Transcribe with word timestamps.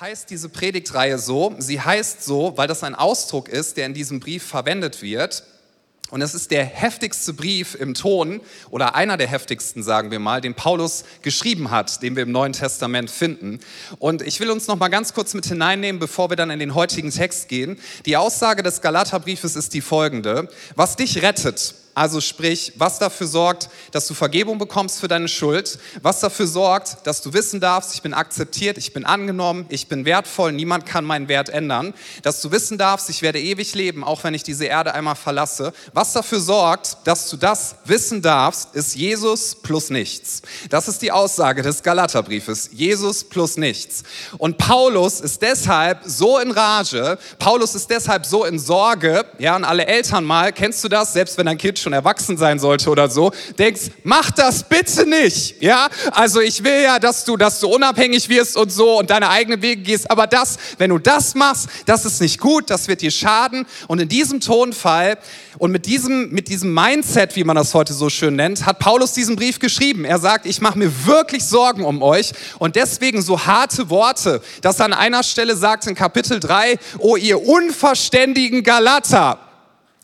heißt 0.00 0.28
diese 0.28 0.50
Predigtreihe 0.50 1.18
so? 1.18 1.54
Sie 1.58 1.80
heißt 1.80 2.22
so, 2.22 2.52
weil 2.56 2.68
das 2.68 2.84
ein 2.84 2.94
Ausdruck 2.94 3.48
ist, 3.48 3.78
der 3.78 3.86
in 3.86 3.94
diesem 3.94 4.20
Brief 4.20 4.42
verwendet 4.42 5.00
wird. 5.00 5.42
Und 6.10 6.20
es 6.20 6.34
ist 6.34 6.50
der 6.50 6.66
heftigste 6.66 7.32
Brief 7.32 7.74
im 7.74 7.94
Ton 7.94 8.42
oder 8.70 8.94
einer 8.94 9.16
der 9.16 9.26
heftigsten, 9.26 9.82
sagen 9.82 10.10
wir 10.10 10.18
mal, 10.18 10.42
den 10.42 10.54
Paulus 10.54 11.04
geschrieben 11.22 11.70
hat, 11.70 12.02
den 12.02 12.14
wir 12.14 12.24
im 12.24 12.30
Neuen 12.30 12.52
Testament 12.52 13.10
finden. 13.10 13.58
Und 13.98 14.20
ich 14.20 14.38
will 14.38 14.50
uns 14.50 14.66
noch 14.68 14.76
mal 14.76 14.88
ganz 14.88 15.14
kurz 15.14 15.32
mit 15.32 15.46
hineinnehmen, 15.46 15.98
bevor 15.98 16.30
wir 16.30 16.36
dann 16.36 16.50
in 16.50 16.58
den 16.58 16.74
heutigen 16.74 17.10
Text 17.10 17.48
gehen. 17.48 17.78
Die 18.04 18.18
Aussage 18.18 18.62
des 18.62 18.82
Galaterbriefes 18.82 19.56
ist 19.56 19.72
die 19.72 19.80
folgende: 19.80 20.48
Was 20.74 20.96
dich 20.96 21.22
rettet, 21.22 21.74
also 21.96 22.20
sprich, 22.20 22.74
was 22.76 22.98
dafür 22.98 23.26
sorgt, 23.26 23.70
dass 23.90 24.06
du 24.06 24.12
Vergebung 24.12 24.58
bekommst 24.58 25.00
für 25.00 25.08
deine 25.08 25.28
Schuld, 25.28 25.78
was 26.02 26.20
dafür 26.20 26.46
sorgt, 26.46 27.06
dass 27.06 27.22
du 27.22 27.32
wissen 27.32 27.58
darfst, 27.58 27.94
ich 27.94 28.02
bin 28.02 28.12
akzeptiert, 28.12 28.76
ich 28.76 28.92
bin 28.92 29.06
angenommen, 29.06 29.64
ich 29.70 29.88
bin 29.88 30.04
wertvoll, 30.04 30.52
niemand 30.52 30.84
kann 30.84 31.06
meinen 31.06 31.28
Wert 31.28 31.48
ändern, 31.48 31.94
dass 32.22 32.42
du 32.42 32.52
wissen 32.52 32.76
darfst, 32.76 33.08
ich 33.08 33.22
werde 33.22 33.40
ewig 33.40 33.74
leben, 33.74 34.04
auch 34.04 34.24
wenn 34.24 34.34
ich 34.34 34.42
diese 34.42 34.66
Erde 34.66 34.92
einmal 34.92 35.14
verlasse. 35.14 35.72
Was 35.94 36.12
dafür 36.12 36.38
sorgt, 36.38 36.98
dass 37.04 37.30
du 37.30 37.38
das 37.38 37.76
wissen 37.86 38.20
darfst, 38.20 38.74
ist 38.74 38.94
Jesus 38.94 39.54
plus 39.54 39.88
nichts. 39.88 40.42
Das 40.68 40.88
ist 40.88 41.00
die 41.00 41.12
Aussage 41.12 41.62
des 41.62 41.82
Galaterbriefes. 41.82 42.68
Jesus 42.74 43.24
plus 43.24 43.56
nichts. 43.56 44.02
Und 44.36 44.58
Paulus 44.58 45.20
ist 45.20 45.40
deshalb 45.40 46.00
so 46.04 46.38
in 46.40 46.50
Rage, 46.50 47.16
Paulus 47.38 47.74
ist 47.74 47.88
deshalb 47.88 48.26
so 48.26 48.44
in 48.44 48.58
Sorge, 48.58 49.24
ja, 49.38 49.56
und 49.56 49.64
alle 49.64 49.86
Eltern 49.86 50.24
mal, 50.24 50.52
kennst 50.52 50.84
du 50.84 50.90
das, 50.90 51.14
selbst 51.14 51.38
wenn 51.38 51.46
dein 51.46 51.56
Kind 51.56 51.85
schon 51.86 51.92
erwachsen 51.92 52.36
sein 52.36 52.58
sollte 52.58 52.90
oder 52.90 53.08
so, 53.08 53.30
denkst, 53.60 53.92
mach 54.02 54.32
das 54.32 54.64
bitte 54.64 55.08
nicht. 55.08 55.62
Ja, 55.62 55.86
also 56.10 56.40
ich 56.40 56.64
will 56.64 56.82
ja, 56.82 56.98
dass 56.98 57.24
du, 57.24 57.36
dass 57.36 57.60
du 57.60 57.68
unabhängig 57.68 58.28
wirst 58.28 58.56
und 58.56 58.72
so 58.72 58.98
und 58.98 59.10
deine 59.10 59.30
eigenen 59.30 59.62
Wege 59.62 59.82
gehst. 59.82 60.10
Aber 60.10 60.26
das, 60.26 60.56
wenn 60.78 60.90
du 60.90 60.98
das 60.98 61.36
machst, 61.36 61.68
das 61.86 62.04
ist 62.04 62.20
nicht 62.20 62.40
gut, 62.40 62.70
das 62.70 62.88
wird 62.88 63.02
dir 63.02 63.12
schaden. 63.12 63.66
Und 63.86 64.00
in 64.00 64.08
diesem 64.08 64.40
Tonfall 64.40 65.16
und 65.58 65.70
mit 65.70 65.86
diesem, 65.86 66.30
mit 66.30 66.48
diesem 66.48 66.74
Mindset, 66.74 67.36
wie 67.36 67.44
man 67.44 67.54
das 67.54 67.72
heute 67.72 67.94
so 67.94 68.10
schön 68.10 68.34
nennt, 68.34 68.66
hat 68.66 68.80
Paulus 68.80 69.12
diesen 69.12 69.36
Brief 69.36 69.60
geschrieben. 69.60 70.04
Er 70.04 70.18
sagt, 70.18 70.44
ich 70.44 70.60
mache 70.60 70.78
mir 70.78 70.90
wirklich 71.06 71.44
Sorgen 71.44 71.84
um 71.84 72.02
euch 72.02 72.32
und 72.58 72.74
deswegen 72.74 73.22
so 73.22 73.46
harte 73.46 73.90
Worte, 73.90 74.42
dass 74.60 74.80
er 74.80 74.86
an 74.86 74.92
einer 74.92 75.22
Stelle 75.22 75.54
sagt 75.54 75.86
in 75.86 75.94
Kapitel 75.94 76.40
3, 76.40 76.80
oh 76.98 77.14
ihr 77.14 77.46
unverständigen 77.46 78.64
Galater. 78.64 79.45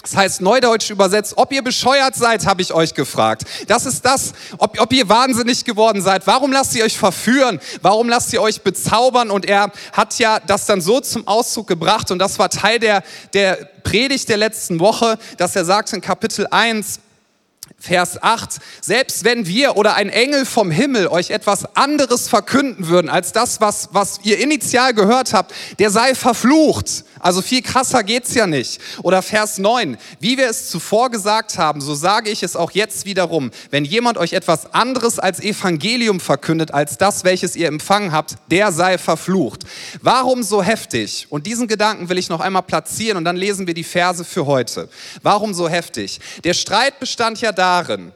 Das 0.03 0.17
heißt 0.17 0.41
neudeutsch 0.41 0.91
übersetzt, 0.91 1.35
ob 1.37 1.53
ihr 1.53 1.63
bescheuert 1.63 2.17
seid, 2.17 2.45
habe 2.45 2.61
ich 2.61 2.75
euch 2.75 2.93
gefragt. 2.95 3.45
Das 3.69 3.87
ist 3.87 4.05
das, 4.05 4.33
ob, 4.59 4.81
ob 4.81 4.93
ihr 4.93 5.09
wahnsinnig 5.09 5.65
geworden 5.65 6.03
seid. 6.03 6.27
Warum 6.27 6.51
lasst 6.51 6.75
ihr 6.75 6.85
euch 6.85 6.99
verführen? 6.99 7.61
Warum 7.83 8.09
lasst 8.09 8.33
ihr 8.33 8.43
euch 8.43 8.63
bezaubern? 8.63 9.31
Und 9.31 9.45
er 9.45 9.71
hat 9.93 10.19
ja 10.19 10.41
das 10.41 10.67
dann 10.67 10.81
so 10.81 11.01
zum 11.01 11.29
Ausdruck 11.29 11.69
gebracht 11.69 12.11
und 12.11 12.19
das 12.19 12.39
war 12.41 12.51
Teil 12.51 12.81
der, 12.81 13.05
der 13.33 13.55
Predigt 13.85 14.29
der 14.29 14.39
letzten 14.39 14.81
Woche, 14.81 15.19
dass 15.37 15.55
er 15.55 15.65
sagt 15.65 15.93
in 15.93 16.01
Kapitel 16.01 16.49
1, 16.51 16.99
Vers 17.83 18.23
8, 18.23 18.61
selbst 18.81 19.25
wenn 19.25 19.45
wir 19.49 19.77
oder 19.77 19.97
ein 19.97 20.09
Engel 20.09 20.47
vom 20.47 20.71
Himmel 20.71 21.09
euch 21.09 21.31
etwas 21.31 21.75
anderes 21.75 22.29
verkünden 22.29 22.87
würden 22.87 23.11
als 23.11 23.33
das, 23.33 23.61
was, 23.61 23.89
was 23.91 24.21
ihr 24.23 24.39
initial 24.39 24.95
gehört 24.95 25.33
habt, 25.35 25.53
der 25.81 25.91
sei 25.91 26.15
verflucht. 26.15 27.05
Also 27.19 27.43
viel 27.43 27.61
krasser 27.63 28.05
geht's 28.05 28.35
ja 28.35 28.47
nicht. 28.47 28.81
Oder 29.03 29.21
Vers 29.21 29.59
9, 29.59 29.97
wie 30.21 30.39
wir 30.39 30.49
es 30.49 30.69
zuvor 30.71 31.11
gesagt 31.11 31.59
haben, 31.59 31.81
so 31.81 31.95
sage 31.95 32.31
ich 32.31 32.45
es 32.45 32.55
auch 32.55 32.71
jetzt 32.71 33.05
wiederum, 33.05 33.51
wenn 33.71 33.85
jemand 33.85 34.17
euch 34.17 34.33
etwas 34.33 34.75
anderes 34.75 35.19
als 35.19 35.41
Evangelium 35.41 36.21
verkündet, 36.21 36.73
als 36.73 36.99
das, 36.99 37.25
welches 37.25 37.57
ihr 37.57 37.67
empfangen 37.67 38.13
habt, 38.13 38.37
der 38.51 38.71
sei 38.71 38.97
verflucht. 38.97 39.63
Warum 40.01 40.45
so 40.45 40.63
heftig? 40.63 41.27
Und 41.31 41.47
diesen 41.47 41.67
Gedanken 41.67 42.09
will 42.09 42.19
ich 42.19 42.29
noch 42.29 42.41
einmal 42.41 42.63
platzieren 42.63 43.17
und 43.17 43.25
dann 43.25 43.37
lesen 43.37 43.67
wir 43.67 43.75
die 43.75 43.85
Verse 43.85 44.25
für 44.25 44.47
heute. 44.47 44.89
Warum 45.23 45.53
so 45.53 45.69
heftig? 45.69 46.21
Der 46.45 46.55
Streit 46.55 47.01
bestand 47.01 47.41
ja 47.41 47.51
darin, 47.73 48.13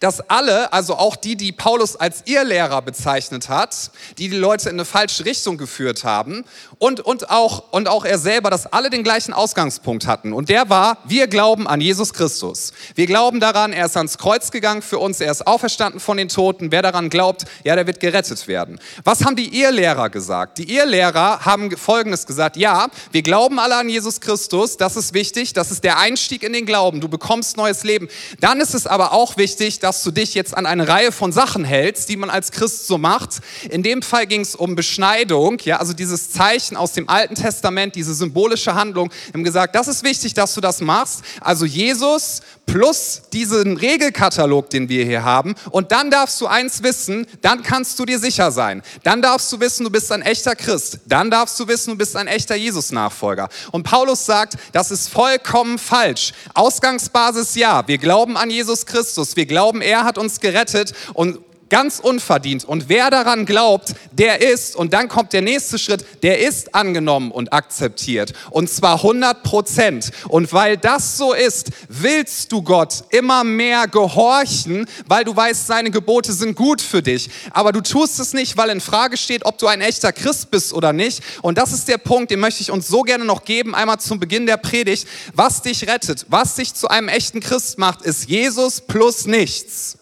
dass 0.00 0.20
alle, 0.28 0.72
also 0.72 0.96
auch 0.96 1.16
die, 1.16 1.36
die 1.36 1.52
Paulus 1.52 1.96
als 1.96 2.22
Irrlehrer 2.26 2.82
bezeichnet 2.82 3.48
hat, 3.48 3.90
die 4.18 4.28
die 4.28 4.36
Leute 4.36 4.68
in 4.68 4.76
eine 4.76 4.84
falsche 4.84 5.24
Richtung 5.24 5.56
geführt 5.56 6.04
haben 6.04 6.44
und, 6.78 7.00
und, 7.00 7.30
auch, 7.30 7.64
und 7.72 7.88
auch 7.88 8.04
er 8.04 8.18
selber, 8.18 8.50
dass 8.50 8.66
alle 8.66 8.90
den 8.90 9.02
gleichen 9.02 9.32
Ausgangspunkt 9.32 10.06
hatten. 10.06 10.32
Und 10.32 10.48
der 10.48 10.70
war, 10.70 10.98
wir 11.04 11.26
glauben 11.26 11.66
an 11.66 11.80
Jesus 11.80 12.12
Christus. 12.12 12.72
Wir 12.94 13.06
glauben 13.06 13.40
daran, 13.40 13.72
er 13.72 13.86
ist 13.86 13.96
ans 13.96 14.16
Kreuz 14.18 14.50
gegangen 14.50 14.82
für 14.82 14.98
uns, 14.98 15.20
er 15.20 15.32
ist 15.32 15.46
auferstanden 15.46 16.00
von 16.00 16.16
den 16.16 16.28
Toten. 16.28 16.70
Wer 16.70 16.82
daran 16.82 17.10
glaubt, 17.10 17.44
ja, 17.64 17.74
der 17.74 17.86
wird 17.86 18.00
gerettet 18.00 18.46
werden. 18.46 18.78
Was 19.02 19.24
haben 19.24 19.34
die 19.34 19.60
Irrlehrer 19.60 20.08
gesagt? 20.08 20.58
Die 20.58 20.72
Irrlehrer 20.72 21.44
haben 21.44 21.76
Folgendes 21.76 22.26
gesagt, 22.26 22.56
ja, 22.56 22.88
wir 23.10 23.22
glauben 23.22 23.58
alle 23.58 23.76
an 23.76 23.88
Jesus 23.88 24.20
Christus, 24.20 24.76
das 24.76 24.96
ist 24.96 25.14
wichtig, 25.14 25.52
das 25.52 25.70
ist 25.72 25.82
der 25.82 25.98
Einstieg 25.98 26.42
in 26.42 26.52
den 26.52 26.66
Glauben, 26.66 27.00
du 27.00 27.08
bekommst 27.08 27.56
neues 27.56 27.82
Leben. 27.82 28.08
Dann 28.40 28.60
ist 28.60 28.74
es 28.74 28.86
aber 28.86 29.12
auch 29.12 29.36
wichtig, 29.36 29.80
dass 29.80 30.02
du 30.04 30.10
dich 30.10 30.34
jetzt 30.34 30.56
an 30.56 30.66
eine 30.66 30.86
Reihe 30.86 31.10
von 31.10 31.32
Sachen 31.32 31.64
hältst, 31.64 32.08
die 32.08 32.16
man 32.16 32.30
als 32.30 32.52
Christ 32.52 32.86
so 32.86 32.98
macht. 32.98 33.40
In 33.68 33.82
dem 33.82 34.02
Fall 34.02 34.26
ging 34.26 34.42
es 34.42 34.54
um 34.54 34.76
Beschneidung, 34.76 35.58
ja, 35.64 35.78
also 35.78 35.92
dieses 35.92 36.30
Zeichen 36.30 36.67
aus 36.76 36.92
dem 36.92 37.08
Alten 37.08 37.34
Testament, 37.34 37.94
diese 37.94 38.14
symbolische 38.14 38.74
Handlung. 38.74 39.10
Haben 39.32 39.44
gesagt, 39.44 39.74
das 39.74 39.88
ist 39.88 40.04
wichtig, 40.04 40.34
dass 40.34 40.54
du 40.54 40.60
das 40.60 40.80
machst. 40.80 41.22
Also 41.40 41.64
Jesus 41.64 42.42
plus 42.68 43.22
diesen 43.32 43.76
Regelkatalog, 43.76 44.70
den 44.70 44.88
wir 44.88 45.04
hier 45.04 45.24
haben. 45.24 45.54
Und 45.70 45.90
dann 45.90 46.10
darfst 46.10 46.40
du 46.40 46.46
eins 46.46 46.82
wissen, 46.82 47.26
dann 47.40 47.62
kannst 47.62 47.98
du 47.98 48.04
dir 48.04 48.18
sicher 48.18 48.52
sein. 48.52 48.82
Dann 49.02 49.22
darfst 49.22 49.50
du 49.50 49.58
wissen, 49.58 49.84
du 49.84 49.90
bist 49.90 50.12
ein 50.12 50.22
echter 50.22 50.54
Christ. 50.54 51.00
Dann 51.06 51.30
darfst 51.30 51.58
du 51.58 51.66
wissen, 51.66 51.92
du 51.92 51.96
bist 51.96 52.14
ein 52.14 52.26
echter 52.26 52.54
Jesus-Nachfolger. 52.54 53.48
Und 53.72 53.84
Paulus 53.84 54.26
sagt, 54.26 54.56
das 54.72 54.90
ist 54.90 55.08
vollkommen 55.08 55.78
falsch. 55.78 56.32
Ausgangsbasis 56.54 57.54
ja, 57.54 57.88
wir 57.88 57.98
glauben 57.98 58.36
an 58.36 58.50
Jesus 58.50 58.86
Christus. 58.86 59.34
Wir 59.34 59.46
glauben, 59.46 59.80
er 59.80 60.04
hat 60.04 60.18
uns 60.18 60.40
gerettet 60.40 60.92
und 61.14 61.38
Ganz 61.68 61.98
unverdient. 61.98 62.64
Und 62.64 62.88
wer 62.88 63.10
daran 63.10 63.44
glaubt, 63.44 63.94
der 64.12 64.40
ist, 64.40 64.74
und 64.74 64.94
dann 64.94 65.08
kommt 65.08 65.32
der 65.32 65.42
nächste 65.42 65.78
Schritt, 65.78 66.04
der 66.22 66.38
ist 66.38 66.74
angenommen 66.74 67.30
und 67.30 67.52
akzeptiert. 67.52 68.32
Und 68.50 68.70
zwar 68.70 68.96
100 68.96 69.42
Prozent. 69.42 70.10
Und 70.28 70.52
weil 70.52 70.78
das 70.78 71.18
so 71.18 71.34
ist, 71.34 71.70
willst 71.88 72.52
du 72.52 72.62
Gott 72.62 73.04
immer 73.10 73.44
mehr 73.44 73.86
gehorchen, 73.86 74.86
weil 75.06 75.24
du 75.24 75.36
weißt, 75.36 75.66
seine 75.66 75.90
Gebote 75.90 76.32
sind 76.32 76.56
gut 76.56 76.80
für 76.80 77.02
dich. 77.02 77.28
Aber 77.50 77.72
du 77.72 77.82
tust 77.82 78.18
es 78.18 78.32
nicht, 78.32 78.56
weil 78.56 78.70
in 78.70 78.80
Frage 78.80 79.18
steht, 79.18 79.44
ob 79.44 79.58
du 79.58 79.66
ein 79.66 79.82
echter 79.82 80.12
Christ 80.12 80.50
bist 80.50 80.72
oder 80.72 80.94
nicht. 80.94 81.22
Und 81.42 81.58
das 81.58 81.72
ist 81.72 81.88
der 81.88 81.98
Punkt, 81.98 82.30
den 82.30 82.40
möchte 82.40 82.62
ich 82.62 82.70
uns 82.70 82.88
so 82.88 83.02
gerne 83.02 83.26
noch 83.26 83.44
geben, 83.44 83.74
einmal 83.74 84.00
zum 84.00 84.18
Beginn 84.18 84.46
der 84.46 84.56
Predigt. 84.56 85.06
Was 85.34 85.60
dich 85.60 85.86
rettet, 85.86 86.24
was 86.28 86.54
dich 86.54 86.72
zu 86.72 86.88
einem 86.88 87.08
echten 87.08 87.40
Christ 87.40 87.78
macht, 87.78 88.02
ist 88.02 88.28
Jesus 88.28 88.80
plus 88.80 89.26
nichts. 89.26 89.97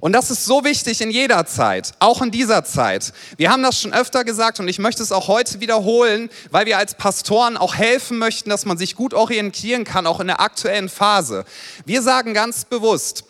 Und 0.00 0.12
das 0.12 0.30
ist 0.30 0.46
so 0.46 0.64
wichtig 0.64 1.00
in 1.02 1.10
jeder 1.10 1.46
Zeit, 1.46 1.92
auch 1.98 2.22
in 2.22 2.30
dieser 2.30 2.64
Zeit. 2.64 3.12
Wir 3.36 3.50
haben 3.50 3.62
das 3.62 3.80
schon 3.80 3.92
öfter 3.92 4.24
gesagt 4.24 4.58
und 4.58 4.68
ich 4.68 4.78
möchte 4.78 5.02
es 5.02 5.12
auch 5.12 5.28
heute 5.28 5.60
wiederholen, 5.60 6.30
weil 6.50 6.66
wir 6.66 6.78
als 6.78 6.94
Pastoren 6.94 7.56
auch 7.58 7.74
helfen 7.74 8.18
möchten, 8.18 8.48
dass 8.48 8.64
man 8.64 8.78
sich 8.78 8.96
gut 8.96 9.12
orientieren 9.12 9.84
kann, 9.84 10.06
auch 10.06 10.20
in 10.20 10.26
der 10.26 10.40
aktuellen 10.40 10.88
Phase. 10.88 11.44
Wir 11.84 12.02
sagen 12.02 12.34
ganz 12.34 12.64
bewusst, 12.64 13.24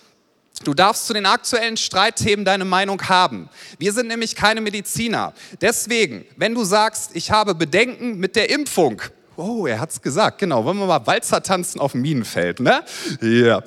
Du 0.63 0.75
darfst 0.75 1.07
zu 1.07 1.15
den 1.15 1.25
aktuellen 1.25 1.79
Streitthemen 1.79 2.45
deine 2.45 2.67
Meinung 2.67 3.01
haben. 3.09 3.49
Wir 3.79 3.95
sind 3.95 4.09
nämlich 4.09 4.35
keine 4.35 4.61
Mediziner. 4.61 5.33
Deswegen, 5.63 6.27
wenn 6.37 6.55
du 6.55 6.65
sagst, 6.65 7.13
ich 7.15 7.31
habe 7.31 7.55
Bedenken 7.55 8.19
mit 8.19 8.37
der 8.37 8.51
Impfung, 8.51 9.01
oh, 9.37 9.67
er 9.67 9.81
hat's 9.81 10.03
gesagt, 10.03 10.39
genau, 10.39 10.63
wollen 10.67 10.77
wir 10.77 10.85
mal 10.85 11.07
Walzer 11.07 11.43
tanzen 11.43 11.81
auf 11.81 11.93
dem 11.93 12.03
Minenfeld, 12.03 12.61
ne? 12.61 12.85
Ja. 13.23 13.63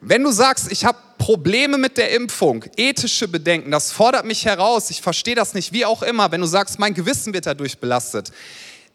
Wenn 0.00 0.24
du 0.24 0.32
sagst, 0.32 0.72
ich 0.72 0.84
habe 0.84 0.98
Probleme 1.20 1.76
mit 1.76 1.98
der 1.98 2.12
Impfung, 2.12 2.64
ethische 2.76 3.28
Bedenken, 3.28 3.70
das 3.70 3.92
fordert 3.92 4.24
mich 4.24 4.46
heraus, 4.46 4.88
ich 4.88 5.02
verstehe 5.02 5.34
das 5.34 5.52
nicht, 5.52 5.70
wie 5.70 5.84
auch 5.84 6.02
immer, 6.02 6.32
wenn 6.32 6.40
du 6.40 6.46
sagst, 6.46 6.78
mein 6.78 6.94
Gewissen 6.94 7.34
wird 7.34 7.44
dadurch 7.44 7.78
belastet, 7.78 8.32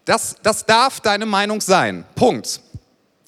das, 0.06 0.36
das 0.42 0.66
darf 0.66 1.00
deine 1.00 1.28
Meinung 1.28 1.62
sein. 1.62 2.04
Punkt. 2.16 2.62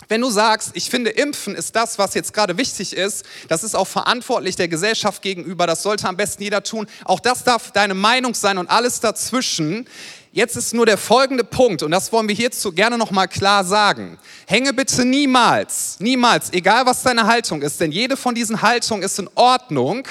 Wenn 0.10 0.22
du 0.22 0.30
sagst, 0.32 0.72
ich 0.74 0.90
finde, 0.90 1.12
Impfen 1.12 1.54
ist 1.54 1.76
das, 1.76 2.00
was 2.00 2.16
jetzt 2.16 2.34
gerade 2.34 2.58
wichtig 2.58 2.96
ist, 2.96 3.24
das 3.50 3.64
ist 3.64 3.76
auch 3.76 3.88
verantwortlich 3.88 4.56
der 4.56 4.68
Gesellschaft 4.68 5.22
gegenüber, 5.22 5.68
das 5.68 5.84
sollte 5.84 6.08
am 6.08 6.18
besten 6.18 6.42
jeder 6.42 6.64
tun, 6.64 6.88
auch 7.06 7.20
das 7.20 7.44
darf 7.44 7.72
deine 7.72 7.94
Meinung 7.94 8.34
sein 8.34 8.58
und 8.58 8.70
alles 8.70 9.00
dazwischen, 9.00 9.88
Jetzt 10.32 10.56
ist 10.56 10.74
nur 10.74 10.86
der 10.86 10.98
folgende 10.98 11.44
Punkt 11.44 11.84
und 11.84 11.92
das 11.92 12.12
wollen 12.12 12.28
wir 12.28 12.36
hierzu 12.36 12.72
gerne 12.72 12.98
noch 12.98 13.12
mal 13.12 13.28
klar 13.28 13.64
sagen. 13.64 14.20
Hänge 14.46 14.74
bitte 14.74 15.06
niemals, 15.06 15.98
niemals, 16.00 16.54
egal 16.54 16.86
was 16.86 17.04
deine 17.04 17.26
Haltung 17.26 17.62
ist, 17.62 17.80
denn 17.80 17.92
jede 17.92 18.18
von 18.18 18.36
diesen 18.36 18.62
Haltungen 18.62 19.04
ist 19.04 19.18
in 19.18 19.30
Ordnung. 19.36 20.08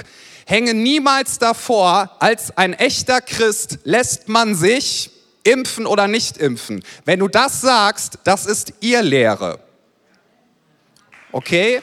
Hänge 0.46 0.74
niemals 0.74 1.38
davor, 1.38 2.10
als 2.18 2.56
ein 2.56 2.72
echter 2.72 3.20
Christ 3.20 3.78
lässt 3.84 4.28
man 4.28 4.54
sich 4.54 5.10
impfen 5.44 5.86
oder 5.86 6.08
nicht 6.08 6.38
impfen. 6.38 6.82
Wenn 7.04 7.20
du 7.20 7.28
das 7.28 7.60
sagst, 7.60 8.18
das 8.24 8.46
ist 8.46 8.72
ihr 8.80 9.02
Lehre. 9.02 9.60
Okay? 11.32 11.82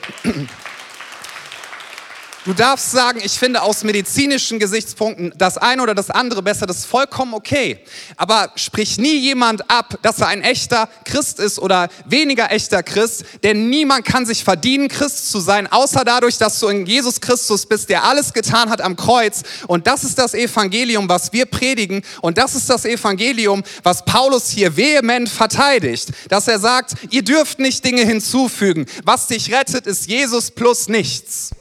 Du 2.45 2.54
darfst 2.54 2.92
sagen, 2.92 3.22
ich 3.24 3.40
finde 3.40 3.62
aus 3.62 3.86
medizinischen 3.86 4.60
Gesichtspunkten 4.60 5.34
das 5.38 5.57
eine 5.57 5.81
oder 5.81 5.95
das 5.95 6.10
andere 6.10 6.42
besser, 6.42 6.66
das 6.66 6.80
ist 6.80 6.86
vollkommen 6.86 7.34
okay. 7.34 7.80
Aber 8.18 8.51
sprich 8.56 8.98
nie 8.98 9.16
jemand 9.18 9.72
ab, 9.72 9.98
dass 10.01 10.19
er 10.19 10.28
ein 10.28 10.42
echter 10.42 10.90
Christ 11.06 11.40
ist 11.40 11.57
oder 11.57 11.88
weniger 12.04 12.51
echter 12.51 12.84
Christ, 12.84 13.24
denn 13.44 13.69
niemand 13.69 14.04
kann 14.04 14.25
sich 14.25 14.44
verdienen, 14.44 14.90
Christ 14.90 15.31
zu 15.31 15.40
sein, 15.40 15.72
außer 15.72 16.04
dadurch, 16.04 16.38
dass 16.38 16.60
du 16.60 16.68
in 16.68 16.86
Jesus 16.86 17.22
Christus 17.22 17.66
bist, 17.66 17.88
der 17.88 18.04
alles 18.04 18.34
getan 18.34 18.69
hat 18.69 18.81
am 18.81 18.98
Kreuz. 18.98 19.44
Und 19.68 19.88
das 19.88 20.04
ist 20.04 20.19
das 20.19 20.34
Evangelium, 20.34 21.07
was 21.07 21.31
wir 21.31 21.46
predigen. 21.46 22.01
Und 22.22 22.38
das 22.38 22.56
ist 22.56 22.69
das 22.69 22.84
Evangelium, 22.84 23.63
was 23.84 24.04
Paulus 24.04 24.50
hier 24.50 24.75
vehement 24.75 25.30
verteidigt. 25.30 26.10
Dass 26.28 26.50
er 26.50 26.60
sagt, 26.60 26.96
ihr 27.10 27.24
dürft 27.24 27.60
nicht 27.60 27.86
Dinge 27.86 28.01
hinzufügen. 28.01 28.86
Was 29.06 29.28
dich 29.28 29.54
rettet, 29.54 29.88
ist 29.88 30.07
Jesus 30.07 30.51
plus 30.51 30.89
nichts. 30.89 31.51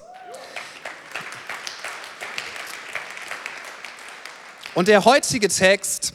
Und 4.75 4.89
der 4.89 5.05
heutige 5.05 5.49
Text, 5.49 6.15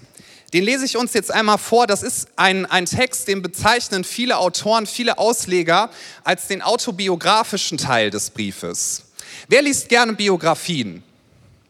den 0.53 0.63
lese 0.63 0.85
ich 0.85 0.97
uns 0.97 1.13
jetzt 1.13 1.31
einmal 1.31 1.57
vor. 1.57 1.85
Das 1.85 2.01
ist 2.01 2.29
ein, 2.35 2.65
ein 2.65 2.85
Text, 2.85 3.27
den 3.27 3.41
bezeichnen 3.41 4.03
viele 4.03 4.37
Autoren, 4.37 4.87
viele 4.87 5.17
Ausleger 5.17 5.89
als 6.23 6.47
den 6.47 6.61
autobiografischen 6.61 7.77
Teil 7.77 8.09
des 8.09 8.29
Briefes. 8.31 9.03
Wer 9.47 9.61
liest 9.61 9.89
gerne 9.89 10.13
Biografien? 10.13 11.03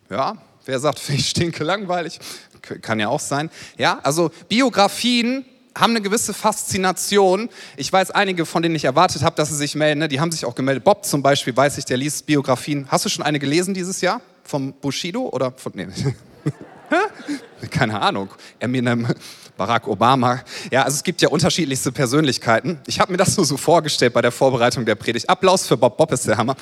Ja, 0.10 0.38
wer 0.66 0.80
sagt, 0.80 1.02
ich 1.10 1.30
stinke 1.30 1.64
langweilig? 1.64 2.20
Kann 2.82 3.00
ja 3.00 3.08
auch 3.08 3.20
sein. 3.20 3.50
Ja, 3.78 4.00
also 4.04 4.32
Biografien 4.50 5.46
haben 5.76 5.92
eine 5.92 6.02
gewisse 6.02 6.34
Faszination. 6.34 7.50
Ich 7.78 7.92
weiß 7.92 8.12
einige, 8.12 8.46
von 8.46 8.62
denen 8.64 8.76
ich 8.76 8.86
erwartet 8.86 9.24
habe, 9.24 9.36
dass 9.36 9.50
sie 9.50 9.56
sich 9.56 9.76
melden. 9.76 10.00
Ne? 10.00 10.08
Die 10.08 10.20
haben 10.20 10.32
sich 10.32 10.46
auch 10.46 10.56
gemeldet. 10.56 10.84
Bob 10.84 11.06
zum 11.06 11.22
Beispiel, 11.22 11.56
weiß 11.56 11.78
ich, 11.78 11.86
der 11.86 11.98
liest 11.98 12.26
Biografien. 12.26 12.88
Hast 12.90 13.06
du 13.06 13.10
schon 13.10 13.24
eine 13.24 13.40
gelesen 13.40 13.74
dieses 13.74 14.02
Jahr? 14.02 14.22
Vom 14.44 14.74
Bushido 14.74 15.30
oder 15.30 15.52
von. 15.52 15.72
Nee. 15.76 15.88
Keine 17.70 18.00
Ahnung. 18.00 18.30
Eminem, 18.60 19.08
Barack 19.58 19.88
Obama. 19.88 20.42
Ja, 20.72 20.84
also 20.84 20.96
es 20.96 21.04
gibt 21.04 21.22
ja 21.22 21.30
unterschiedlichste 21.30 21.92
Persönlichkeiten. 21.92 22.80
Ich 22.86 23.00
habe 23.00 23.12
mir 23.12 23.18
das 23.18 23.36
nur 23.36 23.46
so 23.46 23.58
vorgestellt 23.58 24.14
bei 24.14 24.22
der 24.22 24.32
Vorbereitung 24.32 24.86
der 24.86 24.96
Predigt. 24.96 25.30
Applaus 25.30 25.68
für 25.68 25.78
Bob. 25.78 25.98
Bob 25.98 26.12
ist 26.12 26.28
der 26.28 26.38
Hammer. 26.38 26.56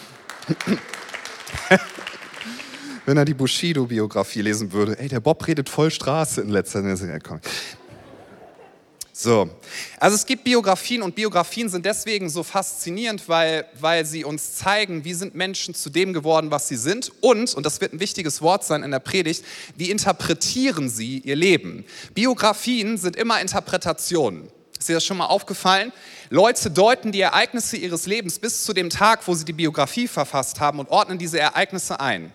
Wenn 3.05 3.17
er 3.17 3.25
die 3.25 3.33
Bushido-Biografie 3.33 4.41
lesen 4.41 4.71
würde. 4.71 4.97
Ey, 4.97 5.07
der 5.07 5.19
Bob 5.19 5.45
redet 5.45 5.69
voll 5.69 5.91
Straße 5.91 6.41
in 6.41 6.49
letzter 6.49 6.95
Zeit. 6.95 7.23
So, 9.17 9.49
also 9.97 10.13
es 10.13 10.25
gibt 10.25 10.43
Biografien 10.43 11.01
und 11.01 11.15
Biografien 11.15 11.69
sind 11.69 11.85
deswegen 11.85 12.29
so 12.29 12.43
faszinierend, 12.43 13.29
weil, 13.29 13.65
weil 13.79 14.05
sie 14.05 14.25
uns 14.25 14.55
zeigen, 14.55 15.05
wie 15.05 15.13
sind 15.13 15.35
Menschen 15.35 15.73
zu 15.73 15.89
dem 15.89 16.11
geworden, 16.11 16.51
was 16.51 16.67
sie 16.67 16.75
sind 16.75 17.13
und, 17.21 17.53
und 17.53 17.65
das 17.65 17.79
wird 17.79 17.93
ein 17.93 18.01
wichtiges 18.01 18.41
Wort 18.41 18.65
sein 18.65 18.83
in 18.83 18.91
der 18.91 18.99
Predigt, 18.99 19.45
wie 19.77 19.89
interpretieren 19.89 20.89
sie 20.89 21.19
ihr 21.19 21.37
Leben. 21.37 21.85
Biografien 22.13 22.97
sind 22.97 23.15
immer 23.15 23.39
Interpretationen. 23.39 24.49
Ist 24.77 24.89
dir 24.89 24.95
das 24.95 25.05
schon 25.05 25.15
mal 25.15 25.27
aufgefallen? 25.27 25.93
Leute 26.29 26.69
deuten 26.69 27.13
die 27.13 27.21
Ereignisse 27.21 27.77
ihres 27.77 28.07
Lebens 28.07 28.37
bis 28.37 28.65
zu 28.65 28.73
dem 28.73 28.89
Tag, 28.89 29.25
wo 29.29 29.33
sie 29.33 29.45
die 29.45 29.53
Biografie 29.53 30.09
verfasst 30.09 30.59
haben 30.59 30.79
und 30.79 30.89
ordnen 30.89 31.17
diese 31.17 31.39
Ereignisse 31.39 32.01
ein. 32.01 32.33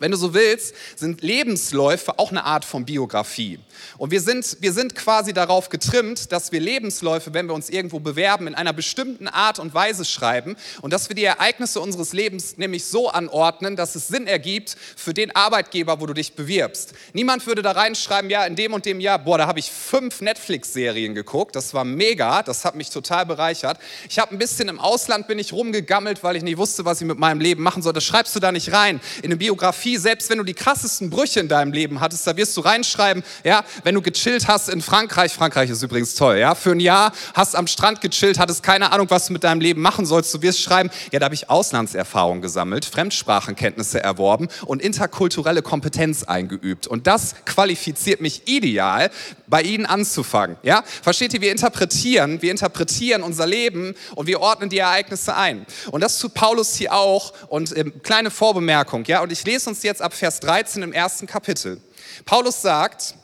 Wenn 0.00 0.10
du 0.10 0.16
so 0.16 0.34
willst, 0.34 0.74
sind 0.96 1.22
Lebensläufe 1.22 2.18
auch 2.18 2.30
eine 2.30 2.44
Art 2.44 2.64
von 2.64 2.84
Biografie. 2.84 3.58
Und 3.96 4.10
wir 4.10 4.20
sind, 4.20 4.56
wir 4.60 4.72
sind 4.72 4.94
quasi 4.94 5.32
darauf 5.32 5.68
getrimmt, 5.68 6.32
dass 6.32 6.52
wir 6.52 6.60
Lebensläufe, 6.60 7.34
wenn 7.34 7.46
wir 7.46 7.54
uns 7.54 7.70
irgendwo 7.70 8.00
bewerben, 8.00 8.46
in 8.46 8.54
einer 8.54 8.72
bestimmten 8.72 9.28
Art 9.28 9.58
und 9.58 9.74
Weise 9.74 10.04
schreiben 10.04 10.56
und 10.82 10.92
dass 10.92 11.08
wir 11.08 11.16
die 11.16 11.24
Ereignisse 11.24 11.80
unseres 11.80 12.12
Lebens 12.12 12.58
nämlich 12.58 12.84
so 12.84 13.08
anordnen, 13.08 13.76
dass 13.76 13.94
es 13.94 14.08
Sinn 14.08 14.26
ergibt 14.26 14.76
für 14.96 15.14
den 15.14 15.34
Arbeitgeber, 15.34 16.00
wo 16.00 16.06
du 16.06 16.14
dich 16.14 16.34
bewirbst. 16.34 16.94
Niemand 17.12 17.46
würde 17.46 17.62
da 17.62 17.72
reinschreiben, 17.72 18.30
ja, 18.30 18.44
in 18.44 18.56
dem 18.56 18.72
und 18.72 18.86
dem 18.86 19.00
Jahr, 19.00 19.18
boah, 19.18 19.38
da 19.38 19.46
habe 19.46 19.58
ich 19.58 19.70
fünf 19.70 20.20
Netflix-Serien 20.20 21.14
geguckt, 21.14 21.56
das 21.56 21.74
war 21.74 21.84
mega, 21.84 22.42
das 22.42 22.64
hat 22.64 22.74
mich 22.74 22.90
total 22.90 23.26
bereichert. 23.26 23.78
Ich 24.08 24.18
habe 24.18 24.34
ein 24.34 24.38
bisschen 24.38 24.68
im 24.68 24.78
Ausland 24.78 25.26
bin 25.26 25.38
ich 25.38 25.52
rumgegammelt, 25.52 26.22
weil 26.22 26.36
ich 26.36 26.42
nicht 26.42 26.58
wusste, 26.58 26.84
was 26.84 27.00
ich 27.00 27.06
mit 27.06 27.18
meinem 27.18 27.40
Leben 27.40 27.62
machen 27.62 27.82
soll. 27.82 27.92
Das 27.92 28.04
schreibst 28.04 28.34
du 28.36 28.40
da 28.40 28.52
nicht 28.52 28.72
rein. 28.72 29.00
In 29.22 29.26
eine 29.26 29.36
Biografie 29.36 29.87
Biografie, 29.88 29.96
selbst 29.96 30.30
wenn 30.30 30.38
du 30.38 30.44
die 30.44 30.54
krassesten 30.54 31.10
Brüche 31.10 31.40
in 31.40 31.48
deinem 31.48 31.72
Leben 31.72 32.00
hattest, 32.00 32.26
da 32.26 32.36
wirst 32.36 32.56
du 32.56 32.60
reinschreiben, 32.60 33.22
ja, 33.44 33.64
wenn 33.84 33.94
du 33.94 34.02
gechillt 34.02 34.46
hast 34.48 34.68
in 34.68 34.82
Frankreich, 34.82 35.32
Frankreich 35.32 35.70
ist 35.70 35.82
übrigens 35.82 36.14
toll, 36.14 36.36
ja, 36.36 36.54
für 36.54 36.72
ein 36.72 36.80
Jahr 36.80 37.12
hast 37.34 37.56
am 37.56 37.66
Strand 37.66 38.00
gechillt, 38.00 38.38
hattest 38.38 38.62
keine 38.62 38.92
Ahnung, 38.92 39.06
was 39.10 39.26
du 39.26 39.32
mit 39.32 39.44
deinem 39.44 39.60
Leben 39.60 39.80
machen 39.80 40.04
sollst, 40.06 40.32
du 40.34 40.42
wirst 40.42 40.60
schreiben, 40.60 40.90
ja, 41.12 41.18
da 41.18 41.24
habe 41.24 41.34
ich 41.34 41.48
Auslandserfahrung 41.48 42.42
gesammelt, 42.42 42.84
Fremdsprachenkenntnisse 42.84 44.02
erworben 44.02 44.48
und 44.66 44.82
interkulturelle 44.82 45.62
Kompetenz 45.62 46.24
eingeübt. 46.24 46.86
Und 46.86 47.06
das 47.06 47.34
qualifiziert 47.44 48.20
mich 48.20 48.42
ideal, 48.46 49.10
bei 49.48 49.62
ihnen 49.62 49.86
anzufangen, 49.86 50.56
ja? 50.62 50.82
Versteht 51.02 51.34
ihr, 51.34 51.40
wir 51.40 51.50
interpretieren, 51.50 52.42
wir 52.42 52.50
interpretieren 52.50 53.22
unser 53.22 53.46
Leben 53.46 53.94
und 54.14 54.26
wir 54.26 54.40
ordnen 54.40 54.70
die 54.70 54.78
Ereignisse 54.78 55.34
ein. 55.36 55.66
Und 55.90 56.02
das 56.02 56.18
tut 56.18 56.34
Paulus 56.34 56.74
hier 56.74 56.92
auch 56.92 57.32
und 57.48 57.76
ähm, 57.76 58.02
kleine 58.02 58.30
Vorbemerkung, 58.30 59.04
ja, 59.06 59.20
und 59.22 59.32
ich 59.32 59.44
lese 59.44 59.70
uns 59.70 59.82
jetzt 59.82 60.02
ab 60.02 60.14
Vers 60.14 60.40
13 60.40 60.82
im 60.82 60.92
ersten 60.92 61.26
Kapitel. 61.26 61.80
Paulus 62.24 62.62
sagt, 62.62 63.14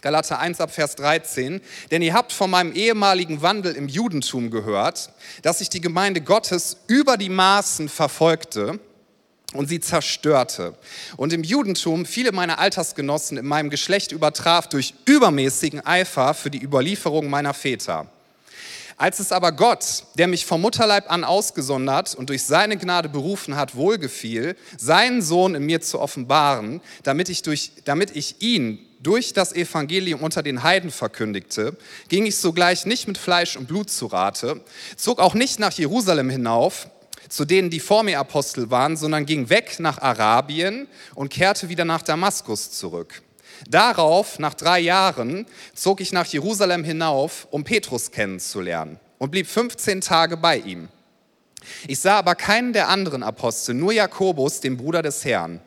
Galater 0.00 0.38
1 0.38 0.60
ab 0.60 0.70
Vers 0.70 0.96
13, 0.96 1.60
denn 1.90 2.02
ihr 2.02 2.14
habt 2.14 2.32
von 2.32 2.50
meinem 2.50 2.72
ehemaligen 2.72 3.42
Wandel 3.42 3.74
im 3.74 3.88
Judentum 3.88 4.50
gehört, 4.50 5.12
dass 5.42 5.60
ich 5.60 5.68
die 5.68 5.80
Gemeinde 5.80 6.22
Gottes 6.22 6.78
über 6.86 7.16
die 7.16 7.28
Maßen 7.28 7.88
verfolgte 7.88 8.80
und 9.54 9.68
sie 9.68 9.80
zerstörte. 9.80 10.74
Und 11.16 11.32
im 11.32 11.42
Judentum 11.42 12.06
viele 12.06 12.32
meiner 12.32 12.58
Altersgenossen 12.58 13.38
in 13.38 13.46
meinem 13.46 13.70
Geschlecht 13.70 14.12
übertraf 14.12 14.68
durch 14.68 14.94
übermäßigen 15.06 15.84
Eifer 15.84 16.34
für 16.34 16.50
die 16.50 16.62
Überlieferung 16.62 17.28
meiner 17.28 17.54
Väter. 17.54 18.06
Als 18.96 19.18
es 19.18 19.32
aber 19.32 19.52
Gott, 19.52 20.04
der 20.18 20.28
mich 20.28 20.44
vom 20.44 20.60
Mutterleib 20.60 21.10
an 21.10 21.24
ausgesondert 21.24 22.14
und 22.14 22.28
durch 22.28 22.42
seine 22.42 22.76
Gnade 22.76 23.08
berufen 23.08 23.56
hat, 23.56 23.74
wohlgefiel, 23.74 24.56
seinen 24.76 25.22
Sohn 25.22 25.54
in 25.54 25.64
mir 25.64 25.80
zu 25.80 25.98
offenbaren, 25.98 26.82
damit 27.02 27.30
ich, 27.30 27.40
durch, 27.40 27.72
damit 27.86 28.14
ich 28.14 28.42
ihn 28.42 28.78
durch 29.02 29.32
das 29.32 29.54
Evangelium 29.54 30.20
unter 30.20 30.42
den 30.42 30.62
Heiden 30.62 30.90
verkündigte, 30.90 31.78
ging 32.10 32.26
ich 32.26 32.36
sogleich 32.36 32.84
nicht 32.84 33.08
mit 33.08 33.16
Fleisch 33.16 33.56
und 33.56 33.68
Blut 33.68 33.88
zu 33.88 34.04
Rate, 34.04 34.60
zog 34.96 35.18
auch 35.18 35.32
nicht 35.32 35.58
nach 35.58 35.72
Jerusalem 35.72 36.28
hinauf, 36.28 36.88
zu 37.30 37.46
denen, 37.46 37.70
die 37.70 37.80
vor 37.80 38.02
mir 38.02 38.18
Apostel 38.18 38.70
waren, 38.70 38.96
sondern 38.96 39.24
ging 39.24 39.48
weg 39.48 39.76
nach 39.78 39.98
Arabien 40.02 40.86
und 41.14 41.30
kehrte 41.30 41.70
wieder 41.70 41.86
nach 41.86 42.02
Damaskus 42.02 42.72
zurück. 42.72 43.22
Darauf, 43.68 44.38
nach 44.38 44.54
drei 44.54 44.80
Jahren, 44.80 45.46
zog 45.74 46.00
ich 46.00 46.12
nach 46.12 46.26
Jerusalem 46.26 46.84
hinauf, 46.84 47.46
um 47.50 47.64
Petrus 47.64 48.10
kennenzulernen 48.10 48.98
und 49.18 49.30
blieb 49.30 49.46
15 49.46 50.00
Tage 50.00 50.36
bei 50.36 50.58
ihm. 50.58 50.88
Ich 51.86 52.00
sah 52.00 52.18
aber 52.18 52.34
keinen 52.34 52.72
der 52.72 52.88
anderen 52.88 53.22
Apostel, 53.22 53.74
nur 53.74 53.92
Jakobus, 53.92 54.60
den 54.60 54.76
Bruder 54.76 55.02
des 55.02 55.24
Herrn. 55.24 55.60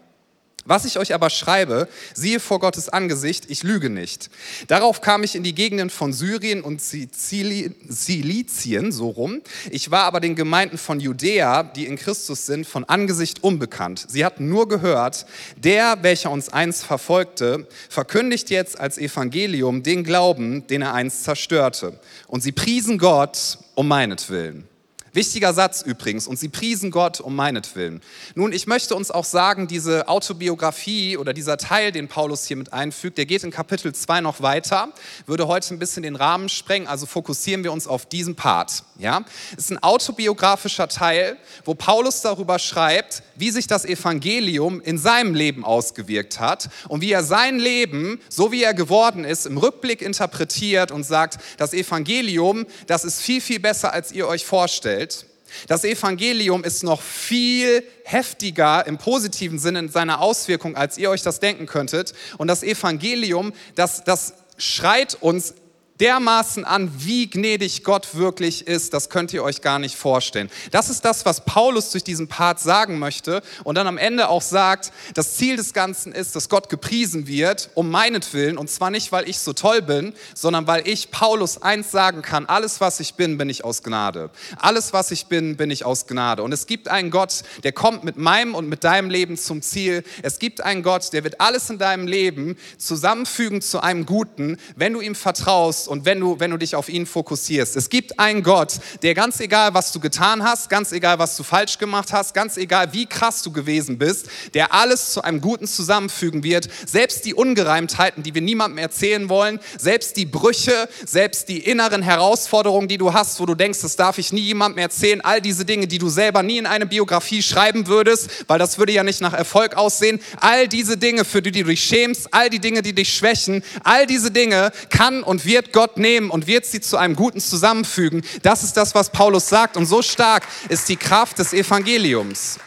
Was 0.66 0.86
ich 0.86 0.98
euch 0.98 1.14
aber 1.14 1.30
schreibe, 1.30 1.90
siehe 2.14 2.40
vor 2.40 2.60
Gottes 2.60 2.88
Angesicht, 2.88 3.46
ich 3.50 3.64
lüge 3.64 3.90
nicht. 3.90 4.30
Darauf 4.68 5.02
kam 5.02 5.24
ich 5.24 5.36
in 5.36 5.44
die 5.44 5.54
Gegenden 5.54 5.90
von 5.90 6.14
Syrien 6.14 6.62
und 6.62 6.82
Silizien, 6.82 8.94
so 8.94 9.10
rum. 9.10 9.42
Ich 9.72 9.92
war 9.92 10.06
aber 10.06 10.22
den 10.22 10.36
Gemeinden 10.36 10.78
von 10.78 11.02
Judäa, 11.02 11.64
die 11.64 11.86
in 11.86 11.98
Christus 11.98 12.46
sind, 12.46 12.66
von 12.66 12.86
Angesicht 12.86 13.44
unbekannt. 13.44 14.06
Sie 14.08 14.24
hatten 14.24 14.48
nur 14.48 14.70
gehört, 14.70 15.26
der, 15.58 15.98
welcher 16.02 16.32
uns 16.32 16.48
einst 16.48 16.86
verfolgte, 16.86 17.68
verkündigt 17.90 18.50
jetzt 18.50 18.80
als 18.80 18.98
Evangelium 18.98 19.84
den 19.84 20.06
Glauben, 20.06 20.66
den 20.68 20.82
er 20.82 20.94
einst 20.94 21.26
zerstörte. 21.26 22.00
Und 22.28 22.42
sie 22.42 22.54
priesen 22.54 22.98
Gott 22.98 23.58
um 23.76 23.90
meinetwillen. 23.90 24.70
Wichtiger 25.14 25.54
Satz 25.54 25.84
übrigens, 25.84 26.26
und 26.26 26.40
sie 26.40 26.50
priesen 26.50 26.90
Gott 26.90 27.22
um 27.22 27.36
meinetwillen. 27.36 28.02
Nun, 28.34 28.52
ich 28.52 28.66
möchte 28.66 28.96
uns 28.96 29.12
auch 29.12 29.26
sagen, 29.26 29.68
diese 29.68 30.08
Autobiografie 30.08 31.18
oder 31.18 31.34
dieser 31.34 31.58
Teil, 31.58 31.92
den 31.92 32.08
Paulus 32.08 32.48
hier 32.48 32.58
mit 32.58 32.74
einfügt, 32.74 33.20
der 33.20 33.28
geht 33.28 33.44
in 33.44 33.52
Kapitel 33.52 33.94
2 33.94 34.22
noch 34.22 34.42
weiter, 34.42 34.92
würde 35.28 35.48
heute 35.48 35.76
ein 35.76 35.78
bisschen 35.78 36.02
den 36.02 36.16
Rahmen 36.16 36.50
sprengen, 36.50 36.88
also 36.88 37.06
fokussieren 37.06 37.64
wir 37.64 37.72
uns 37.72 37.86
auf 37.86 38.08
diesen 38.08 38.36
Part. 38.36 38.86
Ja? 38.98 39.24
Es 39.52 39.66
ist 39.66 39.72
ein 39.72 39.84
autobiografischer 39.84 40.88
Teil, 40.88 41.38
wo 41.64 41.76
Paulus 41.76 42.22
darüber 42.22 42.58
schreibt, 42.58 43.22
wie 43.36 43.52
sich 43.52 43.68
das 43.68 43.86
Evangelium 43.86 44.82
in 44.82 44.98
seinem 44.98 45.36
Leben 45.36 45.64
ausgewirkt 45.64 46.40
hat 46.40 46.70
und 46.88 47.02
wie 47.02 47.12
er 47.12 47.24
sein 47.24 47.60
Leben, 47.60 48.20
so 48.30 48.52
wie 48.52 48.64
er 48.64 48.74
geworden 48.74 49.26
ist, 49.26 49.46
im 49.46 49.60
Rückblick 49.60 50.02
interpretiert 50.02 50.92
und 50.92 51.04
sagt, 51.04 51.38
das 51.58 51.74
Evangelium, 51.74 52.66
das 52.88 53.06
ist 53.06 53.22
viel, 53.22 53.42
viel 53.42 53.60
besser, 53.60 53.94
als 53.94 54.12
ihr 54.12 54.28
euch 54.28 54.44
vorstellt. 54.44 55.03
Welt. 55.04 55.26
Das 55.68 55.84
Evangelium 55.84 56.64
ist 56.64 56.84
noch 56.84 57.02
viel 57.02 57.84
heftiger 58.06 58.88
im 58.88 58.98
positiven 58.98 59.60
Sinne 59.60 59.80
in 59.80 59.90
seiner 59.90 60.20
Auswirkung, 60.22 60.76
als 60.76 60.98
ihr 60.98 61.10
euch 61.10 61.22
das 61.22 61.40
denken 61.40 61.68
könntet. 61.68 62.14
Und 62.38 62.48
das 62.48 62.64
Evangelium, 62.64 63.54
das, 63.76 64.04
das 64.04 64.34
schreit 64.58 65.16
uns 65.20 65.54
dermaßen 66.00 66.66
an, 66.66 66.92
wie 66.98 67.30
gnädig 67.30 67.84
Gott 67.84 68.16
wirklich 68.16 68.68
ist. 68.68 68.94
Das 68.94 69.10
könnt 69.10 69.34
ihr 69.34 69.44
euch 69.44 69.62
gar 69.62 69.80
nicht 69.80 69.96
vorstellen. 69.96 70.50
Das 70.72 70.90
ist 70.90 71.06
das, 71.06 71.26
was 71.26 71.46
Paulus 71.46 71.92
durch 71.92 72.04
diesen 72.04 72.28
Part 72.28 72.60
sagen 72.60 73.00
möchte 73.00 73.42
und 73.64 73.76
dann 73.76 73.88
am 73.88 73.98
Ende 73.98 74.30
auch 74.30 74.42
sagt, 74.42 74.92
das 75.14 75.36
Ziel 75.36 75.56
des 75.56 75.74
Ganzen 75.74 76.12
ist, 76.12 76.36
dass 76.36 76.50
Gott 76.50 76.70
gepriesen 76.70 77.28
wird, 77.28 77.70
um 77.76 77.90
meinetwillen. 77.90 78.58
Und 78.58 78.70
zwar 78.70 78.90
nicht, 78.90 79.12
weil 79.12 79.30
ich 79.30 79.40
so 79.40 79.54
toll 79.54 79.82
bin, 79.82 80.14
sondern 80.34 80.68
weil 80.68 80.88
ich 80.88 81.12
Paulus 81.12 81.62
eins 81.62 81.92
sagen 81.92 82.22
kann, 82.22 82.46
alles, 82.46 82.82
was 82.82 83.00
ich 83.00 83.14
bin, 83.14 83.38
bin 83.38 83.50
ich 83.50 83.64
aus 83.64 83.84
Gnade. 83.84 84.30
Alles, 84.58 84.94
was 84.94 85.12
ich 85.12 85.28
bin, 85.28 85.58
bin 85.58 85.70
ich 85.70 85.86
aus 85.86 86.08
Gnade. 86.08 86.44
Und 86.44 86.52
es 86.52 86.66
gibt 86.66 86.88
einen 86.88 87.12
Gott, 87.12 87.44
der 87.64 87.72
kommt 87.72 88.04
mit 88.04 88.18
meinem 88.18 88.56
und 88.56 88.68
mit 88.68 88.84
deinem 88.84 89.10
Leben 89.10 89.38
zum 89.38 89.62
Ziel. 89.62 90.04
Es 90.24 90.40
gibt 90.40 90.62
einen 90.62 90.84
Gott, 90.84 91.14
der 91.14 91.24
wird 91.24 91.40
alles 91.40 91.70
in 91.70 91.78
deinem 91.78 92.08
Leben 92.08 92.58
zusammenfügen 92.78 93.62
zu 93.62 93.82
einem 93.82 94.06
Guten, 94.06 94.58
wenn 94.76 94.94
du 94.94 95.02
ihm 95.02 95.16
vertraust 95.16 95.83
und 95.88 96.06
wenn 96.06 96.20
du, 96.20 96.40
wenn 96.40 96.52
du 96.52 96.58
dich 96.58 96.76
auf 96.76 96.90
ihn 96.90 97.06
fokussierst. 97.06 97.76
Es 97.76 97.90
gibt 97.90 98.20
einen 98.20 98.44
Gott, 98.44 98.80
der 99.02 99.14
ganz 99.14 99.40
egal, 99.40 99.74
was 99.74 99.92
du 99.92 100.00
getan 100.00 100.44
hast, 100.44 100.70
ganz 100.70 100.92
egal, 100.92 101.20
was 101.20 101.36
du 101.36 101.44
falsch 101.44 101.78
gemacht 101.78 102.14
hast, 102.14 102.34
ganz 102.34 102.58
egal, 102.58 102.94
wie 102.94 103.06
krass 103.06 103.42
du 103.42 103.52
gewesen 103.52 103.98
bist, 103.98 104.28
der 104.54 104.74
alles 104.74 105.12
zu 105.12 105.22
einem 105.22 105.42
Guten 105.42 105.68
zusammenfügen 105.68 106.44
wird. 106.44 106.70
Selbst 106.86 107.26
die 107.26 107.34
Ungereimtheiten, 107.34 108.24
die 108.24 108.34
wir 108.34 108.42
niemandem 108.42 108.78
erzählen 108.78 109.30
wollen, 109.30 109.60
selbst 109.78 110.18
die 110.18 110.26
Brüche, 110.26 110.88
selbst 111.06 111.50
die 111.50 111.60
inneren 111.60 112.02
Herausforderungen, 112.02 112.88
die 112.88 112.98
du 112.98 113.14
hast, 113.14 113.40
wo 113.40 113.46
du 113.46 113.56
denkst, 113.56 113.82
das 113.82 113.96
darf 113.96 114.18
ich 114.18 114.32
nie 114.32 114.42
jemandem 114.42 114.80
erzählen, 114.80 115.22
all 115.22 115.42
diese 115.42 115.66
Dinge, 115.66 115.88
die 115.88 115.98
du 115.98 116.10
selber 116.10 116.44
nie 116.44 116.58
in 116.58 116.66
eine 116.66 116.86
Biografie 116.86 117.42
schreiben 117.42 117.88
würdest, 117.88 118.30
weil 118.48 118.60
das 118.60 118.78
würde 118.78 118.94
ja 118.94 119.04
nicht 119.04 119.22
nach 119.22 119.34
Erfolg 119.34 119.76
aussehen. 119.76 120.20
All 120.40 120.68
diese 120.68 120.98
Dinge, 120.98 121.26
für 121.26 121.42
die 121.42 121.52
du 121.52 121.64
dich 121.64 121.84
schämst, 121.84 122.34
all 122.34 122.50
die 122.50 122.60
Dinge, 122.60 122.82
die 122.82 122.94
dich 122.94 123.14
schwächen, 123.14 123.64
all 123.84 124.06
diese 124.08 124.32
Dinge 124.32 124.72
kann 124.90 125.24
und 125.24 125.46
wird 125.46 125.73
Gott 125.74 125.98
nehmen 125.98 126.30
und 126.30 126.48
wird 126.48 126.66
sie 126.66 126.80
zu 126.80 126.98
einem 126.98 127.16
Guten 127.16 127.42
zusammenfügen. 127.42 128.24
Das 128.42 128.64
ist 128.64 128.78
das, 128.78 128.96
was 128.96 129.10
Paulus 129.10 129.50
sagt. 129.50 129.76
Und 129.76 129.86
so 129.86 130.02
stark 130.02 130.48
ist 130.70 130.88
die 130.88 130.96
Kraft 130.96 131.40
des 131.40 131.52
Evangeliums. 131.52 132.60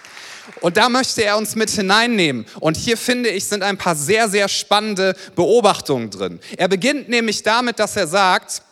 Und 0.61 0.77
da 0.77 0.89
möchte 0.89 1.25
er 1.25 1.37
uns 1.37 1.57
mit 1.57 1.71
hineinnehmen. 1.71 2.47
Und 2.61 2.77
hier 2.77 2.97
finde 2.97 3.31
ich, 3.31 3.47
sind 3.47 3.63
ein 3.63 3.79
paar 3.79 3.97
sehr, 3.97 4.29
sehr 4.29 4.49
spannende 4.49 5.17
Beobachtungen 5.35 6.11
drin. 6.11 6.41
Er 6.57 6.69
beginnt 6.69 7.09
nämlich 7.09 7.43
damit, 7.43 7.79
dass 7.79 7.97
er 7.97 8.07
sagt, 8.07 8.63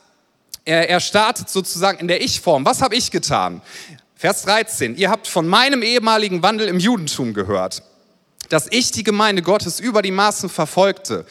er, 0.64 0.88
er 0.88 1.00
startet 1.00 1.48
sozusagen 1.48 1.98
in 1.98 2.08
der 2.08 2.22
Ich-Form. 2.22 2.64
Was 2.64 2.80
habe 2.80 2.96
ich 2.96 3.10
getan? 3.10 3.60
Vers 4.16 4.42
13. 4.42 4.96
Ihr 4.96 5.10
habt 5.10 5.26
von 5.26 5.46
meinem 5.46 5.82
ehemaligen 5.82 6.42
Wandel 6.42 6.68
im 6.68 6.78
Judentum 6.78 7.34
gehört, 7.34 7.82
dass 8.48 8.68
ich 8.70 8.90
die 8.90 9.04
Gemeinde 9.04 9.42
Gottes 9.42 9.80
über 9.80 10.00
die 10.00 10.10
Maßen 10.10 10.48
verfolgte 10.48 11.26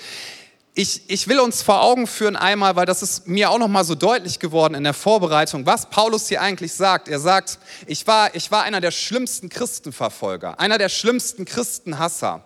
ich, 0.76 1.02
ich 1.08 1.28
will 1.28 1.40
uns 1.40 1.62
vor 1.62 1.84
Augen 1.84 2.08
führen 2.08 2.36
einmal, 2.36 2.76
weil 2.76 2.88
das 2.88 3.04
ist 3.04 3.28
mir 3.28 3.52
auch 3.52 3.60
noch 3.60 3.68
mal 3.68 3.84
so 3.84 3.94
deutlich 3.94 4.40
geworden 4.40 4.74
in 4.74 4.84
der 4.84 4.96
Vorbereitung, 4.96 5.68
was 5.68 5.88
Paulus 5.88 6.28
hier 6.30 6.42
eigentlich 6.42 6.74
sagt. 6.74 7.08
Er 7.08 7.20
sagt, 7.20 7.60
ich 7.86 8.08
war, 8.08 8.34
ich 8.34 8.50
war 8.50 8.64
einer 8.64 8.82
der 8.82 8.90
schlimmsten 8.90 9.50
Christenverfolger, 9.50 10.60
einer 10.60 10.80
der 10.80 10.90
schlimmsten 10.90 11.46
Christenhasser. 11.46 12.44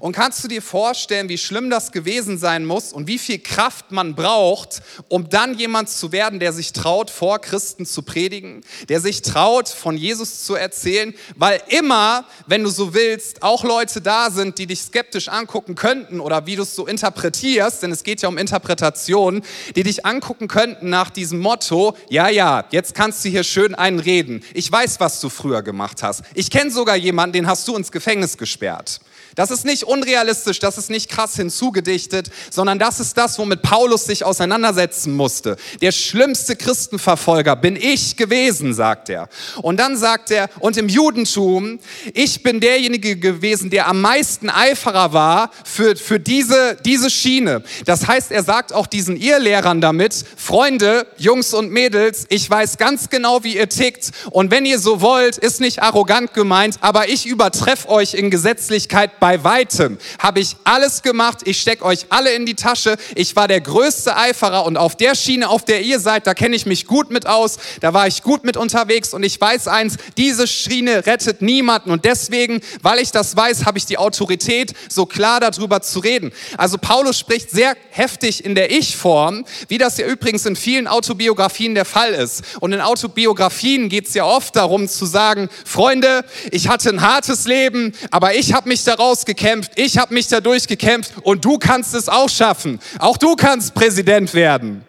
Und 0.00 0.12
kannst 0.12 0.42
du 0.44 0.48
dir 0.48 0.62
vorstellen, 0.62 1.28
wie 1.28 1.38
schlimm 1.38 1.70
das 1.70 1.92
gewesen 1.92 2.38
sein 2.38 2.64
muss 2.64 2.92
und 2.92 3.06
wie 3.06 3.18
viel 3.18 3.38
Kraft 3.38 3.90
man 3.90 4.14
braucht, 4.14 4.82
um 5.08 5.28
dann 5.28 5.58
jemand 5.58 5.88
zu 5.88 6.12
werden, 6.12 6.40
der 6.40 6.52
sich 6.52 6.72
traut, 6.72 7.10
vor 7.10 7.40
Christen 7.40 7.86
zu 7.86 8.02
predigen, 8.02 8.62
der 8.88 9.00
sich 9.00 9.22
traut, 9.22 9.68
von 9.68 9.96
Jesus 9.96 10.44
zu 10.44 10.54
erzählen, 10.54 11.14
weil 11.36 11.60
immer, 11.68 12.24
wenn 12.46 12.62
du 12.62 12.70
so 12.70 12.94
willst, 12.94 13.42
auch 13.42 13.64
Leute 13.64 14.00
da 14.00 14.30
sind, 14.30 14.58
die 14.58 14.66
dich 14.66 14.80
skeptisch 14.82 15.28
angucken 15.28 15.74
könnten 15.74 16.20
oder 16.20 16.46
wie 16.46 16.56
du 16.56 16.62
es 16.62 16.74
so 16.74 16.86
interpretierst, 16.86 17.82
denn 17.82 17.92
es 17.92 18.04
geht 18.04 18.22
ja 18.22 18.28
um 18.28 18.38
Interpretation, 18.38 19.42
die 19.76 19.82
dich 19.82 20.06
angucken 20.06 20.48
könnten 20.48 20.90
nach 20.90 21.10
diesem 21.10 21.40
Motto, 21.40 21.96
ja, 22.08 22.28
ja, 22.28 22.64
jetzt 22.70 22.94
kannst 22.94 23.24
du 23.24 23.28
hier 23.28 23.44
schön 23.44 23.74
einen 23.74 24.00
reden. 24.00 24.42
Ich 24.54 24.70
weiß, 24.70 25.00
was 25.00 25.20
du 25.20 25.28
früher 25.28 25.62
gemacht 25.62 26.02
hast. 26.02 26.22
Ich 26.34 26.50
kenne 26.50 26.70
sogar 26.70 26.96
jemanden, 26.96 27.34
den 27.34 27.46
hast 27.46 27.66
du 27.68 27.76
ins 27.76 27.92
Gefängnis 27.92 28.36
gesperrt. 28.36 29.00
Das 29.38 29.52
ist 29.52 29.64
nicht 29.64 29.84
unrealistisch, 29.84 30.58
das 30.58 30.78
ist 30.78 30.90
nicht 30.90 31.08
krass 31.08 31.36
hinzugedichtet, 31.36 32.28
sondern 32.50 32.80
das 32.80 32.98
ist 32.98 33.16
das, 33.16 33.38
womit 33.38 33.62
Paulus 33.62 34.04
sich 34.04 34.24
auseinandersetzen 34.24 35.14
musste. 35.14 35.56
Der 35.80 35.92
schlimmste 35.92 36.56
Christenverfolger 36.56 37.54
bin 37.54 37.76
ich 37.76 38.16
gewesen, 38.16 38.74
sagt 38.74 39.10
er. 39.10 39.28
Und 39.62 39.78
dann 39.78 39.96
sagt 39.96 40.32
er, 40.32 40.50
und 40.58 40.76
im 40.76 40.88
Judentum, 40.88 41.78
ich 42.14 42.42
bin 42.42 42.58
derjenige 42.58 43.16
gewesen, 43.16 43.70
der 43.70 43.86
am 43.86 44.00
meisten 44.00 44.50
Eiferer 44.50 45.12
war 45.12 45.52
für, 45.64 45.94
für 45.94 46.18
diese, 46.18 46.76
diese 46.84 47.08
Schiene. 47.08 47.62
Das 47.84 48.08
heißt, 48.08 48.32
er 48.32 48.42
sagt 48.42 48.72
auch 48.72 48.88
diesen 48.88 49.16
Irrlehrern 49.16 49.80
damit, 49.80 50.16
Freunde, 50.36 51.06
Jungs 51.16 51.54
und 51.54 51.70
Mädels, 51.70 52.26
ich 52.28 52.50
weiß 52.50 52.76
ganz 52.76 53.08
genau, 53.08 53.44
wie 53.44 53.56
ihr 53.56 53.68
tickt. 53.68 54.10
Und 54.32 54.50
wenn 54.50 54.66
ihr 54.66 54.80
so 54.80 55.00
wollt, 55.00 55.38
ist 55.38 55.60
nicht 55.60 55.80
arrogant 55.80 56.34
gemeint, 56.34 56.78
aber 56.80 57.08
ich 57.08 57.24
übertreffe 57.24 57.88
euch 57.88 58.14
in 58.14 58.32
Gesetzlichkeit 58.32 59.20
bei 59.20 59.27
bei 59.28 59.44
weitem 59.44 59.98
habe 60.18 60.40
ich 60.40 60.56
alles 60.64 61.02
gemacht. 61.02 61.40
Ich 61.44 61.60
stecke 61.60 61.84
euch 61.84 62.06
alle 62.08 62.32
in 62.32 62.46
die 62.46 62.54
Tasche. 62.54 62.96
Ich 63.14 63.36
war 63.36 63.46
der 63.46 63.60
größte 63.60 64.16
Eiferer 64.16 64.64
und 64.64 64.78
auf 64.78 64.96
der 64.96 65.14
Schiene, 65.14 65.50
auf 65.50 65.66
der 65.66 65.82
ihr 65.82 66.00
seid, 66.00 66.26
da 66.26 66.32
kenne 66.32 66.56
ich 66.56 66.64
mich 66.64 66.86
gut 66.86 67.10
mit 67.10 67.26
aus. 67.26 67.58
Da 67.80 67.92
war 67.92 68.06
ich 68.06 68.22
gut 68.22 68.44
mit 68.44 68.56
unterwegs 68.56 69.12
und 69.12 69.22
ich 69.24 69.38
weiß 69.38 69.68
eins, 69.68 69.98
diese 70.16 70.46
Schiene 70.46 71.04
rettet 71.04 71.42
niemanden. 71.42 71.90
Und 71.90 72.06
deswegen, 72.06 72.62
weil 72.80 73.00
ich 73.00 73.12
das 73.12 73.36
weiß, 73.36 73.66
habe 73.66 73.76
ich 73.76 73.84
die 73.84 73.98
Autorität, 73.98 74.72
so 74.88 75.04
klar 75.04 75.40
darüber 75.40 75.82
zu 75.82 75.98
reden. 75.98 76.32
Also 76.56 76.78
Paulus 76.78 77.18
spricht 77.18 77.50
sehr 77.50 77.76
heftig 77.90 78.46
in 78.46 78.54
der 78.54 78.70
Ich-Form, 78.70 79.44
wie 79.68 79.76
das 79.76 79.98
ja 79.98 80.06
übrigens 80.06 80.46
in 80.46 80.56
vielen 80.56 80.86
Autobiografien 80.86 81.74
der 81.74 81.84
Fall 81.84 82.14
ist. 82.14 82.44
Und 82.60 82.72
in 82.72 82.80
Autobiografien 82.80 83.90
geht 83.90 84.08
es 84.08 84.14
ja 84.14 84.24
oft 84.24 84.56
darum 84.56 84.88
zu 84.88 85.04
sagen, 85.04 85.50
Freunde, 85.66 86.24
ich 86.50 86.68
hatte 86.68 86.88
ein 86.88 87.02
hartes 87.02 87.46
Leben, 87.46 87.92
aber 88.10 88.34
ich 88.34 88.54
habe 88.54 88.70
mich 88.70 88.84
daraus 88.84 89.17
gekämpft, 89.24 89.72
ich 89.76 89.98
habe 89.98 90.14
mich 90.14 90.28
dadurch 90.28 90.66
gekämpft 90.66 91.12
und 91.22 91.44
du 91.44 91.58
kannst 91.58 91.94
es 91.94 92.08
auch 92.08 92.28
schaffen. 92.28 92.80
Auch 92.98 93.16
du 93.16 93.36
kannst 93.36 93.74
Präsident 93.74 94.34
werden. 94.34 94.84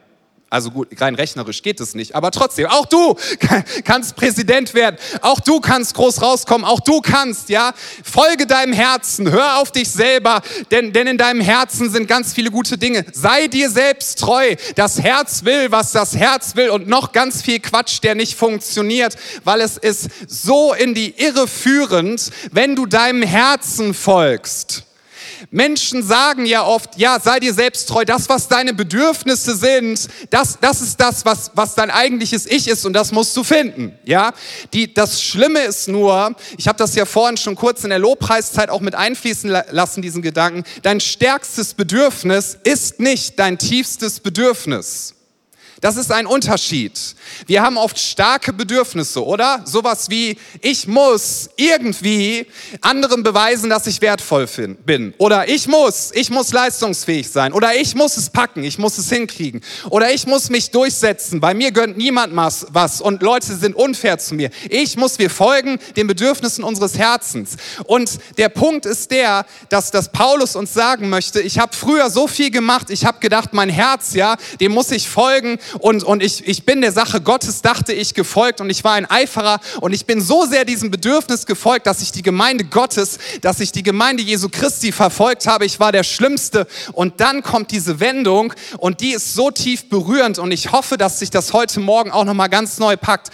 Also 0.51 0.71
gut, 0.71 0.87
rein 0.99 1.13
rechnerisch 1.13 1.61
geht 1.61 1.79
es 1.79 1.93
nicht, 1.93 2.15
aber 2.15 2.31
trotzdem, 2.31 2.65
auch 2.65 2.87
du 2.87 3.15
kannst 3.83 4.15
Präsident 4.15 4.73
werden, 4.73 4.97
auch 5.21 5.39
du 5.39 5.59
kannst 5.59 5.93
groß 5.93 6.23
rauskommen, 6.23 6.65
auch 6.65 6.79
du 6.79 7.01
kannst, 7.01 7.49
ja. 7.49 7.73
Folge 8.03 8.47
deinem 8.47 8.73
Herzen, 8.73 9.31
hör 9.31 9.59
auf 9.59 9.71
dich 9.71 9.89
selber, 9.91 10.41
denn, 10.71 10.91
denn 10.91 11.05
in 11.05 11.17
deinem 11.19 11.41
Herzen 11.41 11.91
sind 11.91 12.07
ganz 12.07 12.33
viele 12.33 12.49
gute 12.49 12.79
Dinge. 12.79 13.05
Sei 13.13 13.47
dir 13.47 13.69
selbst 13.69 14.19
treu. 14.19 14.55
Das 14.75 14.99
Herz 14.99 15.45
will, 15.45 15.71
was 15.71 15.91
das 15.91 16.15
Herz 16.15 16.55
will 16.55 16.69
und 16.69 16.87
noch 16.87 17.11
ganz 17.11 17.43
viel 17.43 17.59
Quatsch, 17.59 17.99
der 18.01 18.15
nicht 18.15 18.35
funktioniert, 18.35 19.15
weil 19.43 19.61
es 19.61 19.77
ist 19.77 20.09
so 20.27 20.73
in 20.73 20.95
die 20.95 21.13
Irre 21.21 21.47
führend, 21.47 22.31
wenn 22.51 22.75
du 22.75 22.87
deinem 22.87 23.21
Herzen 23.21 23.93
folgst. 23.93 24.88
Menschen 25.51 26.03
sagen 26.03 26.45
ja 26.45 26.63
oft, 26.63 26.97
ja, 26.97 27.19
sei 27.19 27.39
dir 27.39 27.53
selbst 27.53 27.89
treu, 27.89 28.05
das, 28.05 28.29
was 28.29 28.47
deine 28.47 28.73
Bedürfnisse 28.73 29.55
sind, 29.55 30.07
das, 30.29 30.57
das 30.59 30.81
ist 30.81 30.99
das, 30.99 31.25
was, 31.25 31.51
was 31.55 31.75
dein 31.75 31.91
eigentliches 31.91 32.45
Ich 32.45 32.67
ist 32.67 32.85
und 32.85 32.93
das 32.93 33.11
musst 33.11 33.35
du 33.35 33.43
finden. 33.43 33.97
Ja? 34.05 34.33
Die, 34.73 34.93
das 34.93 35.21
Schlimme 35.21 35.59
ist 35.61 35.87
nur, 35.87 36.35
ich 36.57 36.67
habe 36.67 36.77
das 36.77 36.95
ja 36.95 37.05
vorhin 37.05 37.37
schon 37.37 37.55
kurz 37.55 37.83
in 37.83 37.89
der 37.89 37.99
Lobpreiszeit 37.99 38.69
auch 38.69 38.81
mit 38.81 38.95
einfließen 38.95 39.49
lassen, 39.71 40.01
diesen 40.01 40.21
Gedanken, 40.21 40.63
dein 40.81 40.99
stärkstes 40.99 41.73
Bedürfnis 41.73 42.57
ist 42.63 42.99
nicht 42.99 43.39
dein 43.39 43.57
tiefstes 43.57 44.19
Bedürfnis. 44.19 45.15
Das 45.81 45.95
ist 45.95 46.11
ein 46.11 46.25
Unterschied. 46.25 46.99
Wir 47.45 47.61
haben 47.61 47.77
oft 47.77 47.97
starke 47.97 48.51
Bedürfnisse, 48.51 49.23
oder? 49.23 49.61
Sowas 49.65 50.09
wie, 50.09 50.37
ich 50.61 50.87
muss 50.87 51.49
irgendwie 51.55 52.47
anderen 52.81 53.23
beweisen, 53.23 53.69
dass 53.69 53.87
ich 53.87 54.01
wertvoll 54.01 54.47
bin. 54.85 55.13
Oder 55.17 55.47
ich 55.47 55.67
muss, 55.67 56.11
ich 56.13 56.29
muss 56.29 56.51
leistungsfähig 56.51 57.29
sein. 57.29 57.53
Oder 57.53 57.75
ich 57.75 57.95
muss 57.95 58.17
es 58.17 58.29
packen, 58.29 58.63
ich 58.63 58.77
muss 58.77 58.97
es 58.97 59.09
hinkriegen. 59.09 59.61
Oder 59.89 60.11
ich 60.11 60.27
muss 60.27 60.49
mich 60.49 60.71
durchsetzen. 60.71 61.39
Bei 61.39 61.53
mir 61.53 61.71
gönnt 61.71 61.97
niemand 61.97 62.35
was 62.35 63.01
und 63.01 63.21
Leute 63.21 63.55
sind 63.55 63.75
unfair 63.75 64.17
zu 64.17 64.35
mir. 64.35 64.49
Ich 64.69 64.97
muss, 64.97 65.19
wir 65.19 65.29
folgen 65.29 65.79
den 65.95 66.07
Bedürfnissen 66.07 66.63
unseres 66.63 66.97
Herzens. 66.97 67.55
Und 67.85 68.19
der 68.37 68.49
Punkt 68.49 68.85
ist 68.85 69.11
der, 69.11 69.45
dass, 69.69 69.91
dass 69.91 70.11
Paulus 70.11 70.55
uns 70.55 70.73
sagen 70.73 71.09
möchte, 71.09 71.41
ich 71.41 71.59
habe 71.59 71.75
früher 71.75 72.09
so 72.09 72.27
viel 72.27 72.51
gemacht, 72.51 72.89
ich 72.89 73.05
habe 73.05 73.19
gedacht, 73.19 73.53
mein 73.53 73.69
Herz, 73.69 74.13
ja, 74.13 74.35
dem 74.59 74.73
muss 74.73 74.91
ich 74.91 75.09
folgen 75.09 75.57
und, 75.77 76.03
und 76.03 76.23
ich, 76.23 76.47
ich 76.47 76.65
bin 76.65 76.81
der 76.81 76.91
Sache 76.91 77.21
Gottes, 77.21 77.61
dachte 77.61 77.93
ich, 77.93 78.13
gefolgt. 78.13 78.61
Und 78.61 78.69
ich 78.69 78.83
war 78.83 78.93
ein 78.93 79.09
Eiferer. 79.09 79.59
Und 79.81 79.93
ich 79.93 80.05
bin 80.05 80.21
so 80.21 80.45
sehr 80.45 80.65
diesem 80.65 80.91
Bedürfnis 80.91 81.45
gefolgt, 81.45 81.87
dass 81.87 82.01
ich 82.01 82.11
die 82.11 82.21
Gemeinde 82.21 82.65
Gottes, 82.65 83.19
dass 83.41 83.59
ich 83.59 83.71
die 83.71 83.83
Gemeinde 83.83 84.23
Jesu 84.23 84.49
Christi 84.49 84.91
verfolgt 84.91 85.47
habe. 85.47 85.65
Ich 85.65 85.79
war 85.79 85.91
der 85.91 86.03
Schlimmste. 86.03 86.67
Und 86.93 87.19
dann 87.19 87.43
kommt 87.43 87.71
diese 87.71 87.99
Wendung. 87.99 88.53
Und 88.77 89.01
die 89.01 89.11
ist 89.11 89.33
so 89.33 89.51
tief 89.51 89.89
berührend. 89.89 90.39
Und 90.39 90.51
ich 90.51 90.71
hoffe, 90.71 90.97
dass 90.97 91.19
sich 91.19 91.29
das 91.29 91.53
heute 91.53 91.79
Morgen 91.79 92.11
auch 92.11 92.25
nochmal 92.25 92.49
ganz 92.49 92.79
neu 92.79 92.97
packt. 92.97 93.29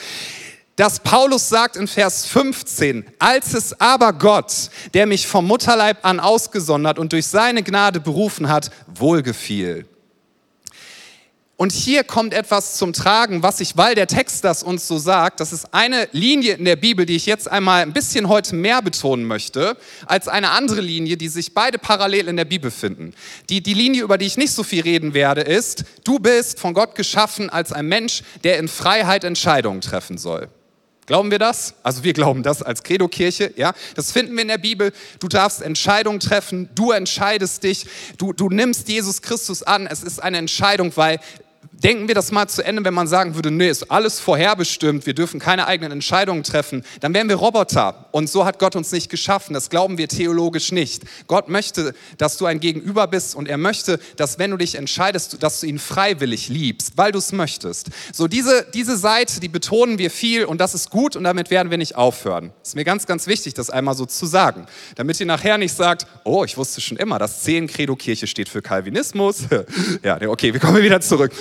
Dass 0.75 0.99
Paulus 0.99 1.47
sagt 1.47 1.77
in 1.77 1.87
Vers 1.87 2.25
15, 2.25 3.05
als 3.17 3.53
es 3.53 3.79
aber 3.79 4.11
Gott, 4.11 4.51
der 4.93 5.05
mich 5.05 5.25
vom 5.25 5.47
Mutterleib 5.47 6.03
an 6.03 6.19
ausgesondert 6.19 6.99
und 6.99 7.13
durch 7.13 7.27
seine 7.27 7.63
Gnade 7.63 8.01
berufen 8.01 8.49
hat, 8.49 8.71
wohlgefiel 8.93 9.85
Und 11.57 11.71
hier 11.71 12.03
kommt 12.03 12.33
etwas 12.33 12.75
zum 12.75 12.91
Tragen, 12.91 13.41
was 13.41 13.61
ich, 13.61 13.77
weil 13.77 13.95
der 13.95 14.07
Text 14.07 14.43
das 14.43 14.61
uns 14.61 14.89
so 14.89 14.97
sagt, 14.97 15.39
das 15.39 15.53
ist 15.53 15.73
eine 15.73 16.09
Linie 16.11 16.55
in 16.55 16.65
der 16.65 16.75
Bibel, 16.75 17.05
die 17.05 17.15
ich 17.15 17.25
jetzt 17.25 17.49
einmal 17.49 17.81
ein 17.81 17.93
bisschen 17.93 18.27
heute 18.27 18.55
mehr 18.55 18.81
betonen 18.81 19.23
möchte, 19.23 19.77
als 20.05 20.27
eine 20.27 20.49
andere 20.49 20.81
Linie, 20.81 21.15
die 21.15 21.29
sich 21.29 21.53
beide 21.53 21.79
parallel 21.79 22.27
in 22.27 22.35
der 22.35 22.43
Bibel 22.43 22.71
finden. 22.71 23.13
Die, 23.49 23.63
die 23.63 23.73
Linie, 23.73 24.03
über 24.03 24.17
die 24.17 24.25
ich 24.25 24.35
nicht 24.35 24.51
so 24.51 24.63
viel 24.63 24.83
reden 24.83 25.13
werde, 25.13 25.41
ist, 25.41 25.85
du 26.03 26.19
bist 26.19 26.59
von 26.59 26.73
Gott 26.73 26.93
geschaffen 26.93 27.49
als 27.49 27.71
ein 27.71 27.87
Mensch, 27.87 28.23
der 28.43 28.59
in 28.59 28.67
Freiheit 28.67 29.23
Entscheidungen 29.23 29.79
treffen 29.79 30.17
soll. 30.17 30.49
Glauben 31.05 31.29
wir 31.29 31.37
das? 31.37 31.75
Also 31.83 32.03
wir 32.03 32.13
glauben 32.13 32.41
das 32.41 32.63
als 32.63 32.81
Credo-Kirche, 32.81 33.53
ja. 33.55 33.73
Das 33.95 34.11
finden 34.11 34.33
wir 34.33 34.41
in 34.41 34.47
der 34.47 34.57
Bibel. 34.57 34.91
Du 35.19 35.27
darfst 35.27 35.61
Entscheidungen 35.61 36.19
treffen, 36.19 36.69
du 36.73 36.91
entscheidest 36.91 37.63
dich, 37.63 37.85
du, 38.17 38.33
du 38.33 38.49
nimmst 38.49 38.89
Jesus 38.89 39.21
Christus 39.21 39.61
an. 39.61 39.85
Es 39.85 40.01
ist 40.01 40.21
eine 40.21 40.39
Entscheidung, 40.39 40.91
weil 40.95 41.19
denken 41.83 42.07
wir 42.07 42.15
das 42.15 42.31
mal 42.31 42.47
zu 42.47 42.63
Ende, 42.63 42.83
wenn 42.83 42.93
man 42.93 43.07
sagen 43.07 43.35
würde, 43.35 43.51
nee, 43.51 43.69
ist 43.69 43.91
alles 43.91 44.19
vorherbestimmt, 44.19 45.05
wir 45.05 45.13
dürfen 45.13 45.39
keine 45.39 45.67
eigenen 45.67 45.91
Entscheidungen 45.91 46.43
treffen, 46.43 46.83
dann 46.99 47.13
wären 47.13 47.29
wir 47.29 47.35
Roboter. 47.35 48.07
Und 48.11 48.29
so 48.29 48.45
hat 48.45 48.59
Gott 48.59 48.75
uns 48.75 48.91
nicht 48.91 49.09
geschaffen. 49.09 49.53
Das 49.53 49.69
glauben 49.69 49.97
wir 49.97 50.07
theologisch 50.07 50.71
nicht. 50.71 51.03
Gott 51.27 51.49
möchte, 51.49 51.93
dass 52.17 52.37
du 52.37 52.45
ein 52.45 52.59
Gegenüber 52.59 53.07
bist 53.07 53.35
und 53.35 53.47
er 53.47 53.57
möchte, 53.57 53.99
dass 54.15 54.39
wenn 54.39 54.51
du 54.51 54.57
dich 54.57 54.75
entscheidest, 54.75 55.41
dass 55.43 55.59
du 55.59 55.67
ihn 55.67 55.79
freiwillig 55.79 56.49
liebst, 56.49 56.93
weil 56.97 57.11
du 57.11 57.19
es 57.19 57.31
möchtest. 57.31 57.89
So 58.13 58.27
diese, 58.27 58.65
diese 58.73 58.97
Seite, 58.97 59.39
die 59.39 59.49
betonen 59.49 59.97
wir 59.97 60.11
viel 60.11 60.45
und 60.45 60.59
das 60.59 60.73
ist 60.73 60.89
gut 60.89 61.15
und 61.15 61.23
damit 61.23 61.49
werden 61.49 61.69
wir 61.71 61.77
nicht 61.77 61.95
aufhören. 61.95 62.51
Ist 62.63 62.75
mir 62.75 62.85
ganz, 62.85 63.05
ganz 63.05 63.27
wichtig, 63.27 63.53
das 63.53 63.69
einmal 63.69 63.95
so 63.95 64.05
zu 64.05 64.25
sagen, 64.25 64.65
damit 64.95 65.19
ihr 65.19 65.25
nachher 65.25 65.57
nicht 65.57 65.75
sagt, 65.75 66.07
oh, 66.23 66.43
ich 66.43 66.57
wusste 66.57 66.81
schon 66.81 66.97
immer, 66.97 67.19
dass 67.19 67.43
Zehn 67.43 67.67
Credo 67.67 67.95
Kirche 67.95 68.27
steht 68.27 68.49
für 68.49 68.61
Calvinismus. 68.61 69.43
ja, 70.03 70.19
okay, 70.27 70.53
wir 70.53 70.59
kommen 70.59 70.81
wieder 70.81 71.01
zurück. 71.01 71.31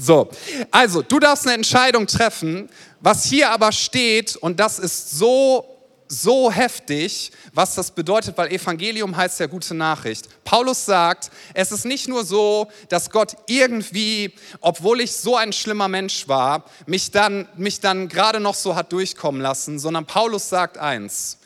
So, 0.00 0.28
also 0.70 1.02
du 1.02 1.18
darfst 1.18 1.46
eine 1.46 1.54
Entscheidung 1.54 2.06
treffen. 2.06 2.68
Was 3.00 3.24
hier 3.24 3.50
aber 3.50 3.72
steht, 3.72 4.36
und 4.36 4.58
das 4.58 4.78
ist 4.78 5.18
so 5.18 5.78
so 6.08 6.50
heftig, 6.50 7.30
was 7.52 7.74
das 7.74 7.90
bedeutet, 7.90 8.36
weil 8.38 8.50
Evangelium 8.50 9.16
heißt 9.16 9.40
ja 9.40 9.46
gute 9.46 9.74
Nachricht. 9.74 10.28
Paulus 10.42 10.86
sagt, 10.86 11.30
es 11.54 11.70
ist 11.70 11.84
nicht 11.84 12.08
nur 12.08 12.24
so, 12.24 12.68
dass 12.88 13.10
Gott 13.10 13.36
irgendwie, 13.46 14.32
obwohl 14.60 15.00
ich 15.02 15.12
so 15.12 15.36
ein 15.36 15.52
schlimmer 15.52 15.88
Mensch 15.88 16.26
war, 16.26 16.64
mich 16.86 17.10
dann, 17.10 17.46
mich 17.56 17.80
dann 17.80 18.08
gerade 18.08 18.40
noch 18.40 18.54
so 18.54 18.74
hat 18.74 18.92
durchkommen 18.92 19.40
lassen, 19.40 19.78
sondern 19.78 20.06
Paulus 20.06 20.48
sagt 20.48 20.78
eins, 20.78 21.38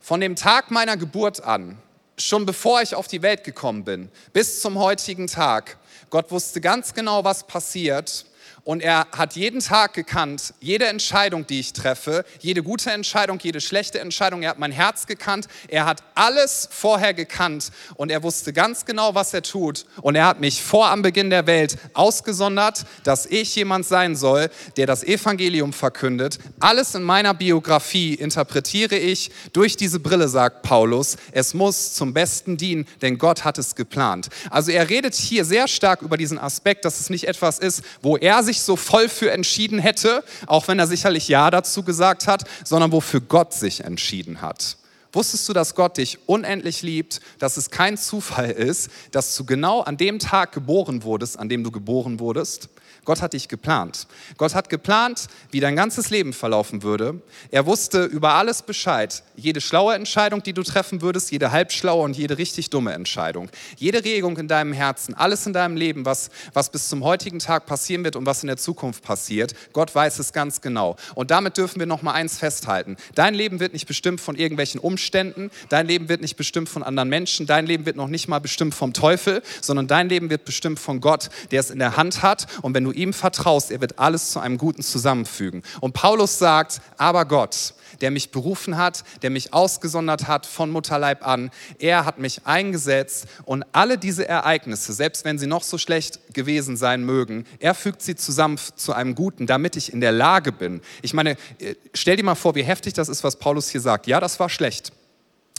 von 0.00 0.20
dem 0.20 0.36
Tag 0.36 0.70
meiner 0.70 0.98
Geburt 0.98 1.42
an, 1.42 1.78
schon 2.18 2.44
bevor 2.44 2.82
ich 2.82 2.94
auf 2.94 3.08
die 3.08 3.22
Welt 3.22 3.42
gekommen 3.42 3.84
bin, 3.84 4.10
bis 4.32 4.60
zum 4.60 4.78
heutigen 4.78 5.26
Tag, 5.26 5.78
Gott 6.14 6.30
wusste 6.30 6.60
ganz 6.60 6.94
genau, 6.94 7.24
was 7.24 7.44
passiert 7.44 8.24
und 8.64 8.82
er 8.82 9.06
hat 9.12 9.36
jeden 9.36 9.60
Tag 9.60 9.92
gekannt, 9.92 10.54
jede 10.58 10.86
Entscheidung, 10.86 11.46
die 11.46 11.60
ich 11.60 11.74
treffe, 11.74 12.24
jede 12.40 12.62
gute 12.62 12.90
Entscheidung, 12.90 13.38
jede 13.42 13.60
schlechte 13.60 14.00
Entscheidung. 14.00 14.42
Er 14.42 14.50
hat 14.50 14.58
mein 14.58 14.72
Herz 14.72 15.06
gekannt. 15.06 15.48
Er 15.68 15.84
hat 15.84 16.02
alles 16.14 16.66
vorher 16.70 17.12
gekannt. 17.12 17.70
Und 17.96 18.10
er 18.10 18.22
wusste 18.22 18.54
ganz 18.54 18.86
genau, 18.86 19.14
was 19.14 19.34
er 19.34 19.42
tut. 19.42 19.84
Und 20.00 20.14
er 20.14 20.24
hat 20.24 20.40
mich 20.40 20.62
vor 20.62 20.88
am 20.88 21.02
Beginn 21.02 21.28
der 21.28 21.46
Welt 21.46 21.76
ausgesondert, 21.92 22.86
dass 23.04 23.26
ich 23.26 23.54
jemand 23.54 23.84
sein 23.84 24.16
soll, 24.16 24.48
der 24.78 24.86
das 24.86 25.04
Evangelium 25.04 25.74
verkündet. 25.74 26.38
Alles 26.58 26.94
in 26.94 27.02
meiner 27.02 27.34
Biografie 27.34 28.14
interpretiere 28.14 28.96
ich 28.96 29.30
durch 29.52 29.76
diese 29.76 30.00
Brille, 30.00 30.28
sagt 30.28 30.62
Paulus. 30.62 31.18
Es 31.32 31.52
muss 31.52 31.92
zum 31.92 32.14
Besten 32.14 32.56
dienen, 32.56 32.86
denn 33.02 33.18
Gott 33.18 33.44
hat 33.44 33.58
es 33.58 33.74
geplant. 33.74 34.30
Also 34.48 34.70
er 34.70 34.88
redet 34.88 35.14
hier 35.14 35.44
sehr 35.44 35.68
stark 35.68 36.00
über 36.00 36.16
diesen 36.16 36.38
Aspekt, 36.38 36.86
dass 36.86 36.98
es 36.98 37.10
nicht 37.10 37.24
etwas 37.28 37.58
ist, 37.58 37.82
wo 38.00 38.16
er 38.16 38.42
sich 38.42 38.53
sich 38.54 38.64
so 38.64 38.76
voll 38.76 39.08
für 39.08 39.30
entschieden 39.30 39.78
hätte, 39.78 40.24
auch 40.46 40.68
wenn 40.68 40.78
er 40.78 40.86
sicherlich 40.86 41.28
Ja 41.28 41.50
dazu 41.50 41.82
gesagt 41.82 42.26
hat, 42.26 42.44
sondern 42.64 42.92
wofür 42.92 43.20
Gott 43.20 43.52
sich 43.52 43.80
entschieden 43.80 44.40
hat. 44.40 44.76
Wusstest 45.12 45.48
du, 45.48 45.52
dass 45.52 45.74
Gott 45.74 45.98
dich 45.98 46.18
unendlich 46.26 46.82
liebt, 46.82 47.20
dass 47.38 47.56
es 47.56 47.70
kein 47.70 47.96
Zufall 47.96 48.50
ist, 48.50 48.90
dass 49.12 49.36
du 49.36 49.44
genau 49.44 49.80
an 49.80 49.96
dem 49.96 50.18
Tag 50.18 50.52
geboren 50.52 51.04
wurdest, 51.04 51.38
an 51.38 51.48
dem 51.48 51.62
du 51.62 51.70
geboren 51.70 52.18
wurdest? 52.18 52.68
Gott 53.04 53.22
hat 53.22 53.32
dich 53.32 53.48
geplant. 53.48 54.06
Gott 54.36 54.54
hat 54.54 54.68
geplant, 54.68 55.26
wie 55.50 55.60
dein 55.60 55.76
ganzes 55.76 56.10
Leben 56.10 56.32
verlaufen 56.32 56.82
würde. 56.82 57.20
Er 57.50 57.66
wusste 57.66 58.04
über 58.04 58.34
alles 58.34 58.62
Bescheid. 58.62 59.22
Jede 59.36 59.60
schlaue 59.60 59.94
Entscheidung, 59.94 60.42
die 60.42 60.52
du 60.52 60.62
treffen 60.62 61.02
würdest, 61.02 61.30
jede 61.30 61.52
halbschlaue 61.52 62.02
und 62.02 62.16
jede 62.16 62.38
richtig 62.38 62.70
dumme 62.70 62.92
Entscheidung. 62.92 63.50
Jede 63.76 64.04
Regung 64.04 64.36
in 64.38 64.48
deinem 64.48 64.72
Herzen, 64.72 65.14
alles 65.14 65.46
in 65.46 65.52
deinem 65.52 65.76
Leben, 65.76 66.04
was, 66.04 66.30
was 66.52 66.70
bis 66.70 66.88
zum 66.88 67.04
heutigen 67.04 67.38
Tag 67.38 67.66
passieren 67.66 68.04
wird 68.04 68.16
und 68.16 68.26
was 68.26 68.42
in 68.42 68.46
der 68.46 68.56
Zukunft 68.56 69.02
passiert. 69.02 69.54
Gott 69.72 69.94
weiß 69.94 70.18
es 70.18 70.32
ganz 70.32 70.60
genau. 70.60 70.96
Und 71.14 71.30
damit 71.30 71.58
dürfen 71.58 71.78
wir 71.78 71.86
noch 71.86 72.02
mal 72.02 72.12
eins 72.12 72.38
festhalten. 72.38 72.96
Dein 73.14 73.34
Leben 73.34 73.60
wird 73.60 73.72
nicht 73.72 73.86
bestimmt 73.86 74.20
von 74.20 74.36
irgendwelchen 74.36 74.80
Umständen. 74.80 75.50
Dein 75.68 75.86
Leben 75.86 76.08
wird 76.08 76.20
nicht 76.20 76.36
bestimmt 76.36 76.68
von 76.68 76.82
anderen 76.82 77.08
Menschen. 77.08 77.46
Dein 77.46 77.66
Leben 77.66 77.86
wird 77.86 77.96
noch 77.96 78.08
nicht 78.08 78.28
mal 78.28 78.38
bestimmt 78.38 78.74
vom 78.74 78.92
Teufel, 78.92 79.42
sondern 79.60 79.86
dein 79.86 80.08
Leben 80.08 80.30
wird 80.30 80.44
bestimmt 80.44 80.78
von 80.78 81.00
Gott, 81.00 81.28
der 81.50 81.60
es 81.60 81.70
in 81.70 81.78
der 81.78 81.96
Hand 81.96 82.22
hat. 82.22 82.46
Und 82.62 82.74
wenn 82.74 82.84
du 82.84 82.93
ihm 82.94 83.12
vertraust, 83.12 83.70
er 83.70 83.80
wird 83.80 83.98
alles 83.98 84.30
zu 84.30 84.40
einem 84.40 84.58
Guten 84.58 84.82
zusammenfügen. 84.82 85.62
Und 85.80 85.92
Paulus 85.92 86.38
sagt, 86.38 86.80
aber 86.96 87.24
Gott, 87.24 87.74
der 88.00 88.10
mich 88.10 88.30
berufen 88.30 88.76
hat, 88.76 89.04
der 89.22 89.30
mich 89.30 89.52
ausgesondert 89.52 90.26
hat 90.28 90.46
von 90.46 90.70
Mutterleib 90.70 91.26
an, 91.26 91.50
er 91.78 92.04
hat 92.04 92.18
mich 92.18 92.46
eingesetzt 92.46 93.26
und 93.44 93.64
alle 93.72 93.98
diese 93.98 94.28
Ereignisse, 94.28 94.92
selbst 94.92 95.24
wenn 95.24 95.38
sie 95.38 95.46
noch 95.46 95.62
so 95.62 95.78
schlecht 95.78 96.34
gewesen 96.34 96.76
sein 96.76 97.04
mögen, 97.04 97.46
er 97.58 97.74
fügt 97.74 98.02
sie 98.02 98.16
zusammen 98.16 98.58
zu 98.76 98.92
einem 98.92 99.14
Guten, 99.14 99.46
damit 99.46 99.76
ich 99.76 99.92
in 99.92 100.00
der 100.00 100.12
Lage 100.12 100.52
bin. 100.52 100.80
Ich 101.02 101.14
meine, 101.14 101.36
äh, 101.58 101.74
stell 101.92 102.16
dir 102.16 102.24
mal 102.24 102.34
vor, 102.34 102.54
wie 102.54 102.64
heftig 102.64 102.94
das 102.94 103.08
ist, 103.08 103.24
was 103.24 103.36
Paulus 103.36 103.68
hier 103.68 103.80
sagt. 103.80 104.06
Ja, 104.06 104.20
das 104.20 104.38
war 104.40 104.48
schlecht. 104.48 104.92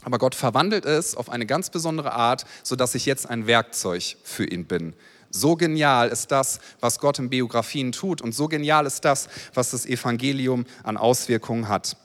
Aber 0.04 0.20
Gott 0.20 0.36
verwandelt 0.36 0.86
es 0.86 1.16
auf 1.16 1.30
eine 1.30 1.48
ganz 1.48 1.72
besondere 1.72 2.14
Art, 2.14 2.46
sodass 2.62 2.94
ich 2.94 3.08
jetzt 3.08 3.28
ein 3.28 3.48
Werkzeug 3.48 4.18
für 4.24 4.46
ihn 4.46 4.66
bin. 4.66 4.94
So 5.36 5.56
genial 5.56 6.10
ist 6.10 6.32
das, 6.32 6.60
was 6.80 7.00
Gott 7.00 7.20
in 7.20 7.30
Biografien 7.30 7.92
tut 7.92 8.22
und 8.22 8.34
so 8.34 8.48
genial 8.48 8.86
ist 8.86 9.04
das, 9.04 9.28
was 9.54 9.72
das 9.72 9.86
Evangelium 9.86 10.66
an 10.84 10.98
Auswirkungen 10.98 11.68
hat. 11.68 11.98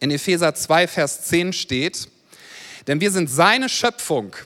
In 0.00 0.10
Epheser 0.10 0.54
2, 0.54 0.86
Vers 0.86 1.24
10 1.24 1.52
steht, 1.52 2.08
denn 2.86 3.00
wir 3.00 3.10
sind 3.10 3.30
seine 3.30 3.68
Schöpfung, 3.68 4.36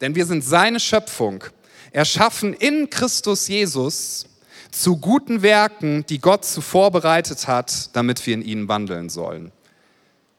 denn 0.00 0.14
wir 0.14 0.26
sind 0.26 0.42
seine 0.42 0.80
Schöpfung, 0.80 1.44
erschaffen 1.92 2.52
in 2.52 2.90
Christus 2.90 3.46
Jesus 3.46 4.26
zu 4.72 4.96
guten 4.96 5.42
Werken, 5.42 6.04
die 6.06 6.18
Gott 6.18 6.44
zuvor 6.44 6.90
bereitet 6.90 7.46
hat, 7.46 7.94
damit 7.94 8.26
wir 8.26 8.34
in 8.34 8.42
ihnen 8.42 8.68
wandeln 8.68 9.08
sollen. 9.08 9.52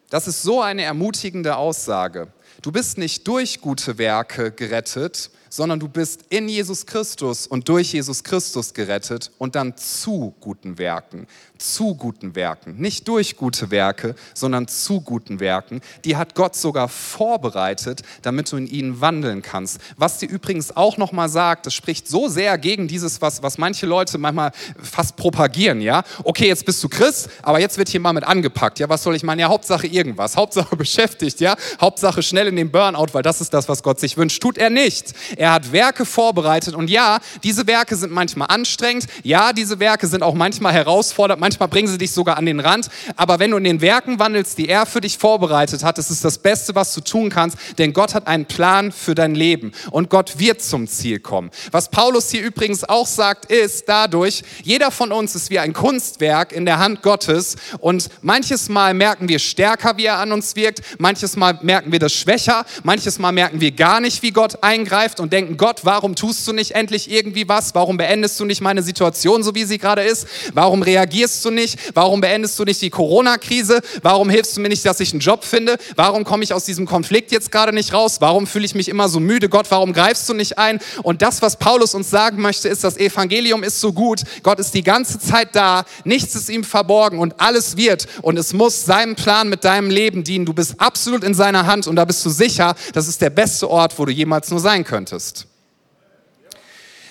Das 0.09 0.27
ist 0.27 0.43
so 0.43 0.61
eine 0.61 0.83
ermutigende 0.83 1.55
Aussage. 1.55 2.27
Du 2.61 2.71
bist 2.71 2.97
nicht 2.97 3.27
durch 3.27 3.61
gute 3.61 3.97
Werke 3.97 4.51
gerettet, 4.51 5.31
sondern 5.49 5.79
du 5.79 5.87
bist 5.87 6.25
in 6.29 6.49
Jesus 6.49 6.85
Christus 6.85 7.47
und 7.47 7.69
durch 7.69 7.93
Jesus 7.93 8.23
Christus 8.23 8.73
gerettet 8.73 9.31
und 9.37 9.55
dann 9.55 9.77
zu 9.77 10.33
guten 10.39 10.77
Werken 10.77 11.27
zu 11.57 11.95
guten 11.95 12.35
Werken, 12.35 12.77
nicht 12.77 13.07
durch 13.07 13.35
gute 13.35 13.71
Werke, 13.71 14.15
sondern 14.33 14.67
zu 14.67 15.01
guten 15.01 15.39
Werken. 15.39 15.81
Die 16.05 16.15
hat 16.15 16.35
Gott 16.35 16.55
sogar 16.55 16.87
vorbereitet, 16.87 18.01
damit 18.21 18.51
du 18.51 18.57
in 18.57 18.67
ihnen 18.67 19.01
wandeln 19.01 19.41
kannst. 19.41 19.79
Was 19.97 20.19
dir 20.19 20.29
übrigens 20.29 20.75
auch 20.75 20.97
noch 20.97 21.11
mal 21.11 21.29
sagt, 21.29 21.65
das 21.65 21.73
spricht 21.73 22.07
so 22.07 22.27
sehr 22.27 22.57
gegen 22.57 22.87
dieses, 22.87 23.21
was, 23.21 23.43
was 23.43 23.57
manche 23.57 23.85
Leute 23.85 24.17
manchmal 24.17 24.51
fast 24.81 25.15
propagieren, 25.15 25.81
ja? 25.81 26.03
Okay, 26.23 26.47
jetzt 26.47 26.65
bist 26.65 26.83
du 26.83 26.89
Christ, 26.89 27.29
aber 27.41 27.59
jetzt 27.59 27.77
wird 27.77 27.89
hier 27.89 27.99
mal 27.99 28.13
mit 28.13 28.23
angepackt, 28.23 28.79
ja? 28.79 28.89
Was 28.89 29.03
soll 29.03 29.15
ich 29.15 29.23
meinen? 29.23 29.39
Ja, 29.39 29.49
Hauptsache 29.49 29.87
irgendwas, 29.87 30.35
Hauptsache 30.35 30.75
beschäftigt, 30.77 31.39
ja? 31.39 31.55
Hauptsache 31.79 32.21
schnell 32.23 32.47
in 32.47 32.55
den 32.55 32.71
Burnout, 32.71 33.07
weil 33.13 33.23
das 33.23 33.41
ist 33.41 33.53
das, 33.53 33.69
was 33.69 33.83
Gott 33.83 33.99
sich 33.99 34.17
wünscht. 34.17 34.41
Tut 34.41 34.57
er 34.57 34.69
nicht. 34.69 35.13
Er 35.37 35.53
hat 35.53 35.71
Werke 35.71 36.05
vorbereitet. 36.05 36.75
Und 36.75 36.89
ja, 36.89 37.19
diese 37.43 37.67
Werke 37.67 37.95
sind 37.95 38.11
manchmal 38.11 38.47
anstrengend, 38.49 39.05
ja, 39.23 39.53
diese 39.53 39.79
Werke 39.79 40.07
sind 40.07 40.23
auch 40.23 40.33
manchmal 40.33 40.73
herausfordernd, 40.73 41.39
manchmal 41.39 41.69
bringen 41.69 41.87
sie 41.87 41.97
dich 41.97 42.11
sogar 42.11 42.37
an 42.37 42.45
den 42.45 42.59
Rand. 42.59 42.89
Aber 43.15 43.39
wenn 43.39 43.51
du 43.51 43.57
in 43.57 43.63
den 43.63 43.81
Werken 43.81 44.19
wandelst, 44.19 44.57
die 44.57 44.67
er 44.67 44.85
für 44.85 45.01
dich 45.01 45.17
vorbereitet 45.17 45.83
hat, 45.83 45.97
ist 45.97 46.23
das 46.23 46.37
Beste, 46.37 46.75
was 46.75 46.93
du 46.93 47.01
tun 47.01 47.29
kannst, 47.29 47.57
denn 47.77 47.93
Gott 47.93 48.13
hat 48.13 48.27
einen 48.27 48.45
Plan 48.45 48.91
für 48.91 49.15
dein 49.15 49.35
Leben. 49.35 49.71
Und 49.91 50.09
Gott 50.09 50.39
wird 50.39 50.61
zum 50.61 50.87
Ziel 50.87 51.19
kommen. 51.19 51.51
Was 51.71 51.89
Paulus 51.89 52.31
hier 52.31 52.41
übrigens 52.41 52.83
auch 52.83 53.07
sagt, 53.07 53.45
ist 53.51 53.87
dadurch, 53.87 54.43
jeder 54.63 54.91
von 54.91 55.11
uns 55.11 55.35
ist 55.35 55.49
wie 55.49 55.59
ein 55.59 55.73
Kunstwerk 55.73 56.51
in 56.51 56.65
der 56.65 56.79
Hand 56.79 57.01
Gottes. 57.01 57.55
Und 57.79 58.09
manches 58.21 58.69
Mal 58.69 58.93
merken 58.93 59.29
wir 59.29 59.39
stärker, 59.39 59.97
wie 59.97 60.05
er 60.05 60.17
an 60.17 60.31
uns 60.31 60.55
wirkt, 60.55 60.81
manches 60.99 61.35
Mal 61.35 61.59
merken 61.61 61.91
wir 61.91 61.99
das 61.99 62.13
schwächer, 62.13 62.65
manches 62.83 63.19
Mal 63.19 63.31
merken 63.31 63.61
wir 63.61 63.71
gar 63.71 63.99
nicht, 63.99 64.21
wie 64.21 64.31
Gott 64.31 64.63
eingreift. 64.63 65.19
Und 65.19 65.26
und 65.27 65.33
denken, 65.33 65.57
Gott, 65.57 65.81
warum 65.83 66.15
tust 66.15 66.47
du 66.47 66.53
nicht 66.53 66.71
endlich 66.71 67.11
irgendwie 67.11 67.49
was? 67.49 67.75
Warum 67.75 67.97
beendest 67.97 68.39
du 68.39 68.45
nicht 68.45 68.61
meine 68.61 68.81
Situation, 68.81 69.43
so 69.43 69.53
wie 69.55 69.65
sie 69.65 69.77
gerade 69.77 70.01
ist? 70.01 70.25
Warum 70.53 70.81
reagierst 70.81 71.43
du 71.43 71.51
nicht? 71.51 71.77
Warum 71.93 72.21
beendest 72.21 72.57
du 72.57 72.63
nicht 72.63 72.81
die 72.81 72.89
Corona-Krise? 72.89 73.81
Warum 74.03 74.29
hilfst 74.29 74.55
du 74.55 74.61
mir 74.61 74.69
nicht, 74.69 74.85
dass 74.85 75.01
ich 75.01 75.11
einen 75.11 75.19
Job 75.19 75.43
finde? 75.43 75.75
Warum 75.97 76.23
komme 76.23 76.45
ich 76.45 76.53
aus 76.53 76.63
diesem 76.63 76.85
Konflikt 76.85 77.33
jetzt 77.33 77.51
gerade 77.51 77.73
nicht 77.73 77.91
raus? 77.91 78.21
Warum 78.21 78.47
fühle 78.47 78.63
ich 78.63 78.73
mich 78.73 78.87
immer 78.87 79.09
so 79.09 79.19
müde? 79.19 79.49
Gott, 79.49 79.69
warum 79.69 79.91
greifst 79.91 80.29
du 80.29 80.33
nicht 80.33 80.57
ein? 80.57 80.79
Und 81.03 81.21
das, 81.21 81.41
was 81.41 81.57
Paulus 81.57 81.93
uns 81.93 82.09
sagen 82.09 82.41
möchte, 82.41 82.69
ist, 82.69 82.85
das 82.85 82.95
Evangelium 82.95 83.63
ist 83.63 83.81
so 83.81 83.91
gut. 83.91 84.21
Gott 84.43 84.61
ist 84.61 84.73
die 84.75 84.83
ganze 84.83 85.19
Zeit 85.19 85.49
da. 85.57 85.83
Nichts 86.05 86.35
ist 86.35 86.49
ihm 86.49 86.63
verborgen 86.63 87.19
und 87.19 87.41
alles 87.41 87.75
wird 87.75 88.07
und 88.21 88.39
es 88.39 88.53
muss 88.53 88.85
seinem 88.85 89.15
Plan 89.15 89.49
mit 89.49 89.65
deinem 89.65 89.89
Leben 89.89 90.23
dienen. 90.23 90.45
Du 90.45 90.53
bist 90.53 90.79
absolut 90.79 91.25
in 91.25 91.33
seiner 91.33 91.65
Hand 91.65 91.85
und 91.85 91.97
da 91.97 92.05
bist 92.05 92.25
du 92.25 92.29
sicher, 92.29 92.75
das 92.93 93.09
ist 93.09 93.21
der 93.21 93.29
beste 93.29 93.69
Ort, 93.69 93.99
wo 93.99 94.05
du 94.05 94.13
jemals 94.13 94.49
nur 94.51 94.61
sein 94.61 94.85
könntest. 94.85 95.16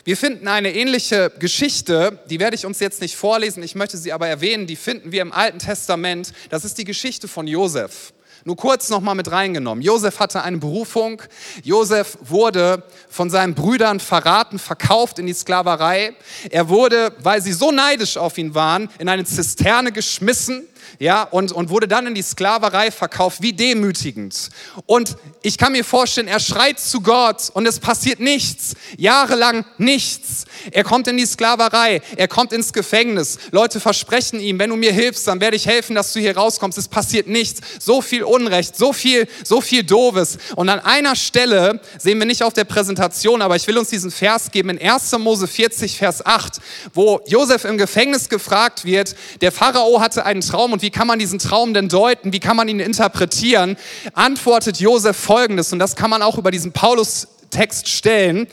Wir 0.05 0.16
finden 0.16 0.47
eine 0.47 0.73
ähnliche 0.73 1.33
Geschichte, 1.40 2.21
die 2.31 2.38
werde 2.38 2.55
ich 2.55 2.64
uns 2.64 2.79
jetzt 2.79 3.01
nicht 3.01 3.16
vorlesen, 3.16 3.62
ich 3.64 3.75
möchte 3.75 3.97
sie 3.97 4.12
aber 4.12 4.29
erwähnen, 4.29 4.69
die 4.69 4.77
finden 4.77 5.11
wir 5.11 5.21
im 5.21 5.33
Alten 5.33 5.59
Testament. 5.59 6.33
Das 6.49 6.64
ist 6.64 6.79
die 6.79 6.85
Geschichte 6.85 7.27
von 7.27 7.49
Josef. 7.49 8.12
Nur 8.45 8.55
kurz 8.55 8.90
nochmal 8.90 9.16
mit 9.16 9.33
reingenommen. 9.33 9.83
Josef 9.83 10.21
hatte 10.21 10.45
eine 10.45 10.59
Berufung. 10.59 11.21
Josef 11.64 12.16
wurde 12.21 12.85
von 13.09 13.29
seinen 13.29 13.55
Brüdern 13.57 13.99
verraten, 13.99 14.61
verkauft 14.61 15.19
in 15.19 15.27
die 15.27 15.33
Sklaverei. 15.33 16.14
Er 16.51 16.69
wurde, 16.69 17.12
weil 17.19 17.42
sie 17.42 17.53
so 17.53 17.73
neidisch 17.73 18.16
auf 18.16 18.38
ihn 18.38 18.55
waren, 18.55 18.88
in 19.01 19.09
eine 19.09 19.25
Zisterne 19.25 19.90
geschmissen 19.90 20.69
ja, 20.99 21.22
und, 21.22 21.53
und 21.53 21.70
wurde 21.70 21.88
dann 21.88 22.07
in 22.07 22.14
die 22.14 22.22
Sklaverei 22.22 22.90
verkauft, 22.90 23.42
wie 23.42 23.53
demütigend. 23.53 24.51
Und 24.87 25.16
ich 25.42 25.59
kann 25.59 25.72
mir 25.72 25.85
vorstellen, 25.85 26.29
er 26.29 26.40
schreit 26.40 26.81
zu 26.81 27.01
Gott 27.01 27.51
und 27.53 27.66
es 27.66 27.81
passiert 27.81 28.20
nichts, 28.20 28.75
jahrelang 28.96 29.64
nichts. 29.79 30.44
Er 30.70 30.85
kommt 30.85 31.09
in 31.09 31.16
die 31.16 31.27
Sklaverei, 31.27 32.03
er 32.16 32.29
kommt 32.29 32.53
ins 32.53 32.72
Gefängnis. 32.72 33.38
Leute 33.51 33.81
versprechen 33.81 34.40
ihm, 34.40 34.59
wenn 34.59 34.70
du 34.70 34.77
mir 34.77 34.92
hilfst, 34.92 35.27
dann 35.27 35.40
werde 35.40 35.57
ich 35.57 35.66
helfen, 35.66 35.94
dass 35.94 36.12
du 36.12 36.20
hier 36.20 36.37
rauskommst. 36.37 36.79
Es 36.79 36.88
passiert 36.88 37.27
nichts. 37.27 37.61
So 37.79 38.01
viel 38.01 38.25
Unrecht, 38.25 38.77
so 38.77 38.92
viel, 38.92 39.29
so 39.44 39.61
viel 39.61 39.85
Doofes. 39.85 40.38
Und 40.57 40.68
an 40.68 40.81
einer 40.81 41.16
Stelle 41.16 41.81
sehen 41.99 42.18
wir 42.18 42.27
nicht 42.27 42.42
auf 42.42 42.53
der 42.53 42.64
Präsentation, 42.64 43.42
aber 43.42 43.57
ich 43.57 43.66
will 43.66 43.79
uns 43.79 43.90
diesen 43.90 44.11
Vers 44.11 44.51
geben 44.51 44.70
in 44.70 44.90
1. 44.90 45.12
Mose 45.18 45.46
40, 45.46 45.96
Vers 45.96 46.25
8, 46.25 46.61
wo 46.94 47.20
Josef 47.27 47.64
im 47.64 47.79
Gefängnis 47.79 48.29
gefragt 48.29 48.85
wird, 48.85 49.14
der 49.40 49.53
Pharao 49.53 50.01
hatte 50.01 50.25
einen 50.25 50.40
Traum 50.40 50.72
und 50.77 50.83
wie 50.83 50.91
kann 50.91 51.07
man 51.07 51.19
diesen 51.19 51.39
Traum 51.39 51.73
denn 51.73 51.89
deuten? 51.89 52.35
Wie 52.35 52.39
kann 52.39 52.55
man 52.55 52.69
ihn 52.69 52.81
interpretieren? 52.81 53.79
Antwortet 54.12 54.79
Josef 54.79 55.17
folgendes, 55.17 55.73
und 55.73 55.79
das 55.79 55.97
kann 55.97 56.11
man 56.11 56.21
auch 56.21 56.37
über 56.37 56.51
diesen 56.51 56.73
Paulus-Text 56.73 57.89
stellen. 57.89 58.47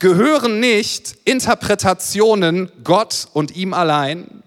Gehören 0.00 0.58
nicht 0.58 1.14
Interpretationen 1.24 2.72
Gott 2.82 3.28
und 3.34 3.54
ihm 3.54 3.72
allein? 3.72 4.42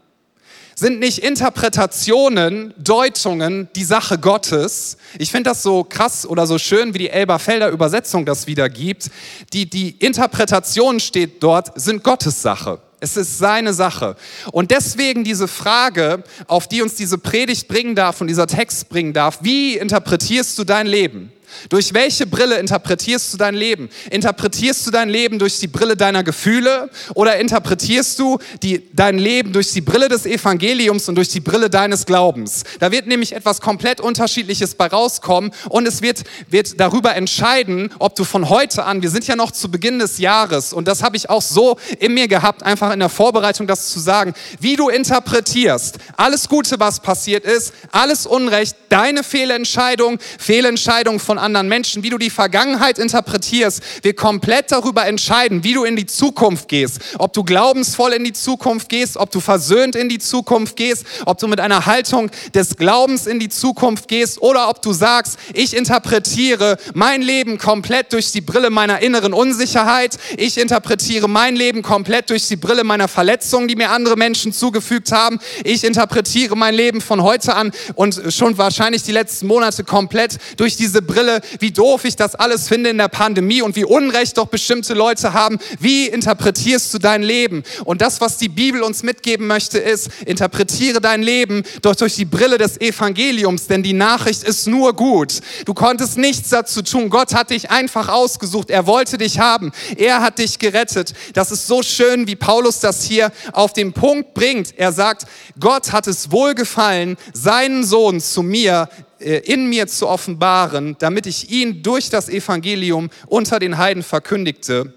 Sind 0.75 0.99
nicht 0.99 1.19
Interpretationen, 1.19 2.73
Deutungen 2.77 3.69
die 3.73 3.85
Sache 3.85 4.17
Gottes? 4.17 4.97
Ich 5.17 5.31
finde 5.31 5.51
das 5.51 5.63
so 5.63 5.85
krass 5.85 6.25
oder 6.25 6.45
so 6.45 6.57
schön, 6.57 6.93
wie 6.93 6.97
die 6.97 7.09
Elberfelder 7.09 7.69
Übersetzung 7.69 8.25
das 8.25 8.47
wiedergibt. 8.47 9.09
Die, 9.53 9.69
die 9.69 9.91
Interpretation 9.91 10.99
steht 10.99 11.41
dort, 11.41 11.71
sind 11.79 12.03
Gottes 12.03 12.41
Sache. 12.41 12.79
Es 13.03 13.17
ist 13.17 13.37
seine 13.37 13.73
Sache. 13.73 14.15
Und 14.53 14.71
deswegen 14.71 15.25
diese 15.25 15.49
Frage, 15.49 16.23
auf 16.47 16.69
die 16.69 16.81
uns 16.81 16.95
diese 16.95 17.17
Predigt 17.17 17.67
bringen 17.67 17.95
darf 17.95 18.21
und 18.21 18.27
dieser 18.27 18.47
Text 18.47 18.87
bringen 18.87 19.11
darf, 19.11 19.39
wie 19.41 19.75
interpretierst 19.75 20.57
du 20.57 20.63
dein 20.63 20.87
Leben? 20.87 21.29
Durch 21.69 21.93
welche 21.93 22.25
Brille 22.27 22.57
interpretierst 22.57 23.33
du 23.33 23.37
dein 23.37 23.55
Leben? 23.55 23.89
Interpretierst 24.09 24.85
du 24.87 24.91
dein 24.91 25.09
Leben 25.09 25.39
durch 25.39 25.59
die 25.59 25.67
Brille 25.67 25.97
deiner 25.97 26.23
Gefühle 26.23 26.89
oder 27.15 27.37
interpretierst 27.37 28.19
du 28.19 28.39
die, 28.61 28.89
dein 28.93 29.17
Leben 29.17 29.53
durch 29.53 29.71
die 29.71 29.81
Brille 29.81 30.09
des 30.09 30.25
Evangeliums 30.25 31.09
und 31.09 31.15
durch 31.15 31.29
die 31.29 31.39
Brille 31.39 31.69
deines 31.69 32.05
Glaubens? 32.05 32.63
Da 32.79 32.91
wird 32.91 33.07
nämlich 33.07 33.33
etwas 33.33 33.61
komplett 33.61 34.01
Unterschiedliches 34.01 34.75
bei 34.75 34.87
rauskommen 34.87 35.51
und 35.69 35.87
es 35.87 36.01
wird, 36.01 36.23
wird 36.49 36.79
darüber 36.79 37.15
entscheiden, 37.15 37.89
ob 37.99 38.15
du 38.15 38.23
von 38.23 38.49
heute 38.49 38.83
an, 38.85 39.01
wir 39.01 39.09
sind 39.09 39.27
ja 39.27 39.35
noch 39.35 39.51
zu 39.51 39.69
Beginn 39.69 39.99
des 39.99 40.17
Jahres 40.17 40.73
und 40.73 40.87
das 40.87 41.03
habe 41.03 41.17
ich 41.17 41.29
auch 41.29 41.41
so 41.41 41.77
in 41.99 42.13
mir 42.13 42.27
gehabt, 42.27 42.63
einfach 42.63 42.91
in 42.91 42.99
der 42.99 43.09
Vorbereitung 43.09 43.67
das 43.67 43.89
zu 43.89 43.99
sagen, 43.99 44.33
wie 44.59 44.75
du 44.75 44.89
interpretierst. 44.89 45.97
Alles 46.17 46.49
Gute, 46.49 46.79
was 46.79 46.99
passiert 46.99 47.45
ist, 47.45 47.73
alles 47.91 48.25
Unrecht, 48.25 48.75
deine 48.89 49.23
Fehlentscheidung, 49.23 50.19
Fehlentscheidung 50.37 51.19
von 51.19 51.37
anderen 51.43 51.67
Menschen, 51.67 52.01
wie 52.01 52.09
du 52.09 52.17
die 52.17 52.29
Vergangenheit 52.29 52.97
interpretierst, 52.97 53.81
wir 54.01 54.15
komplett 54.15 54.71
darüber 54.71 55.05
entscheiden, 55.05 55.63
wie 55.63 55.73
du 55.73 55.83
in 55.83 55.95
die 55.95 56.05
Zukunft 56.05 56.67
gehst. 56.67 56.99
Ob 57.19 57.33
du 57.33 57.43
glaubensvoll 57.43 58.13
in 58.13 58.23
die 58.23 58.33
Zukunft 58.33 58.89
gehst, 58.89 59.17
ob 59.17 59.31
du 59.31 59.39
versöhnt 59.39 59.95
in 59.95 60.09
die 60.09 60.19
Zukunft 60.19 60.75
gehst, 60.75 61.05
ob 61.25 61.37
du 61.37 61.47
mit 61.47 61.59
einer 61.59 61.85
Haltung 61.85 62.31
des 62.53 62.77
Glaubens 62.77 63.27
in 63.27 63.39
die 63.39 63.49
Zukunft 63.49 64.07
gehst 64.07 64.41
oder 64.41 64.69
ob 64.69 64.81
du 64.81 64.93
sagst, 64.93 65.37
ich 65.53 65.75
interpretiere 65.75 66.77
mein 66.93 67.21
Leben 67.21 67.57
komplett 67.57 68.13
durch 68.13 68.31
die 68.31 68.41
Brille 68.41 68.69
meiner 68.69 69.01
inneren 69.01 69.33
Unsicherheit. 69.33 70.17
Ich 70.37 70.57
interpretiere 70.57 71.27
mein 71.27 71.55
Leben 71.55 71.81
komplett 71.81 72.29
durch 72.29 72.47
die 72.47 72.55
Brille 72.55 72.83
meiner 72.83 73.07
Verletzungen, 73.07 73.67
die 73.67 73.75
mir 73.75 73.89
andere 73.89 74.15
Menschen 74.15 74.53
zugefügt 74.53 75.11
haben. 75.11 75.39
Ich 75.63 75.83
interpretiere 75.83 76.55
mein 76.55 76.73
Leben 76.73 77.01
von 77.01 77.21
heute 77.23 77.55
an 77.55 77.71
und 77.95 78.21
schon 78.29 78.57
wahrscheinlich 78.57 79.03
die 79.03 79.11
letzten 79.11 79.47
Monate 79.47 79.83
komplett 79.83 80.37
durch 80.57 80.77
diese 80.77 81.01
Brille 81.01 81.32
wie 81.59 81.71
doof 81.71 82.05
ich 82.05 82.15
das 82.15 82.35
alles 82.35 82.67
finde 82.67 82.89
in 82.89 82.97
der 82.97 83.07
Pandemie 83.07 83.61
und 83.61 83.75
wie 83.75 83.85
unrecht 83.85 84.37
doch 84.37 84.47
bestimmte 84.47 84.93
Leute 84.93 85.33
haben. 85.33 85.59
Wie 85.79 86.07
interpretierst 86.07 86.93
du 86.93 86.99
dein 86.99 87.23
Leben? 87.23 87.63
Und 87.85 88.01
das, 88.01 88.21
was 88.21 88.37
die 88.37 88.49
Bibel 88.49 88.81
uns 88.81 89.03
mitgeben 89.03 89.47
möchte, 89.47 89.79
ist, 89.79 90.09
interpretiere 90.25 91.01
dein 91.01 91.23
Leben 91.23 91.63
doch 91.81 91.95
durch 91.95 92.15
die 92.15 92.25
Brille 92.25 92.57
des 92.57 92.79
Evangeliums, 92.79 93.67
denn 93.67 93.83
die 93.83 93.93
Nachricht 93.93 94.43
ist 94.43 94.67
nur 94.67 94.93
gut. 94.93 95.39
Du 95.65 95.73
konntest 95.73 96.17
nichts 96.17 96.49
dazu 96.49 96.81
tun. 96.81 97.09
Gott 97.09 97.33
hat 97.33 97.49
dich 97.49 97.71
einfach 97.71 98.09
ausgesucht. 98.09 98.69
Er 98.69 98.87
wollte 98.87 99.17
dich 99.17 99.39
haben. 99.39 99.71
Er 99.97 100.21
hat 100.21 100.39
dich 100.39 100.59
gerettet. 100.59 101.13
Das 101.33 101.51
ist 101.51 101.67
so 101.67 101.83
schön, 101.83 102.27
wie 102.27 102.35
Paulus 102.35 102.79
das 102.79 103.03
hier 103.03 103.31
auf 103.51 103.73
den 103.73 103.93
Punkt 103.93 104.33
bringt. 104.33 104.77
Er 104.77 104.91
sagt, 104.91 105.25
Gott 105.59 105.91
hat 105.91 106.07
es 106.07 106.31
wohlgefallen, 106.31 107.17
seinen 107.33 107.83
Sohn 107.83 108.19
zu 108.19 108.43
mir 108.43 108.89
in 109.23 109.69
mir 109.69 109.87
zu 109.87 110.07
offenbaren, 110.07 110.95
damit 110.99 111.25
ich 111.25 111.49
ihn 111.49 111.81
durch 111.81 112.09
das 112.09 112.29
Evangelium 112.29 113.09
unter 113.27 113.59
den 113.59 113.77
Heiden 113.77 114.03
verkündigte. 114.03 114.93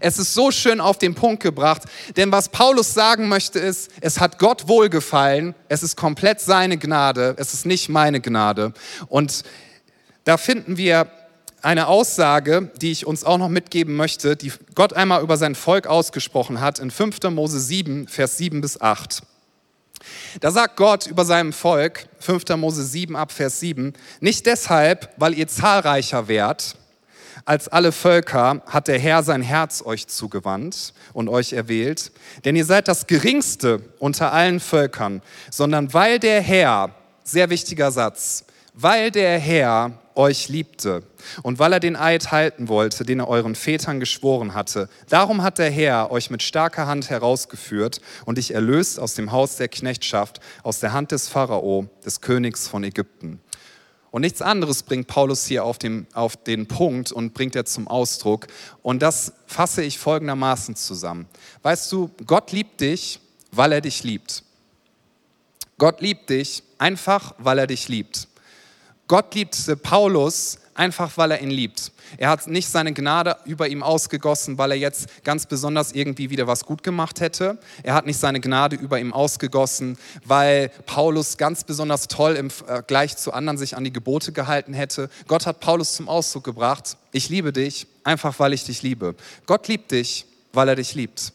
Es 0.00 0.18
ist 0.18 0.34
so 0.34 0.50
schön 0.50 0.80
auf 0.80 0.98
den 0.98 1.14
Punkt 1.14 1.42
gebracht, 1.42 1.82
denn 2.16 2.30
was 2.30 2.48
Paulus 2.48 2.94
sagen 2.94 3.28
möchte 3.28 3.58
ist, 3.58 3.90
es 4.00 4.20
hat 4.20 4.38
Gott 4.38 4.68
wohlgefallen, 4.68 5.54
es 5.68 5.82
ist 5.82 5.96
komplett 5.96 6.40
seine 6.40 6.78
Gnade, 6.78 7.34
es 7.38 7.52
ist 7.52 7.66
nicht 7.66 7.88
meine 7.88 8.20
Gnade. 8.20 8.72
Und 9.08 9.42
da 10.24 10.36
finden 10.36 10.76
wir 10.76 11.10
eine 11.62 11.86
Aussage, 11.86 12.70
die 12.80 12.90
ich 12.90 13.06
uns 13.06 13.24
auch 13.24 13.38
noch 13.38 13.48
mitgeben 13.48 13.94
möchte, 13.94 14.36
die 14.36 14.52
Gott 14.74 14.92
einmal 14.92 15.22
über 15.22 15.36
sein 15.36 15.54
Volk 15.54 15.86
ausgesprochen 15.86 16.60
hat 16.60 16.78
in 16.78 16.90
5. 16.90 17.22
Mose 17.30 17.60
7, 17.60 18.08
Vers 18.08 18.36
7 18.38 18.60
bis 18.60 18.80
8. 18.80 19.22
Da 20.40 20.50
sagt 20.50 20.76
Gott 20.76 21.06
über 21.06 21.24
seinem 21.24 21.52
Volk, 21.52 22.06
5. 22.20 22.44
Mose 22.56 22.84
7 22.84 23.16
ab 23.16 23.32
Vers 23.32 23.60
7, 23.60 23.92
nicht 24.20 24.46
deshalb, 24.46 25.10
weil 25.16 25.34
ihr 25.34 25.48
zahlreicher 25.48 26.28
wärt 26.28 26.76
als 27.44 27.68
alle 27.68 27.92
Völker, 27.92 28.62
hat 28.66 28.88
der 28.88 28.98
Herr 28.98 29.22
sein 29.22 29.42
Herz 29.42 29.82
euch 29.84 30.06
zugewandt 30.06 30.94
und 31.12 31.28
euch 31.28 31.52
erwählt, 31.52 32.12
denn 32.44 32.56
ihr 32.56 32.64
seid 32.64 32.88
das 32.88 33.06
geringste 33.06 33.80
unter 33.98 34.32
allen 34.32 34.60
Völkern, 34.60 35.22
sondern 35.50 35.92
weil 35.92 36.18
der 36.18 36.40
Herr, 36.40 36.94
sehr 37.24 37.50
wichtiger 37.50 37.90
Satz, 37.90 38.44
weil 38.74 39.10
der 39.10 39.38
Herr 39.38 39.92
euch 40.16 40.48
liebte 40.48 41.02
und 41.42 41.58
weil 41.58 41.72
er 41.72 41.80
den 41.80 41.96
Eid 41.96 42.32
halten 42.32 42.68
wollte, 42.68 43.04
den 43.04 43.20
er 43.20 43.28
euren 43.28 43.54
Vätern 43.54 44.00
geschworen 44.00 44.54
hatte. 44.54 44.88
Darum 45.08 45.42
hat 45.42 45.58
der 45.58 45.70
Herr 45.70 46.10
euch 46.10 46.30
mit 46.30 46.42
starker 46.42 46.86
Hand 46.86 47.10
herausgeführt 47.10 48.00
und 48.24 48.38
dich 48.38 48.54
erlöst 48.54 48.98
aus 48.98 49.14
dem 49.14 49.32
Haus 49.32 49.56
der 49.56 49.68
Knechtschaft, 49.68 50.40
aus 50.62 50.80
der 50.80 50.92
Hand 50.92 51.12
des 51.12 51.28
Pharao, 51.28 51.88
des 52.04 52.20
Königs 52.20 52.68
von 52.68 52.84
Ägypten. 52.84 53.40
Und 54.12 54.20
nichts 54.20 54.42
anderes 54.42 54.82
bringt 54.82 55.06
Paulus 55.06 55.46
hier 55.46 55.64
auf 55.64 55.78
den, 55.78 56.06
auf 56.12 56.36
den 56.36 56.68
Punkt 56.68 57.12
und 57.12 57.32
bringt 57.32 57.56
er 57.56 57.64
zum 57.64 57.88
Ausdruck. 57.88 58.46
Und 58.82 59.00
das 59.00 59.32
fasse 59.46 59.82
ich 59.82 59.98
folgendermaßen 59.98 60.76
zusammen. 60.76 61.26
Weißt 61.62 61.90
du, 61.90 62.10
Gott 62.26 62.52
liebt 62.52 62.82
dich, 62.82 63.20
weil 63.52 63.72
er 63.72 63.80
dich 63.80 64.04
liebt. 64.04 64.44
Gott 65.78 66.02
liebt 66.02 66.28
dich 66.28 66.62
einfach, 66.76 67.34
weil 67.38 67.58
er 67.58 67.66
dich 67.66 67.88
liebt. 67.88 68.28
Gott 69.12 69.34
liebte 69.34 69.76
Paulus 69.76 70.56
einfach, 70.72 71.18
weil 71.18 71.32
er 71.32 71.42
ihn 71.42 71.50
liebt. 71.50 71.92
Er 72.16 72.30
hat 72.30 72.46
nicht 72.46 72.66
seine 72.66 72.94
Gnade 72.94 73.36
über 73.44 73.68
ihm 73.68 73.82
ausgegossen, 73.82 74.56
weil 74.56 74.70
er 74.70 74.78
jetzt 74.78 75.22
ganz 75.22 75.44
besonders 75.44 75.92
irgendwie 75.92 76.30
wieder 76.30 76.46
was 76.46 76.64
gut 76.64 76.82
gemacht 76.82 77.20
hätte. 77.20 77.58
Er 77.82 77.92
hat 77.92 78.06
nicht 78.06 78.18
seine 78.18 78.40
Gnade 78.40 78.76
über 78.76 78.98
ihm 78.98 79.12
ausgegossen, 79.12 79.98
weil 80.24 80.70
Paulus 80.86 81.36
ganz 81.36 81.62
besonders 81.62 82.08
toll 82.08 82.36
im 82.36 82.48
Vergleich 82.48 83.18
zu 83.18 83.34
anderen 83.34 83.58
sich 83.58 83.76
an 83.76 83.84
die 83.84 83.92
Gebote 83.92 84.32
gehalten 84.32 84.72
hätte. 84.72 85.10
Gott 85.28 85.44
hat 85.44 85.60
Paulus 85.60 85.92
zum 85.92 86.08
Ausdruck 86.08 86.44
gebracht, 86.44 86.96
ich 87.12 87.28
liebe 87.28 87.52
dich, 87.52 87.86
einfach 88.04 88.38
weil 88.38 88.54
ich 88.54 88.64
dich 88.64 88.80
liebe. 88.80 89.14
Gott 89.44 89.68
liebt 89.68 89.90
dich, 89.92 90.24
weil 90.54 90.70
er 90.70 90.76
dich 90.76 90.94
liebt. 90.94 91.34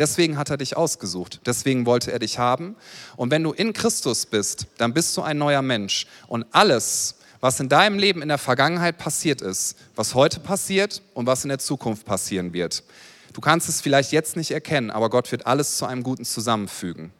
Deswegen 0.00 0.38
hat 0.38 0.48
er 0.48 0.56
dich 0.56 0.78
ausgesucht. 0.78 1.40
Deswegen 1.44 1.84
wollte 1.84 2.10
er 2.10 2.18
dich 2.18 2.38
haben. 2.38 2.74
Und 3.16 3.30
wenn 3.30 3.42
du 3.42 3.52
in 3.52 3.74
Christus 3.74 4.24
bist, 4.24 4.66
dann 4.78 4.94
bist 4.94 5.14
du 5.16 5.20
ein 5.20 5.36
neuer 5.36 5.60
Mensch. 5.60 6.06
Und 6.26 6.46
alles, 6.52 7.16
was 7.40 7.60
in 7.60 7.68
deinem 7.68 7.98
Leben 7.98 8.22
in 8.22 8.28
der 8.28 8.38
Vergangenheit 8.38 8.96
passiert 8.96 9.42
ist, 9.42 9.76
was 9.94 10.14
heute 10.14 10.40
passiert 10.40 11.02
und 11.12 11.26
was 11.26 11.44
in 11.44 11.50
der 11.50 11.58
Zukunft 11.58 12.06
passieren 12.06 12.54
wird. 12.54 12.82
Du 13.34 13.42
kannst 13.42 13.68
es 13.68 13.82
vielleicht 13.82 14.10
jetzt 14.10 14.36
nicht 14.36 14.50
erkennen, 14.50 14.90
aber 14.90 15.10
Gott 15.10 15.30
wird 15.30 15.46
alles 15.46 15.76
zu 15.76 15.84
einem 15.84 16.02
Guten 16.02 16.24
zusammenfügen. 16.24 17.12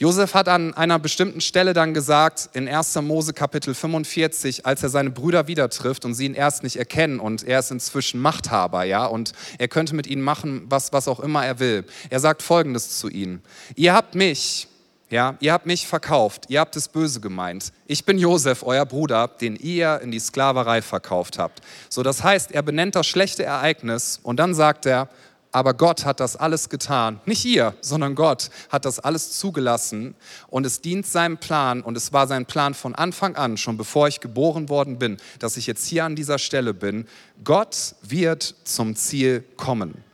Josef 0.00 0.32
hat 0.32 0.48
an 0.48 0.72
einer 0.72 0.98
bestimmten 0.98 1.42
Stelle 1.42 1.74
dann 1.74 1.92
gesagt, 1.92 2.48
in 2.54 2.66
1. 2.66 2.94
Mose 3.02 3.34
Kapitel 3.34 3.74
45, 3.74 4.64
als 4.64 4.82
er 4.82 4.88
seine 4.88 5.10
Brüder 5.10 5.46
wieder 5.46 5.68
trifft 5.68 6.06
und 6.06 6.14
sie 6.14 6.24
ihn 6.24 6.32
erst 6.32 6.62
nicht 6.62 6.76
erkennen 6.76 7.20
und 7.20 7.42
er 7.42 7.58
ist 7.58 7.70
inzwischen 7.70 8.18
Machthaber, 8.18 8.84
ja, 8.84 9.04
und 9.04 9.34
er 9.58 9.68
könnte 9.68 9.94
mit 9.94 10.06
ihnen 10.06 10.22
machen, 10.22 10.62
was, 10.70 10.94
was 10.94 11.06
auch 11.06 11.20
immer 11.20 11.44
er 11.44 11.58
will. 11.58 11.84
Er 12.08 12.18
sagt 12.18 12.40
Folgendes 12.40 12.98
zu 12.98 13.10
ihnen. 13.10 13.42
Ihr 13.76 13.92
habt 13.92 14.14
mich, 14.14 14.68
ja, 15.10 15.36
ihr 15.40 15.52
habt 15.52 15.66
mich 15.66 15.86
verkauft, 15.86 16.46
ihr 16.48 16.60
habt 16.60 16.76
es 16.76 16.88
böse 16.88 17.20
gemeint. 17.20 17.70
Ich 17.86 18.06
bin 18.06 18.16
Josef, 18.16 18.62
euer 18.62 18.86
Bruder, 18.86 19.28
den 19.28 19.54
ihr 19.54 20.00
in 20.02 20.12
die 20.12 20.20
Sklaverei 20.20 20.80
verkauft 20.80 21.38
habt. 21.38 21.60
So, 21.90 22.02
das 22.02 22.24
heißt, 22.24 22.52
er 22.52 22.62
benennt 22.62 22.96
das 22.96 23.06
schlechte 23.06 23.44
Ereignis 23.44 24.18
und 24.22 24.40
dann 24.40 24.54
sagt 24.54 24.86
er, 24.86 25.10
aber 25.52 25.74
Gott 25.74 26.04
hat 26.04 26.20
das 26.20 26.36
alles 26.36 26.68
getan. 26.68 27.20
Nicht 27.26 27.44
ihr, 27.44 27.74
sondern 27.80 28.14
Gott 28.14 28.50
hat 28.68 28.84
das 28.84 29.00
alles 29.00 29.38
zugelassen 29.38 30.14
und 30.48 30.64
es 30.64 30.80
dient 30.80 31.06
seinem 31.06 31.38
Plan 31.38 31.82
und 31.82 31.96
es 31.96 32.12
war 32.12 32.26
sein 32.26 32.46
Plan 32.46 32.74
von 32.74 32.94
Anfang 32.94 33.36
an, 33.36 33.56
schon 33.56 33.76
bevor 33.76 34.08
ich 34.08 34.20
geboren 34.20 34.68
worden 34.68 34.98
bin, 34.98 35.16
dass 35.38 35.56
ich 35.56 35.66
jetzt 35.66 35.86
hier 35.86 36.04
an 36.04 36.16
dieser 36.16 36.38
Stelle 36.38 36.74
bin. 36.74 37.06
Gott 37.42 37.94
wird 38.02 38.54
zum 38.64 38.94
Ziel 38.94 39.44
kommen. 39.56 40.04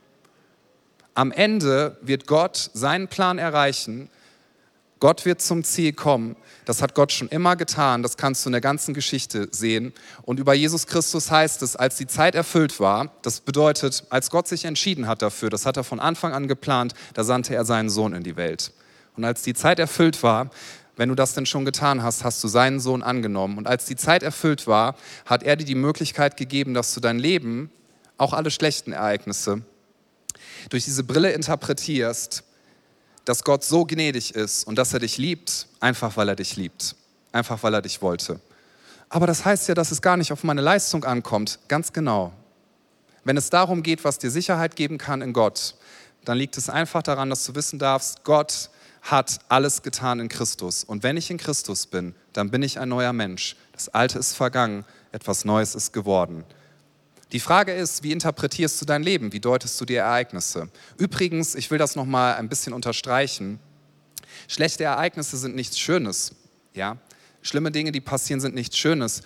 Am 1.14 1.32
Ende 1.32 1.98
wird 2.02 2.26
Gott 2.26 2.70
seinen 2.74 3.08
Plan 3.08 3.38
erreichen 3.38 4.10
Gott 4.98 5.26
wird 5.26 5.42
zum 5.42 5.62
Ziel 5.62 5.92
kommen. 5.92 6.36
Das 6.66 6.82
hat 6.82 6.94
Gott 6.94 7.12
schon 7.12 7.28
immer 7.28 7.56
getan. 7.56 8.02
Das 8.02 8.16
kannst 8.16 8.44
du 8.44 8.48
in 8.50 8.52
der 8.52 8.60
ganzen 8.60 8.92
Geschichte 8.92 9.48
sehen. 9.52 9.94
Und 10.22 10.40
über 10.40 10.52
Jesus 10.52 10.86
Christus 10.86 11.30
heißt 11.30 11.62
es, 11.62 11.76
als 11.76 11.96
die 11.96 12.08
Zeit 12.08 12.34
erfüllt 12.34 12.80
war, 12.80 13.12
das 13.22 13.40
bedeutet, 13.40 14.04
als 14.10 14.30
Gott 14.30 14.48
sich 14.48 14.64
entschieden 14.64 15.06
hat 15.06 15.22
dafür, 15.22 15.48
das 15.48 15.64
hat 15.64 15.76
er 15.76 15.84
von 15.84 16.00
Anfang 16.00 16.34
an 16.34 16.48
geplant, 16.48 16.92
da 17.14 17.24
sandte 17.24 17.54
er 17.54 17.64
seinen 17.64 17.88
Sohn 17.88 18.12
in 18.12 18.24
die 18.24 18.36
Welt. 18.36 18.72
Und 19.16 19.24
als 19.24 19.42
die 19.42 19.54
Zeit 19.54 19.78
erfüllt 19.78 20.22
war, 20.24 20.50
wenn 20.96 21.08
du 21.08 21.14
das 21.14 21.34
denn 21.34 21.46
schon 21.46 21.64
getan 21.64 22.02
hast, 22.02 22.24
hast 22.24 22.42
du 22.42 22.48
seinen 22.48 22.80
Sohn 22.80 23.02
angenommen. 23.02 23.58
Und 23.58 23.68
als 23.68 23.84
die 23.84 23.96
Zeit 23.96 24.24
erfüllt 24.24 24.66
war, 24.66 24.96
hat 25.24 25.44
er 25.44 25.54
dir 25.54 25.66
die 25.66 25.74
Möglichkeit 25.76 26.36
gegeben, 26.36 26.74
dass 26.74 26.92
du 26.94 27.00
dein 27.00 27.20
Leben, 27.20 27.70
auch 28.18 28.32
alle 28.32 28.50
schlechten 28.50 28.92
Ereignisse, 28.92 29.62
durch 30.70 30.84
diese 30.84 31.04
Brille 31.04 31.30
interpretierst 31.30 32.42
dass 33.26 33.44
Gott 33.44 33.62
so 33.64 33.84
gnädig 33.84 34.34
ist 34.34 34.66
und 34.66 34.78
dass 34.78 34.94
er 34.94 35.00
dich 35.00 35.18
liebt, 35.18 35.66
einfach 35.80 36.16
weil 36.16 36.30
er 36.30 36.36
dich 36.36 36.56
liebt, 36.56 36.96
einfach 37.32 37.62
weil 37.62 37.74
er 37.74 37.82
dich 37.82 38.00
wollte. 38.00 38.40
Aber 39.08 39.26
das 39.26 39.44
heißt 39.44 39.68
ja, 39.68 39.74
dass 39.74 39.90
es 39.90 40.00
gar 40.00 40.16
nicht 40.16 40.32
auf 40.32 40.42
meine 40.44 40.62
Leistung 40.62 41.04
ankommt. 41.04 41.58
Ganz 41.68 41.92
genau. 41.92 42.32
Wenn 43.24 43.36
es 43.36 43.50
darum 43.50 43.82
geht, 43.82 44.04
was 44.04 44.18
dir 44.18 44.30
Sicherheit 44.30 44.76
geben 44.76 44.96
kann 44.96 45.20
in 45.20 45.32
Gott, 45.32 45.74
dann 46.24 46.38
liegt 46.38 46.56
es 46.56 46.70
einfach 46.70 47.02
daran, 47.02 47.28
dass 47.28 47.44
du 47.44 47.54
wissen 47.54 47.78
darfst, 47.78 48.24
Gott 48.24 48.70
hat 49.02 49.40
alles 49.48 49.82
getan 49.82 50.20
in 50.20 50.28
Christus. 50.28 50.84
Und 50.84 51.02
wenn 51.02 51.16
ich 51.16 51.30
in 51.30 51.36
Christus 51.36 51.86
bin, 51.86 52.14
dann 52.32 52.50
bin 52.50 52.62
ich 52.62 52.78
ein 52.78 52.88
neuer 52.88 53.12
Mensch. 53.12 53.56
Das 53.72 53.88
Alte 53.88 54.18
ist 54.18 54.34
vergangen, 54.34 54.84
etwas 55.12 55.44
Neues 55.44 55.74
ist 55.74 55.92
geworden. 55.92 56.44
Die 57.32 57.40
Frage 57.40 57.72
ist, 57.72 58.02
wie 58.02 58.12
interpretierst 58.12 58.80
du 58.80 58.84
dein 58.84 59.02
Leben? 59.02 59.32
Wie 59.32 59.40
deutest 59.40 59.80
du 59.80 59.84
die 59.84 59.96
Ereignisse? 59.96 60.68
Übrigens, 60.96 61.54
ich 61.54 61.70
will 61.70 61.78
das 61.78 61.96
noch 61.96 62.04
mal 62.04 62.34
ein 62.34 62.48
bisschen 62.48 62.72
unterstreichen. 62.72 63.58
Schlechte 64.46 64.84
Ereignisse 64.84 65.36
sind 65.36 65.56
nichts 65.56 65.78
Schönes, 65.78 66.34
ja? 66.74 66.98
Schlimme 67.42 67.70
Dinge, 67.70 67.92
die 67.92 68.00
passieren, 68.00 68.40
sind 68.40 68.54
nichts 68.54 68.76
Schönes 68.76 69.22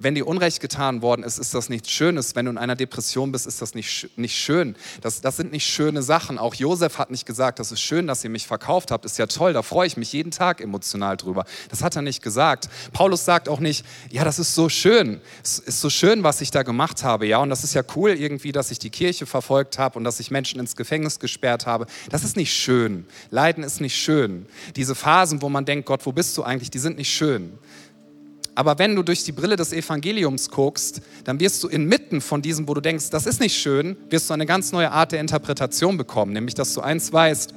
wenn 0.00 0.14
dir 0.14 0.26
Unrecht 0.26 0.60
getan 0.60 1.02
worden 1.02 1.22
ist, 1.22 1.38
ist 1.38 1.54
das 1.54 1.68
nichts 1.68 1.90
Schönes. 1.90 2.34
Wenn 2.34 2.46
du 2.46 2.50
in 2.50 2.58
einer 2.58 2.74
Depression 2.74 3.32
bist, 3.32 3.46
ist 3.46 3.60
das 3.60 3.74
nicht, 3.74 4.08
nicht 4.16 4.34
schön. 4.34 4.74
Das, 5.02 5.20
das 5.20 5.36
sind 5.36 5.52
nicht 5.52 5.66
schöne 5.66 6.02
Sachen. 6.02 6.38
Auch 6.38 6.54
Josef 6.54 6.98
hat 6.98 7.10
nicht 7.10 7.26
gesagt, 7.26 7.58
das 7.58 7.70
ist 7.70 7.80
schön, 7.80 8.06
dass 8.06 8.24
ihr 8.24 8.30
mich 8.30 8.46
verkauft 8.46 8.90
habt. 8.90 9.04
Ist 9.04 9.18
ja 9.18 9.26
toll, 9.26 9.52
da 9.52 9.62
freue 9.62 9.86
ich 9.86 9.98
mich 9.98 10.12
jeden 10.12 10.30
Tag 10.30 10.60
emotional 10.60 11.16
drüber. 11.18 11.44
Das 11.68 11.82
hat 11.82 11.96
er 11.96 12.02
nicht 12.02 12.22
gesagt. 12.22 12.70
Paulus 12.92 13.26
sagt 13.26 13.48
auch 13.48 13.60
nicht, 13.60 13.84
ja, 14.10 14.24
das 14.24 14.38
ist 14.38 14.54
so 14.54 14.68
schön. 14.70 15.20
Es 15.42 15.58
ist 15.58 15.80
so 15.80 15.90
schön, 15.90 16.22
was 16.22 16.40
ich 16.40 16.50
da 16.50 16.62
gemacht 16.62 17.04
habe. 17.04 17.26
Ja, 17.26 17.38
und 17.38 17.50
das 17.50 17.62
ist 17.62 17.74
ja 17.74 17.82
cool 17.94 18.10
irgendwie, 18.10 18.52
dass 18.52 18.70
ich 18.70 18.78
die 18.78 18.90
Kirche 18.90 19.26
verfolgt 19.26 19.78
habe 19.78 19.98
und 19.98 20.04
dass 20.04 20.18
ich 20.18 20.30
Menschen 20.30 20.60
ins 20.60 20.76
Gefängnis 20.76 21.18
gesperrt 21.18 21.66
habe. 21.66 21.86
Das 22.10 22.24
ist 22.24 22.36
nicht 22.36 22.54
schön. 22.54 23.06
Leiden 23.30 23.62
ist 23.62 23.80
nicht 23.80 23.96
schön. 23.96 24.46
Diese 24.76 24.94
Phasen, 24.94 25.42
wo 25.42 25.50
man 25.50 25.66
denkt, 25.66 25.86
Gott, 25.86 26.06
wo 26.06 26.12
bist 26.12 26.36
du 26.38 26.42
eigentlich, 26.42 26.70
die 26.70 26.78
sind 26.78 26.96
nicht 26.96 27.12
schön. 27.12 27.58
Aber 28.60 28.78
wenn 28.78 28.94
du 28.94 29.02
durch 29.02 29.24
die 29.24 29.32
Brille 29.32 29.56
des 29.56 29.72
Evangeliums 29.72 30.50
guckst, 30.50 31.00
dann 31.24 31.40
wirst 31.40 31.64
du 31.64 31.68
inmitten 31.68 32.20
von 32.20 32.42
diesem, 32.42 32.68
wo 32.68 32.74
du 32.74 32.82
denkst, 32.82 33.08
das 33.08 33.24
ist 33.24 33.40
nicht 33.40 33.56
schön, 33.56 33.96
wirst 34.10 34.28
du 34.28 34.34
eine 34.34 34.44
ganz 34.44 34.70
neue 34.70 34.90
Art 34.90 35.12
der 35.12 35.20
Interpretation 35.20 35.96
bekommen, 35.96 36.34
nämlich 36.34 36.54
dass 36.56 36.74
du 36.74 36.82
eins 36.82 37.10
weißt, 37.10 37.54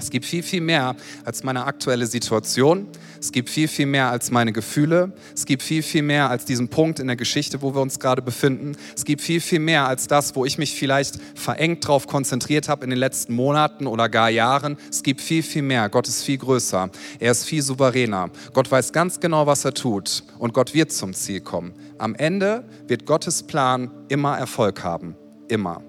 es 0.00 0.10
gibt 0.10 0.24
viel, 0.24 0.42
viel 0.42 0.60
mehr 0.60 0.96
als 1.24 1.42
meine 1.42 1.64
aktuelle 1.64 2.06
Situation. 2.06 2.88
Es 3.20 3.32
gibt 3.32 3.50
viel, 3.50 3.68
viel 3.68 3.86
mehr 3.86 4.10
als 4.10 4.30
meine 4.30 4.52
Gefühle. 4.52 5.12
Es 5.34 5.44
gibt 5.44 5.62
viel, 5.62 5.82
viel 5.82 6.02
mehr 6.02 6.30
als 6.30 6.44
diesen 6.46 6.68
Punkt 6.68 6.98
in 7.00 7.06
der 7.06 7.16
Geschichte, 7.16 7.60
wo 7.62 7.74
wir 7.74 7.82
uns 7.82 7.98
gerade 7.98 8.22
befinden. 8.22 8.76
Es 8.96 9.04
gibt 9.04 9.20
viel, 9.20 9.40
viel 9.40 9.60
mehr 9.60 9.86
als 9.86 10.06
das, 10.06 10.34
wo 10.34 10.44
ich 10.44 10.58
mich 10.58 10.74
vielleicht 10.74 11.18
verengt 11.34 11.84
darauf 11.84 12.06
konzentriert 12.06 12.68
habe 12.68 12.84
in 12.84 12.90
den 12.90 12.98
letzten 12.98 13.34
Monaten 13.34 13.86
oder 13.86 14.08
gar 14.08 14.30
Jahren. 14.30 14.78
Es 14.90 15.02
gibt 15.02 15.20
viel, 15.20 15.42
viel 15.42 15.62
mehr. 15.62 15.88
Gott 15.88 16.08
ist 16.08 16.22
viel 16.22 16.38
größer. 16.38 16.90
Er 17.18 17.30
ist 17.30 17.44
viel 17.44 17.62
souveräner. 17.62 18.30
Gott 18.54 18.70
weiß 18.70 18.92
ganz 18.92 19.20
genau, 19.20 19.46
was 19.46 19.64
er 19.64 19.74
tut. 19.74 20.22
Und 20.38 20.54
Gott 20.54 20.72
wird 20.74 20.92
zum 20.92 21.12
Ziel 21.12 21.40
kommen. 21.40 21.74
Am 21.98 22.14
Ende 22.14 22.64
wird 22.88 23.04
Gottes 23.04 23.42
Plan 23.42 23.90
immer 24.08 24.38
Erfolg 24.38 24.82
haben. 24.82 25.14
Immer. 25.48 25.82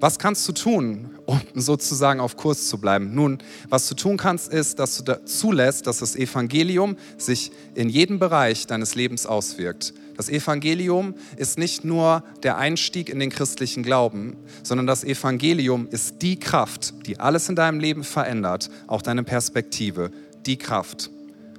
Was 0.00 0.20
kannst 0.20 0.46
du 0.46 0.52
tun, 0.52 1.10
um 1.26 1.40
sozusagen 1.54 2.20
auf 2.20 2.36
Kurs 2.36 2.68
zu 2.68 2.78
bleiben? 2.78 3.16
Nun, 3.16 3.38
was 3.68 3.88
du 3.88 3.96
tun 3.96 4.16
kannst, 4.16 4.52
ist, 4.52 4.78
dass 4.78 5.02
du 5.02 5.24
zulässt, 5.24 5.88
dass 5.88 5.98
das 5.98 6.14
Evangelium 6.14 6.96
sich 7.16 7.50
in 7.74 7.88
jedem 7.88 8.20
Bereich 8.20 8.68
deines 8.68 8.94
Lebens 8.94 9.26
auswirkt. 9.26 9.92
Das 10.16 10.28
Evangelium 10.28 11.14
ist 11.36 11.58
nicht 11.58 11.84
nur 11.84 12.22
der 12.44 12.58
Einstieg 12.58 13.08
in 13.08 13.18
den 13.18 13.30
christlichen 13.30 13.82
Glauben, 13.82 14.36
sondern 14.62 14.86
das 14.86 15.02
Evangelium 15.02 15.88
ist 15.90 16.22
die 16.22 16.38
Kraft, 16.38 16.94
die 17.08 17.18
alles 17.18 17.48
in 17.48 17.56
deinem 17.56 17.80
Leben 17.80 18.04
verändert, 18.04 18.70
auch 18.86 19.02
deine 19.02 19.24
Perspektive, 19.24 20.12
die 20.46 20.58
Kraft. 20.58 21.10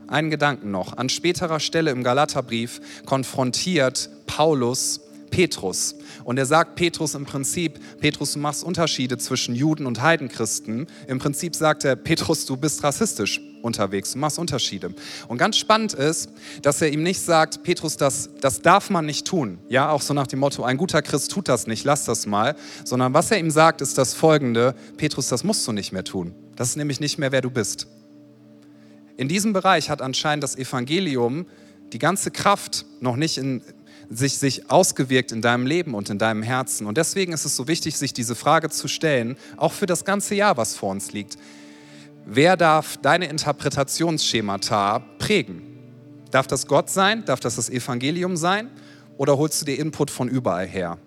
Einen 0.07 0.29
Gedanken 0.29 0.71
noch. 0.71 0.95
An 0.97 1.09
späterer 1.09 1.59
Stelle 1.59 1.91
im 1.91 2.03
Galaterbrief 2.03 2.79
konfrontiert 3.05 4.09
Paulus 4.27 5.01
Petrus. 5.31 5.95
Und 6.23 6.37
er 6.37 6.45
sagt 6.45 6.75
Petrus 6.75 7.15
im 7.15 7.25
Prinzip, 7.25 7.79
Petrus, 7.99 8.33
du 8.33 8.39
machst 8.39 8.63
Unterschiede 8.63 9.17
zwischen 9.17 9.55
Juden 9.55 9.85
und 9.85 10.01
Heidenchristen. 10.01 10.87
Im 11.07 11.19
Prinzip 11.19 11.55
sagt 11.55 11.85
er, 11.85 11.95
Petrus, 11.95 12.45
du 12.45 12.57
bist 12.57 12.83
rassistisch 12.83 13.41
unterwegs, 13.61 14.13
du 14.13 14.19
machst 14.19 14.39
Unterschiede. 14.39 14.93
Und 15.27 15.37
ganz 15.37 15.57
spannend 15.57 15.93
ist, 15.93 16.29
dass 16.61 16.81
er 16.81 16.91
ihm 16.91 17.03
nicht 17.03 17.19
sagt, 17.19 17.63
Petrus, 17.63 17.97
das, 17.97 18.29
das 18.41 18.61
darf 18.61 18.89
man 18.89 19.05
nicht 19.05 19.27
tun. 19.27 19.59
Ja, 19.69 19.89
auch 19.89 20.01
so 20.01 20.13
nach 20.13 20.27
dem 20.27 20.39
Motto, 20.39 20.63
ein 20.63 20.77
guter 20.77 21.01
Christ 21.01 21.31
tut 21.31 21.47
das 21.47 21.67
nicht, 21.67 21.83
lass 21.83 22.05
das 22.05 22.25
mal. 22.25 22.55
Sondern 22.83 23.13
was 23.13 23.31
er 23.31 23.39
ihm 23.39 23.51
sagt, 23.51 23.81
ist 23.81 23.97
das 23.97 24.13
folgende, 24.13 24.75
Petrus, 24.97 25.27
das 25.27 25.43
musst 25.43 25.67
du 25.67 25.71
nicht 25.71 25.91
mehr 25.91 26.03
tun. 26.03 26.33
Das 26.55 26.69
ist 26.69 26.75
nämlich 26.75 26.99
nicht 26.99 27.17
mehr, 27.17 27.31
wer 27.31 27.41
du 27.41 27.49
bist. 27.49 27.87
In 29.17 29.27
diesem 29.27 29.51
Bereich 29.53 29.89
hat 29.89 30.01
anscheinend 30.01 30.43
das 30.43 30.55
Evangelium 30.55 31.45
die 31.91 31.99
ganze 31.99 32.31
Kraft 32.31 32.85
noch 33.01 33.15
nicht 33.15 33.37
in, 33.37 33.61
sich, 34.09 34.37
sich 34.37 34.69
ausgewirkt 34.71 35.31
in 35.31 35.41
deinem 35.41 35.65
Leben 35.65 35.93
und 35.93 36.09
in 36.09 36.17
deinem 36.17 36.43
Herzen. 36.43 36.87
Und 36.87 36.97
deswegen 36.97 37.31
ist 37.31 37.45
es 37.45 37.55
so 37.55 37.67
wichtig, 37.67 37.97
sich 37.97 38.13
diese 38.13 38.35
Frage 38.35 38.69
zu 38.69 38.87
stellen, 38.87 39.37
auch 39.57 39.73
für 39.73 39.85
das 39.85 40.05
ganze 40.05 40.35
Jahr, 40.35 40.57
was 40.57 40.75
vor 40.75 40.89
uns 40.91 41.11
liegt. 41.11 41.37
Wer 42.25 42.57
darf 42.57 42.97
deine 42.97 43.27
Interpretationsschemata 43.27 44.99
prägen? 45.19 45.61
Darf 46.31 46.47
das 46.47 46.67
Gott 46.67 46.89
sein? 46.89 47.25
Darf 47.25 47.39
das 47.39 47.55
das 47.55 47.69
Evangelium 47.69 48.37
sein? 48.37 48.69
Oder 49.17 49.37
holst 49.37 49.61
du 49.61 49.65
dir 49.65 49.79
Input 49.79 50.11
von 50.11 50.27
überall 50.27 50.67
her? 50.67 50.97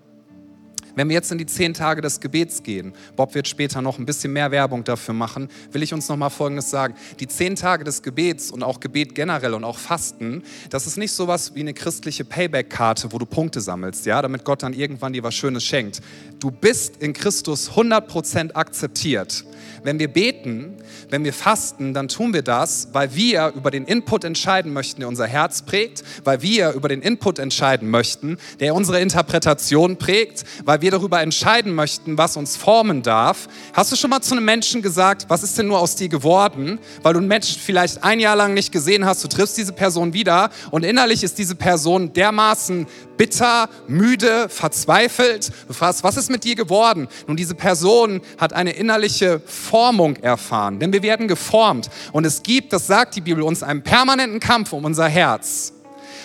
Wenn 0.95 1.09
wir 1.09 1.15
jetzt 1.15 1.33
in 1.33 1.39
die 1.39 1.47
zehn 1.47 1.75
Tage 1.75 2.03
des 2.03 2.21
Gebets 2.21 2.63
gehen, 2.63 2.93
Bob 3.17 3.35
wird 3.35 3.49
später 3.49 3.81
noch 3.81 3.99
ein 3.99 4.07
bisschen 4.07 4.33
mehr 4.33 4.51
Werbung 4.51 4.85
dafür 4.85 5.15
machen, 5.15 5.49
will 5.71 5.83
ich 5.83 5.95
uns 5.95 6.09
noch 6.09 6.17
mal 6.17 6.31
Folgendes 6.31 6.71
sagen. 6.71 6.95
Die 7.21 7.27
zehn 7.27 7.57
Tage 7.57 7.85
des 7.85 8.03
Gebets 8.03 8.51
und 8.51 8.63
auch 8.63 8.81
Gebet 8.81 9.15
generell 9.15 9.55
und 9.55 9.65
auch 9.65 9.79
Fasten, 9.79 10.43
das 10.71 10.87
ist 10.87 10.97
nicht 10.97 11.13
sowas 11.13 11.55
wie 11.55 11.61
eine 11.61 11.75
christliche 11.75 12.25
Payback-Karte, 12.25 13.13
wo 13.13 13.19
du 13.19 13.27
Punkte 13.27 13.61
sammelst, 13.61 14.07
ja, 14.07 14.21
damit 14.21 14.45
Gott 14.45 14.63
dann 14.63 14.75
irgendwann 14.75 15.13
dir 15.13 15.23
was 15.23 15.35
Schönes 15.35 15.65
schenkt. 15.65 16.01
Du 16.39 16.51
bist 16.51 16.97
in 16.99 17.13
Christus 17.13 17.71
100% 17.71 18.53
akzeptiert. 18.53 19.45
Wenn 19.85 19.99
wir 19.99 20.09
beten, 20.09 20.77
wenn 21.11 21.25
wir 21.25 21.33
fasten, 21.33 21.93
dann 21.93 22.09
tun 22.09 22.33
wir 22.33 22.43
das, 22.43 22.89
weil 22.93 23.15
wir 23.15 23.53
über 23.57 23.71
den 23.71 23.85
Input 23.85 24.25
entscheiden 24.25 24.73
möchten, 24.73 25.01
der 25.01 25.09
unser 25.09 25.27
Herz 25.27 25.63
prägt, 25.63 26.05
weil 26.25 26.43
wir 26.43 26.73
über 26.73 26.89
den 26.89 27.03
Input 27.03 27.39
entscheiden 27.39 27.91
möchten, 27.91 28.39
der 28.61 28.75
unsere 28.75 29.01
Interpretation 29.01 29.97
prägt, 29.97 30.45
weil 30.65 30.81
wir 30.83 30.91
darüber 30.91 31.21
entscheiden 31.21 31.75
möchten, 31.75 32.17
was 32.17 32.37
uns 32.37 32.57
formen 32.57 33.03
darf. 33.03 33.49
Hast 33.73 33.91
du 33.93 33.97
schon 33.97 34.11
mal 34.11 34.21
zu 34.21 34.35
einem 34.35 34.45
Menschen 34.45 34.83
gesagt, 34.83 35.27
was 35.29 35.43
ist 35.43 35.59
denn 35.59 35.67
nur 35.67 35.81
aus 35.81 35.97
dir 35.97 36.09
geworden? 36.09 36.79
Weil 37.03 37.15
du 37.15 37.19
einen 37.19 37.29
Menschen 37.29 37.61
vielleicht 37.61 38.05
ein 38.05 38.21
Jahr 38.21 38.37
lang 38.37 38.55
nicht 38.55 38.73
gesehen 38.73 39.05
hast, 39.05 39.25
du 39.25 39.29
triffst 39.29 39.59
diese 39.59 39.73
Person 39.73 40.13
wieder 40.13 40.51
und 40.71 40.85
innerlich 40.85 41.23
ist 41.25 41.39
diese 41.39 41.55
Person 41.55 42.13
dermaßen 42.13 42.87
bitter, 43.17 43.69
müde, 43.87 44.49
verzweifelt. 44.49 45.53
Du 45.69 45.75
fragst, 45.75 46.03
was 46.03 46.17
ist 46.17 46.31
mit 46.31 46.45
dir 46.45 46.57
geworden? 46.57 47.09
Nun, 47.27 47.37
diese 47.37 47.55
Person 47.55 48.21
hat 48.39 48.53
eine 48.53 48.73
innerliche 48.73 49.41
Formung 49.73 50.17
erfahren, 50.17 50.79
denn 50.79 50.93
wir 50.93 51.03
werden 51.03 51.29
geformt. 51.29 51.89
Und 52.13 52.27
es 52.27 52.43
gibt, 52.43 52.75
das 52.75 52.87
sagt 52.87 53.17
die 53.17 53.23
Bibel 53.23 53.43
uns, 53.43 53.63
einen 53.63 53.83
permanenten 53.83 54.39
Kampf 54.39 54.75
um 54.75 54.85
unser 54.85 55.09
Herz. 55.09 55.73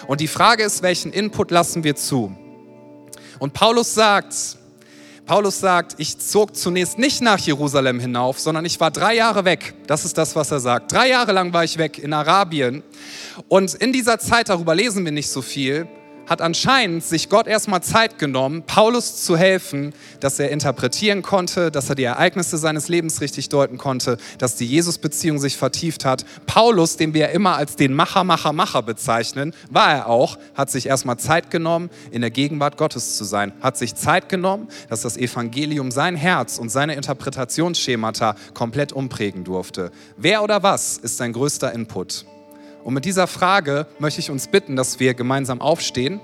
Und 0.06 0.20
die 0.20 0.28
Frage 0.28 0.64
ist, 0.64 0.84
welchen 0.84 1.14
Input 1.14 1.50
lassen 1.50 1.86
wir 1.86 1.96
zu? 1.96 2.36
Und 3.40 3.54
Paulus 3.54 3.94
sagt, 3.94 4.36
Paulus 5.26 5.62
sagt, 5.62 5.96
ich 5.98 6.18
zog 6.18 6.58
zunächst 6.58 7.00
nicht 7.00 7.22
nach 7.22 7.40
Jerusalem 7.40 8.02
hinauf, 8.02 8.38
sondern 8.38 8.66
ich 8.66 8.82
war 8.82 8.92
drei 8.92 9.16
Jahre 9.16 9.46
weg. 9.46 9.76
Das 9.88 10.04
ist 10.04 10.18
das, 10.18 10.36
was 10.36 10.52
er 10.52 10.60
sagt. 10.60 10.92
Drei 10.92 11.08
Jahre 11.08 11.32
lang 11.32 11.54
war 11.54 11.64
ich 11.64 11.78
weg 11.78 12.00
in 12.00 12.12
Arabien. 12.12 12.84
Und 13.48 13.76
in 13.76 13.94
dieser 13.94 14.20
Zeit, 14.20 14.50
darüber 14.50 14.76
lesen 14.76 15.06
wir 15.06 15.14
nicht 15.14 15.30
so 15.30 15.42
viel, 15.42 15.88
hat 16.28 16.42
anscheinend 16.42 17.04
sich 17.04 17.30
Gott 17.30 17.48
erstmal 17.48 17.82
Zeit 17.82 18.20
genommen, 18.20 18.64
Paulus 18.64 19.24
zu 19.24 19.38
helfen, 19.38 19.94
dass 20.20 20.40
er 20.40 20.52
interpretieren 20.52 21.22
konnte, 21.22 21.72
dass 21.72 21.90
er 21.90 21.96
die 21.96 22.04
Ereignisse 22.04 22.58
seines 22.58 22.90
Lebens 22.90 23.22
richtig 23.22 23.50
deuten 23.50 23.78
konnte, 23.78 24.18
dass 24.38 24.56
die 24.56 24.66
Jesus-Beziehung 24.66 25.40
sich 25.40 25.58
vertieft 25.58 26.06
hat. 26.06 26.26
Paulus, 26.46 26.98
den 26.98 27.14
wir 27.14 27.30
immer 27.30 27.56
als 27.56 27.76
den 27.76 27.94
Macher, 27.94 28.24
Macher, 28.24 28.54
Macher 28.54 28.84
bezeichnen, 28.84 29.54
war 29.72 29.92
er 29.92 30.08
auch, 30.08 30.38
hat 30.54 30.70
sich 30.70 30.88
erstmal 30.88 31.18
Zeit 31.18 31.50
genommen, 31.50 31.90
in 32.12 32.22
der 32.22 32.32
Gegenwart 32.32 32.78
Gottes 32.78 33.18
zu 33.18 33.24
sein, 33.24 33.54
hat 33.62 33.78
sich 33.78 33.96
Zeit 33.96 34.30
genommen, 34.30 34.68
dass 34.90 35.02
das 35.02 35.18
Evangelium 35.18 35.92
sein 35.92 36.16
Herz 36.16 36.60
und 36.60 36.70
seine 36.70 36.96
Interpretationsschemata 36.96 38.36
komplett 38.54 38.92
umprägen 38.92 39.44
durfte. 39.44 39.92
Wer 40.18 40.44
oder 40.44 40.64
was 40.64 40.98
ist 40.98 41.18
sein 41.18 41.34
größter 41.34 41.72
Input? 41.72 42.26
Und 42.88 42.94
mit 42.94 43.04
dieser 43.04 43.28
Frage 43.28 43.86
möchte 44.00 44.22
ich 44.22 44.32
uns 44.32 44.48
bitten, 44.48 44.78
dass 44.78 45.02
wir 45.02 45.14
gemeinsam 45.14 45.60
aufstehen. 45.60 46.22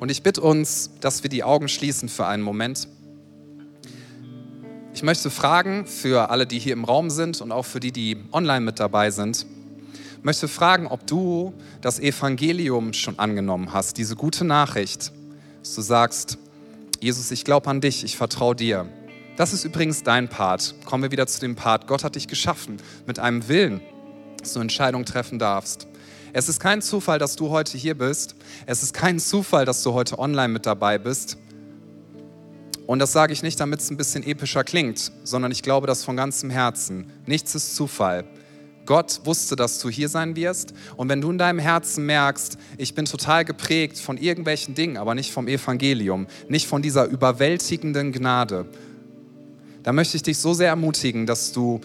Und 0.00 0.10
ich 0.10 0.24
bitte 0.24 0.40
uns, 0.40 0.90
dass 1.00 1.22
wir 1.22 1.30
die 1.30 1.44
Augen 1.44 1.68
schließen 1.68 2.08
für 2.08 2.26
einen 2.26 2.42
Moment. 2.42 2.88
Ich 4.92 5.04
möchte 5.04 5.30
fragen 5.30 5.86
für 5.86 6.30
alle, 6.30 6.48
die 6.48 6.58
hier 6.58 6.72
im 6.72 6.82
Raum 6.82 7.10
sind 7.10 7.40
und 7.40 7.52
auch 7.52 7.64
für 7.64 7.78
die, 7.78 7.92
die 7.92 8.16
online 8.32 8.64
mit 8.64 8.80
dabei 8.80 9.12
sind, 9.12 9.46
ich 10.18 10.24
möchte 10.24 10.48
fragen, 10.48 10.88
ob 10.88 11.06
du 11.06 11.54
das 11.80 12.00
Evangelium 12.00 12.92
schon 12.92 13.20
angenommen 13.20 13.72
hast, 13.72 13.98
diese 13.98 14.16
gute 14.16 14.44
Nachricht, 14.44 15.12
dass 15.62 15.76
du 15.76 15.82
sagst, 15.82 16.38
Jesus, 17.00 17.30
ich 17.30 17.44
glaube 17.44 17.68
an 17.68 17.80
dich, 17.80 18.04
ich 18.04 18.16
vertraue 18.16 18.56
dir. 18.56 18.88
Das 19.36 19.52
ist 19.52 19.64
übrigens 19.64 20.02
dein 20.02 20.28
Part. 20.28 20.74
Kommen 20.84 21.02
wir 21.02 21.10
wieder 21.10 21.26
zu 21.26 21.40
dem 21.40 21.56
Part. 21.56 21.86
Gott 21.86 22.04
hat 22.04 22.14
dich 22.14 22.26
geschaffen 22.26 22.78
mit 23.06 23.18
einem 23.18 23.48
Willen, 23.48 23.82
dass 24.38 24.54
du 24.54 24.60
Entscheidungen 24.60 25.04
treffen 25.04 25.38
darfst. 25.38 25.88
Es 26.32 26.48
ist 26.48 26.58
kein 26.58 26.80
Zufall, 26.82 27.18
dass 27.18 27.36
du 27.36 27.50
heute 27.50 27.76
hier 27.76 27.96
bist. 27.96 28.34
Es 28.64 28.82
ist 28.82 28.94
kein 28.94 29.18
Zufall, 29.18 29.64
dass 29.64 29.82
du 29.82 29.92
heute 29.92 30.18
online 30.18 30.48
mit 30.48 30.64
dabei 30.66 30.98
bist. 30.98 31.38
Und 32.86 32.98
das 32.98 33.12
sage 33.12 33.32
ich 33.32 33.42
nicht, 33.42 33.58
damit 33.58 33.80
es 33.80 33.90
ein 33.90 33.96
bisschen 33.96 34.22
epischer 34.22 34.64
klingt, 34.64 35.12
sondern 35.24 35.50
ich 35.50 35.62
glaube 35.62 35.86
das 35.86 36.04
von 36.04 36.16
ganzem 36.16 36.50
Herzen. 36.50 37.10
Nichts 37.26 37.54
ist 37.54 37.74
Zufall. 37.74 38.24
Gott 38.86 39.20
wusste, 39.24 39.56
dass 39.56 39.78
du 39.78 39.90
hier 39.90 40.08
sein 40.08 40.36
wirst. 40.36 40.72
Und 40.96 41.08
wenn 41.08 41.20
du 41.20 41.30
in 41.30 41.38
deinem 41.38 41.58
Herzen 41.58 42.06
merkst, 42.06 42.56
ich 42.78 42.94
bin 42.94 43.04
total 43.04 43.44
geprägt 43.44 43.98
von 43.98 44.16
irgendwelchen 44.16 44.74
Dingen, 44.74 44.96
aber 44.96 45.14
nicht 45.14 45.32
vom 45.32 45.48
Evangelium, 45.48 46.26
nicht 46.48 46.66
von 46.66 46.82
dieser 46.82 47.06
überwältigenden 47.06 48.12
Gnade, 48.12 48.66
dann 49.82 49.94
möchte 49.94 50.16
ich 50.16 50.22
dich 50.22 50.38
so 50.38 50.54
sehr 50.54 50.68
ermutigen, 50.68 51.26
dass 51.26 51.52
du 51.52 51.80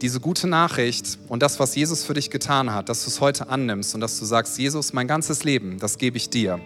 diese 0.00 0.20
gute 0.20 0.46
Nachricht 0.46 1.18
und 1.28 1.42
das, 1.42 1.58
was 1.60 1.74
Jesus 1.74 2.04
für 2.04 2.14
dich 2.14 2.30
getan 2.30 2.72
hat, 2.72 2.88
dass 2.88 3.04
du 3.04 3.10
es 3.10 3.20
heute 3.20 3.48
annimmst 3.48 3.94
und 3.94 4.00
dass 4.00 4.18
du 4.18 4.24
sagst, 4.24 4.58
Jesus, 4.58 4.92
mein 4.92 5.06
ganzes 5.06 5.44
Leben, 5.44 5.78
das 5.78 5.98
gebe 5.98 6.16
ich 6.16 6.30
dir. 6.30 6.60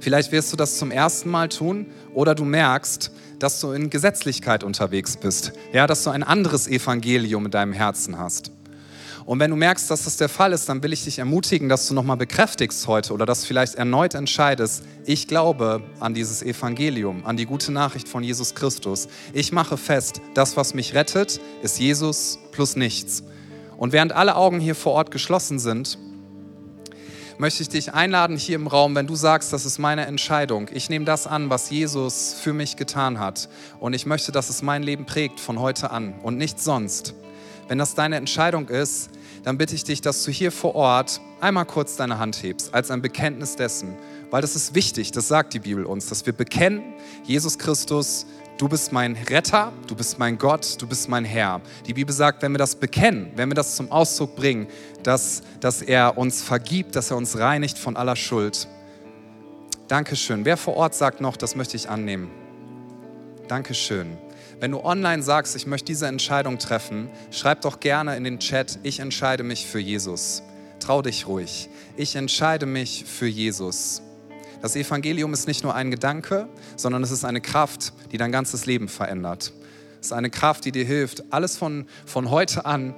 Vielleicht 0.00 0.32
wirst 0.32 0.52
du 0.52 0.56
das 0.56 0.78
zum 0.78 0.90
ersten 0.90 1.30
Mal 1.30 1.48
tun 1.48 1.86
oder 2.14 2.34
du 2.34 2.44
merkst, 2.44 3.10
dass 3.38 3.60
du 3.60 3.72
in 3.72 3.90
Gesetzlichkeit 3.90 4.62
unterwegs 4.62 5.16
bist, 5.16 5.52
ja, 5.72 5.86
dass 5.86 6.04
du 6.04 6.10
ein 6.10 6.22
anderes 6.22 6.68
Evangelium 6.68 7.46
in 7.46 7.50
deinem 7.50 7.72
Herzen 7.72 8.18
hast. 8.18 8.52
Und 9.30 9.38
wenn 9.38 9.52
du 9.52 9.56
merkst, 9.56 9.88
dass 9.88 10.02
das 10.02 10.16
der 10.16 10.28
Fall 10.28 10.52
ist, 10.52 10.68
dann 10.68 10.82
will 10.82 10.92
ich 10.92 11.04
dich 11.04 11.20
ermutigen, 11.20 11.68
dass 11.68 11.86
du 11.86 11.94
nochmal 11.94 12.16
bekräftigst 12.16 12.88
heute 12.88 13.12
oder 13.14 13.26
dass 13.26 13.44
vielleicht 13.44 13.76
erneut 13.76 14.14
entscheidest, 14.14 14.82
ich 15.04 15.28
glaube 15.28 15.84
an 16.00 16.14
dieses 16.14 16.42
Evangelium, 16.42 17.24
an 17.24 17.36
die 17.36 17.46
gute 17.46 17.70
Nachricht 17.70 18.08
von 18.08 18.24
Jesus 18.24 18.56
Christus. 18.56 19.06
Ich 19.32 19.52
mache 19.52 19.76
fest, 19.76 20.20
das, 20.34 20.56
was 20.56 20.74
mich 20.74 20.94
rettet, 20.94 21.40
ist 21.62 21.78
Jesus 21.78 22.40
plus 22.50 22.74
nichts. 22.74 23.22
Und 23.76 23.92
während 23.92 24.10
alle 24.10 24.34
Augen 24.34 24.58
hier 24.58 24.74
vor 24.74 24.94
Ort 24.94 25.12
geschlossen 25.12 25.60
sind, 25.60 25.96
möchte 27.38 27.62
ich 27.62 27.68
dich 27.68 27.94
einladen 27.94 28.36
hier 28.36 28.56
im 28.56 28.66
Raum, 28.66 28.96
wenn 28.96 29.06
du 29.06 29.14
sagst, 29.14 29.52
das 29.52 29.64
ist 29.64 29.78
meine 29.78 30.06
Entscheidung. 30.06 30.68
Ich 30.74 30.90
nehme 30.90 31.04
das 31.04 31.28
an, 31.28 31.50
was 31.50 31.70
Jesus 31.70 32.34
für 32.34 32.52
mich 32.52 32.74
getan 32.74 33.20
hat. 33.20 33.48
Und 33.78 33.92
ich 33.92 34.06
möchte, 34.06 34.32
dass 34.32 34.50
es 34.50 34.62
mein 34.62 34.82
Leben 34.82 35.06
prägt 35.06 35.38
von 35.38 35.60
heute 35.60 35.92
an 35.92 36.14
und 36.20 36.36
nichts 36.36 36.64
sonst. 36.64 37.14
Wenn 37.68 37.78
das 37.78 37.94
deine 37.94 38.16
Entscheidung 38.16 38.68
ist, 38.68 39.10
dann 39.42 39.58
bitte 39.58 39.74
ich 39.74 39.84
dich, 39.84 40.00
dass 40.00 40.22
du 40.24 40.30
hier 40.30 40.52
vor 40.52 40.74
Ort 40.74 41.20
einmal 41.40 41.64
kurz 41.64 41.96
deine 41.96 42.18
Hand 42.18 42.42
hebst, 42.42 42.74
als 42.74 42.90
ein 42.90 43.02
Bekenntnis 43.02 43.56
dessen. 43.56 43.96
Weil 44.30 44.42
das 44.42 44.54
ist 44.56 44.74
wichtig, 44.74 45.12
das 45.12 45.28
sagt 45.28 45.54
die 45.54 45.58
Bibel 45.58 45.84
uns, 45.84 46.08
dass 46.08 46.26
wir 46.26 46.32
bekennen, 46.32 46.82
Jesus 47.24 47.58
Christus, 47.58 48.26
du 48.58 48.68
bist 48.68 48.92
mein 48.92 49.16
Retter, 49.28 49.72
du 49.86 49.94
bist 49.94 50.18
mein 50.18 50.36
Gott, 50.38 50.80
du 50.80 50.86
bist 50.86 51.08
mein 51.08 51.24
Herr. 51.24 51.60
Die 51.86 51.94
Bibel 51.94 52.14
sagt, 52.14 52.42
wenn 52.42 52.52
wir 52.52 52.58
das 52.58 52.76
bekennen, 52.76 53.32
wenn 53.36 53.48
wir 53.48 53.54
das 53.54 53.76
zum 53.76 53.90
Ausdruck 53.90 54.36
bringen, 54.36 54.68
dass, 55.02 55.42
dass 55.60 55.82
er 55.82 56.18
uns 56.18 56.42
vergibt, 56.42 56.94
dass 56.94 57.10
er 57.10 57.16
uns 57.16 57.38
reinigt 57.38 57.78
von 57.78 57.96
aller 57.96 58.16
Schuld. 58.16 58.68
Dankeschön. 59.88 60.44
Wer 60.44 60.56
vor 60.56 60.76
Ort 60.76 60.94
sagt 60.94 61.20
noch, 61.20 61.36
das 61.36 61.56
möchte 61.56 61.76
ich 61.76 61.88
annehmen? 61.88 62.30
Dankeschön. 63.48 64.18
Wenn 64.60 64.72
du 64.72 64.84
online 64.84 65.22
sagst, 65.22 65.56
ich 65.56 65.66
möchte 65.66 65.86
diese 65.86 66.06
Entscheidung 66.06 66.58
treffen, 66.58 67.08
schreib 67.30 67.62
doch 67.62 67.80
gerne 67.80 68.14
in 68.18 68.24
den 68.24 68.38
Chat, 68.40 68.78
ich 68.82 69.00
entscheide 69.00 69.42
mich 69.42 69.66
für 69.66 69.78
Jesus. 69.78 70.42
Trau 70.80 71.00
dich 71.00 71.26
ruhig. 71.26 71.70
Ich 71.96 72.14
entscheide 72.14 72.66
mich 72.66 73.06
für 73.06 73.26
Jesus. 73.26 74.02
Das 74.60 74.76
Evangelium 74.76 75.32
ist 75.32 75.48
nicht 75.48 75.62
nur 75.64 75.74
ein 75.74 75.90
Gedanke, 75.90 76.46
sondern 76.76 77.02
es 77.02 77.10
ist 77.10 77.24
eine 77.24 77.40
Kraft, 77.40 77.94
die 78.12 78.18
dein 78.18 78.32
ganzes 78.32 78.66
Leben 78.66 78.88
verändert. 78.88 79.54
Es 79.98 80.08
ist 80.08 80.12
eine 80.12 80.28
Kraft, 80.28 80.66
die 80.66 80.72
dir 80.72 80.84
hilft, 80.84 81.32
alles 81.32 81.56
von, 81.56 81.86
von 82.04 82.30
heute 82.30 82.66
an 82.66 82.94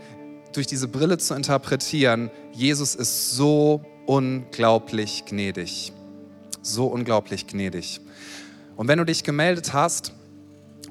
durch 0.55 0.67
diese 0.67 0.89
Brille 0.89 1.19
zu 1.19 1.33
interpretieren. 1.35 2.33
Jesus 2.53 2.97
ist 2.97 3.37
so 3.37 3.85
unglaublich 4.07 5.27
gnädig. 5.27 5.93
So 6.61 6.87
unglaublich 6.87 7.47
gnädig. 7.47 8.01
Und 8.77 8.89
wenn 8.89 8.99
du 8.99 9.05
dich 9.05 9.23
gemeldet 9.23 9.73
hast, 9.73 10.13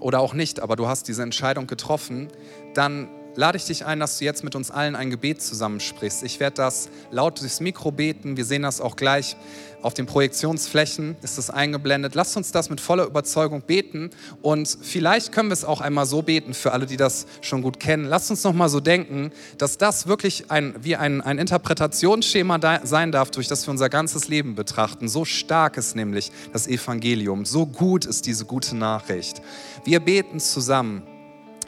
oder 0.02 0.20
auch 0.20 0.34
nicht, 0.34 0.60
aber 0.60 0.76
du 0.76 0.88
hast 0.88 1.08
diese 1.08 1.24
Entscheidung 1.24 1.68
getroffen, 1.68 2.28
dann 2.74 3.10
lade 3.36 3.58
ich 3.58 3.66
dich 3.66 3.86
ein, 3.86 4.00
dass 4.00 4.18
du 4.20 4.26
jetzt 4.26 4.44
mit 4.44 4.56
uns 4.56 4.72
allen 4.72 4.96
ein 4.96 5.10
Gebet 5.10 5.42
zusammensprichst. 5.42 6.24
Ich 6.24 6.40
werde 6.40 6.56
das 6.58 6.90
laut 7.12 7.40
durchs 7.42 7.60
Mikro 7.60 7.92
beten. 7.92 8.38
Wir 8.38 8.46
sehen 8.46 8.64
das 8.64 8.82
auch 8.82 8.96
gleich 8.96 9.36
auf 9.82 9.94
den 9.94 10.06
Projektionsflächen, 10.06 11.16
ist 11.22 11.38
das 11.38 11.50
eingeblendet. 11.50 12.16
Lasst 12.16 12.38
uns 12.38 12.52
das 12.52 12.70
mit 12.70 12.80
voller 12.80 13.06
Überzeugung 13.06 13.62
beten 13.62 14.12
und 14.42 14.78
vielleicht 14.82 15.32
können 15.32 15.50
wir 15.50 15.54
es 15.54 15.66
auch 15.66 15.82
einmal 15.82 16.06
so 16.06 16.22
beten 16.22 16.54
für 16.54 16.72
alle, 16.72 16.86
die 16.86 16.98
das 16.98 17.26
schon 17.42 17.62
gut 17.62 17.80
kennen. 17.80 18.06
Lasst 18.06 18.30
uns 18.30 18.44
noch 18.44 18.54
mal 18.54 18.70
so 18.70 18.80
denken, 18.80 19.32
dass 19.58 19.78
das 19.78 20.08
wirklich 20.08 20.52
ein, 20.52 20.76
wie 20.82 20.96
ein, 20.96 21.22
ein 21.22 21.40
Interpretationsschema 21.40 22.58
da, 22.58 22.82
sein 22.86 23.12
darf, 23.12 23.32
durch 23.32 23.48
das 23.48 23.66
wir 23.66 23.72
unser 23.72 23.90
ganzes 23.90 24.28
Leben 24.28 24.56
betrachten. 24.56 25.08
So 25.10 25.26
stark 25.26 25.78
ist 25.78 25.96
nämlich 25.96 26.32
das 26.54 26.68
Evangelium, 26.68 27.46
so 27.46 27.66
gut 27.66 28.06
ist 28.06 28.26
diese 28.26 28.46
gute 28.46 28.76
Nachricht. 28.76 29.42
Wir 29.84 30.00
beten 30.00 30.40
zusammen. 30.40 31.04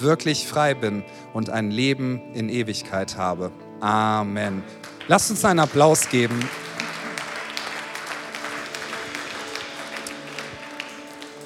wirklich 0.00 0.46
frei 0.46 0.74
bin 0.74 1.04
und 1.32 1.50
ein 1.50 1.70
Leben 1.70 2.20
in 2.34 2.48
Ewigkeit 2.48 3.16
habe. 3.16 3.50
Amen. 3.80 4.62
Lasst 5.06 5.30
uns 5.30 5.44
einen 5.44 5.60
Applaus 5.60 6.08
geben. 6.08 6.38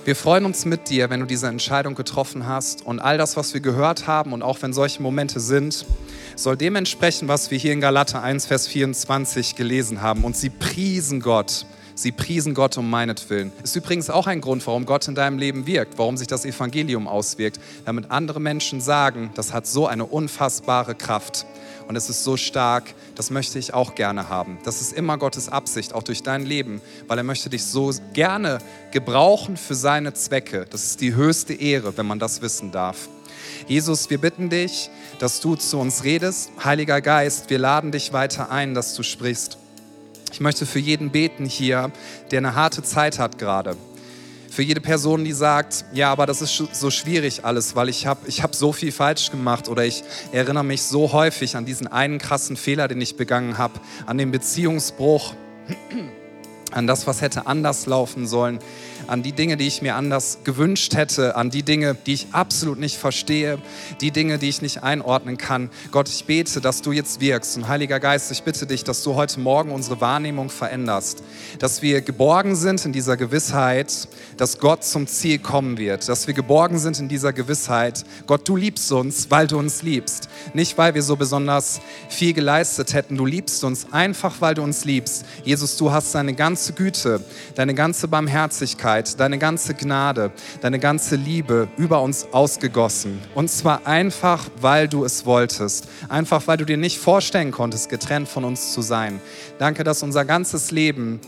Wir 0.04 0.16
freuen 0.16 0.44
uns 0.44 0.64
mit 0.64 0.88
dir, 0.88 1.10
wenn 1.10 1.20
du 1.20 1.26
diese 1.26 1.46
Entscheidung 1.46 1.94
getroffen 1.94 2.48
hast 2.48 2.84
und 2.84 2.98
all 2.98 3.18
das, 3.18 3.36
was 3.36 3.54
wir 3.54 3.60
gehört 3.60 4.08
haben 4.08 4.32
und 4.32 4.42
auch 4.42 4.60
wenn 4.60 4.72
solche 4.72 5.00
Momente 5.00 5.38
sind, 5.38 5.86
soll 6.34 6.56
dementsprechend, 6.56 7.28
was 7.28 7.52
wir 7.52 7.58
hier 7.58 7.72
in 7.72 7.80
Galater 7.80 8.20
1, 8.20 8.46
Vers 8.46 8.66
24 8.66 9.54
gelesen 9.54 10.02
haben. 10.02 10.24
Und 10.24 10.36
sie 10.36 10.50
priesen 10.50 11.20
Gott 11.20 11.66
Sie 11.94 12.12
priesen 12.12 12.54
Gott 12.54 12.76
um 12.78 12.88
meinetwillen. 12.88 13.52
Ist 13.62 13.76
übrigens 13.76 14.10
auch 14.10 14.26
ein 14.26 14.40
Grund, 14.40 14.66
warum 14.66 14.86
Gott 14.86 15.08
in 15.08 15.14
deinem 15.14 15.38
Leben 15.38 15.66
wirkt, 15.66 15.98
warum 15.98 16.16
sich 16.16 16.26
das 16.26 16.44
Evangelium 16.44 17.06
auswirkt, 17.06 17.60
damit 17.84 18.10
andere 18.10 18.40
Menschen 18.40 18.80
sagen, 18.80 19.30
das 19.34 19.52
hat 19.52 19.66
so 19.66 19.86
eine 19.86 20.04
unfassbare 20.04 20.94
Kraft 20.94 21.46
und 21.88 21.96
es 21.96 22.08
ist 22.08 22.24
so 22.24 22.36
stark, 22.36 22.94
das 23.16 23.30
möchte 23.30 23.58
ich 23.58 23.74
auch 23.74 23.94
gerne 23.94 24.28
haben. 24.28 24.58
Das 24.64 24.80
ist 24.80 24.92
immer 24.92 25.18
Gottes 25.18 25.48
Absicht, 25.48 25.92
auch 25.92 26.02
durch 26.02 26.22
dein 26.22 26.46
Leben, 26.46 26.80
weil 27.06 27.18
er 27.18 27.24
möchte 27.24 27.50
dich 27.50 27.64
so 27.64 27.92
gerne 28.12 28.58
gebrauchen 28.92 29.56
für 29.56 29.74
seine 29.74 30.14
Zwecke. 30.14 30.66
Das 30.70 30.84
ist 30.84 31.00
die 31.00 31.14
höchste 31.14 31.52
Ehre, 31.52 31.96
wenn 31.96 32.06
man 32.06 32.18
das 32.18 32.40
wissen 32.40 32.72
darf. 32.72 33.08
Jesus, 33.68 34.10
wir 34.10 34.18
bitten 34.18 34.48
dich, 34.48 34.90
dass 35.18 35.40
du 35.40 35.54
zu 35.54 35.78
uns 35.78 36.04
redest. 36.04 36.50
Heiliger 36.64 37.00
Geist, 37.00 37.50
wir 37.50 37.58
laden 37.58 37.92
dich 37.92 38.12
weiter 38.12 38.50
ein, 38.50 38.74
dass 38.74 38.94
du 38.94 39.02
sprichst. 39.02 39.58
Ich 40.32 40.40
möchte 40.40 40.64
für 40.64 40.78
jeden 40.78 41.10
beten 41.10 41.44
hier, 41.44 41.92
der 42.30 42.38
eine 42.38 42.54
harte 42.54 42.82
Zeit 42.82 43.18
hat 43.18 43.38
gerade. 43.38 43.76
Für 44.50 44.62
jede 44.62 44.80
Person, 44.80 45.24
die 45.24 45.32
sagt, 45.32 45.84
ja, 45.92 46.10
aber 46.10 46.24
das 46.24 46.40
ist 46.40 46.62
so 46.72 46.90
schwierig 46.90 47.44
alles, 47.44 47.76
weil 47.76 47.90
ich 47.90 48.06
habe 48.06 48.20
ich 48.26 48.42
hab 48.42 48.54
so 48.54 48.72
viel 48.72 48.92
falsch 48.92 49.30
gemacht 49.30 49.68
oder 49.68 49.84
ich 49.84 50.02
erinnere 50.32 50.64
mich 50.64 50.82
so 50.82 51.12
häufig 51.12 51.54
an 51.54 51.66
diesen 51.66 51.86
einen 51.86 52.18
krassen 52.18 52.56
Fehler, 52.56 52.88
den 52.88 53.00
ich 53.00 53.16
begangen 53.16 53.58
habe, 53.58 53.74
an 54.06 54.16
den 54.16 54.30
Beziehungsbruch, 54.30 55.34
an 56.70 56.86
das, 56.86 57.06
was 57.06 57.20
hätte 57.20 57.46
anders 57.46 57.84
laufen 57.84 58.26
sollen 58.26 58.58
an 59.06 59.22
die 59.22 59.32
Dinge, 59.32 59.56
die 59.56 59.66
ich 59.66 59.82
mir 59.82 59.96
anders 59.96 60.38
gewünscht 60.44 60.94
hätte, 60.94 61.36
an 61.36 61.50
die 61.50 61.62
Dinge, 61.62 61.94
die 61.94 62.14
ich 62.14 62.28
absolut 62.32 62.78
nicht 62.78 62.96
verstehe, 62.96 63.58
die 64.00 64.10
Dinge, 64.10 64.38
die 64.38 64.48
ich 64.48 64.62
nicht 64.62 64.82
einordnen 64.82 65.38
kann. 65.38 65.70
Gott, 65.90 66.08
ich 66.08 66.24
bete, 66.24 66.60
dass 66.60 66.82
du 66.82 66.92
jetzt 66.92 67.20
wirkst. 67.20 67.56
Und 67.56 67.68
Heiliger 67.68 68.00
Geist, 68.00 68.30
ich 68.30 68.42
bitte 68.42 68.66
dich, 68.66 68.84
dass 68.84 69.02
du 69.02 69.14
heute 69.14 69.40
Morgen 69.40 69.72
unsere 69.72 70.00
Wahrnehmung 70.00 70.50
veränderst, 70.50 71.22
dass 71.58 71.82
wir 71.82 72.00
geborgen 72.00 72.56
sind 72.56 72.84
in 72.84 72.92
dieser 72.92 73.16
Gewissheit, 73.16 74.08
dass 74.36 74.58
Gott 74.58 74.84
zum 74.84 75.06
Ziel 75.06 75.38
kommen 75.38 75.78
wird, 75.78 76.08
dass 76.08 76.26
wir 76.26 76.34
geborgen 76.34 76.78
sind 76.78 76.98
in 76.98 77.08
dieser 77.08 77.32
Gewissheit, 77.32 78.04
Gott, 78.26 78.48
du 78.48 78.56
liebst 78.56 78.90
uns, 78.92 79.30
weil 79.30 79.46
du 79.46 79.58
uns 79.58 79.82
liebst. 79.82 80.28
Nicht, 80.54 80.78
weil 80.78 80.94
wir 80.94 81.02
so 81.02 81.16
besonders 81.16 81.80
viel 82.08 82.32
geleistet 82.32 82.94
hätten. 82.94 83.16
Du 83.16 83.26
liebst 83.26 83.64
uns 83.64 83.92
einfach, 83.92 84.40
weil 84.40 84.54
du 84.54 84.62
uns 84.62 84.84
liebst. 84.84 85.24
Jesus, 85.44 85.76
du 85.76 85.92
hast 85.92 86.14
deine 86.14 86.34
ganze 86.34 86.72
Güte, 86.72 87.20
deine 87.54 87.74
ganze 87.74 88.08
Barmherzigkeit, 88.08 88.91
Barmherzigkeit, 88.92 89.20
deine 89.20 89.38
ganze 89.38 89.74
Gnade, 89.74 90.32
deine 90.60 90.78
ganze 90.78 91.16
Liebe 91.16 91.68
über 91.76 92.02
uns 92.02 92.26
ausgegossen. 92.32 93.20
Und 93.34 93.48
zwar 93.50 93.86
einfach, 93.86 94.48
weil 94.60 94.88
du 94.88 95.04
es 95.04 95.24
wolltest. 95.24 95.88
Einfach, 96.08 96.46
weil 96.46 96.58
du 96.58 96.64
dir 96.64 96.76
nicht 96.76 96.98
vorstellen 96.98 97.50
konntest, 97.52 97.88
getrennt 97.88 98.28
von 98.28 98.44
uns 98.44 98.72
zu 98.72 98.82
sein. 98.82 99.20
Danke, 99.58 99.84
dass 99.84 100.02
unser 100.02 100.24
ganzes 100.24 100.70
Leben 100.70 101.20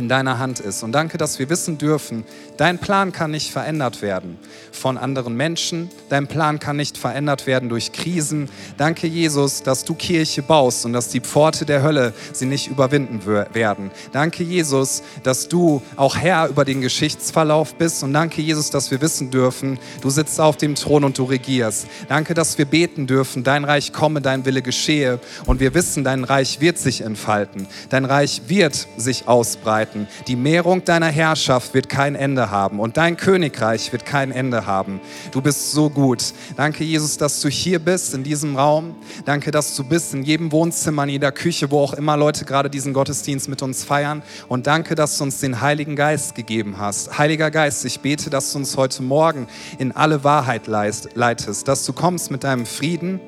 in 0.00 0.08
deiner 0.08 0.38
Hand 0.38 0.60
ist. 0.60 0.82
Und 0.82 0.92
danke, 0.92 1.18
dass 1.18 1.38
wir 1.38 1.48
wissen 1.50 1.78
dürfen, 1.78 2.24
dein 2.56 2.78
Plan 2.78 3.12
kann 3.12 3.30
nicht 3.30 3.50
verändert 3.52 4.02
werden 4.02 4.38
von 4.72 4.96
anderen 4.96 5.36
Menschen. 5.36 5.90
Dein 6.08 6.26
Plan 6.26 6.58
kann 6.58 6.76
nicht 6.76 6.96
verändert 6.96 7.46
werden 7.46 7.68
durch 7.68 7.92
Krisen. 7.92 8.48
Danke, 8.78 9.06
Jesus, 9.06 9.62
dass 9.62 9.84
du 9.84 9.94
Kirche 9.94 10.42
baust 10.42 10.86
und 10.86 10.94
dass 10.94 11.08
die 11.08 11.20
Pforte 11.20 11.66
der 11.66 11.82
Hölle 11.82 12.14
sie 12.32 12.46
nicht 12.46 12.68
überwinden 12.68 13.20
werden. 13.26 13.90
Danke, 14.12 14.42
Jesus, 14.42 15.02
dass 15.22 15.48
du 15.48 15.82
auch 15.96 16.16
Herr 16.16 16.48
über 16.48 16.64
den 16.64 16.80
Geschichtsverlauf 16.80 17.74
bist. 17.74 18.02
Und 18.02 18.14
danke, 18.14 18.40
Jesus, 18.40 18.70
dass 18.70 18.90
wir 18.90 19.02
wissen 19.02 19.30
dürfen, 19.30 19.78
du 20.00 20.08
sitzt 20.08 20.40
auf 20.40 20.56
dem 20.56 20.74
Thron 20.74 21.04
und 21.04 21.18
du 21.18 21.24
regierst. 21.24 21.86
Danke, 22.08 22.32
dass 22.32 22.56
wir 22.56 22.64
beten 22.64 23.06
dürfen, 23.06 23.44
dein 23.44 23.64
Reich 23.64 23.92
komme, 23.92 24.22
dein 24.22 24.46
Wille 24.46 24.62
geschehe. 24.62 25.20
Und 25.44 25.60
wir 25.60 25.74
wissen, 25.74 26.04
dein 26.04 26.24
Reich 26.24 26.60
wird 26.60 26.78
sich 26.78 27.02
entfalten. 27.02 27.66
Dein 27.90 28.06
Reich 28.06 28.42
wird 28.46 28.88
sich 28.96 29.28
ausbreiten 29.28 29.89
verbreiten. 29.90 30.06
Die 30.26 30.36
Mehrung 30.36 30.84
deiner 30.84 31.08
Herrschaft 31.08 31.74
wird 31.74 31.88
kein 31.88 32.14
Ende 32.14 32.50
haben 32.50 32.80
und 32.80 32.96
dein 32.96 33.16
Königreich 33.16 33.92
wird 33.92 34.06
kein 34.06 34.30
Ende 34.32 34.66
haben. 34.66 35.00
Du 35.32 35.40
bist 35.40 35.72
so 35.72 35.90
gut. 35.90 36.32
Danke, 36.56 36.84
Jesus, 36.84 37.16
dass 37.16 37.40
du 37.40 37.48
hier 37.48 37.78
bist 37.78 38.14
in 38.14 38.22
diesem 38.22 38.56
Raum. 38.56 38.94
Danke, 39.24 39.50
dass 39.50 39.76
du 39.76 39.84
bist 39.84 40.14
in 40.14 40.22
jedem 40.22 40.52
Wohnzimmer, 40.52 41.04
in 41.04 41.10
jeder 41.10 41.32
Küche, 41.32 41.70
wo 41.70 41.80
auch 41.80 41.94
immer 41.94 42.16
Leute 42.16 42.44
gerade 42.44 42.70
diesen 42.70 42.92
Gottesdienst 42.92 43.48
mit 43.48 43.62
uns 43.62 43.84
feiern. 43.84 44.22
Und 44.48 44.66
danke, 44.66 44.94
dass 44.94 45.18
du 45.18 45.24
uns 45.24 45.40
den 45.40 45.60
Heiligen 45.60 45.96
Geist 45.96 46.34
gegeben 46.34 46.76
hast. 46.78 47.18
Heiliger 47.18 47.50
Geist, 47.50 47.84
ich 47.84 48.00
bete, 48.00 48.30
dass 48.30 48.52
du 48.52 48.58
uns 48.58 48.76
heute 48.76 49.02
Morgen 49.02 49.46
in 49.78 49.92
alle 49.92 50.24
Wahrheit 50.24 50.66
leitest, 50.66 51.68
dass 51.68 51.84
du 51.84 51.92
kommst 51.92 52.30
mit 52.30 52.44
deinem 52.44 52.66
Frieden 52.66 53.20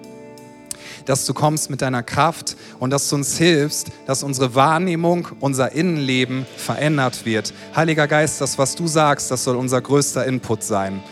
dass 1.05 1.27
du 1.27 1.35
kommst 1.35 1.71
mit 1.71 1.83
deiner 1.83 2.03
Kraft 2.03 2.57
und 2.79 2.91
dass 2.91 3.09
du 3.09 3.17
uns 3.17 3.37
hilfst, 3.37 3.89
dass 4.07 4.23
unsere 4.23 4.55
Wahrnehmung, 4.55 5.29
unser 5.41 5.73
Innenleben 5.73 6.47
verändert 6.57 7.25
wird. 7.25 7.53
Heiliger 7.75 8.07
Geist, 8.07 8.41
das, 8.41 8.59
was 8.59 8.75
du 8.75 8.87
sagst, 8.87 9.31
das 9.31 9.45
soll 9.45 9.57
unser 9.57 9.81
größter 9.81 10.27
Input 10.27 10.63
sein. 10.63 11.03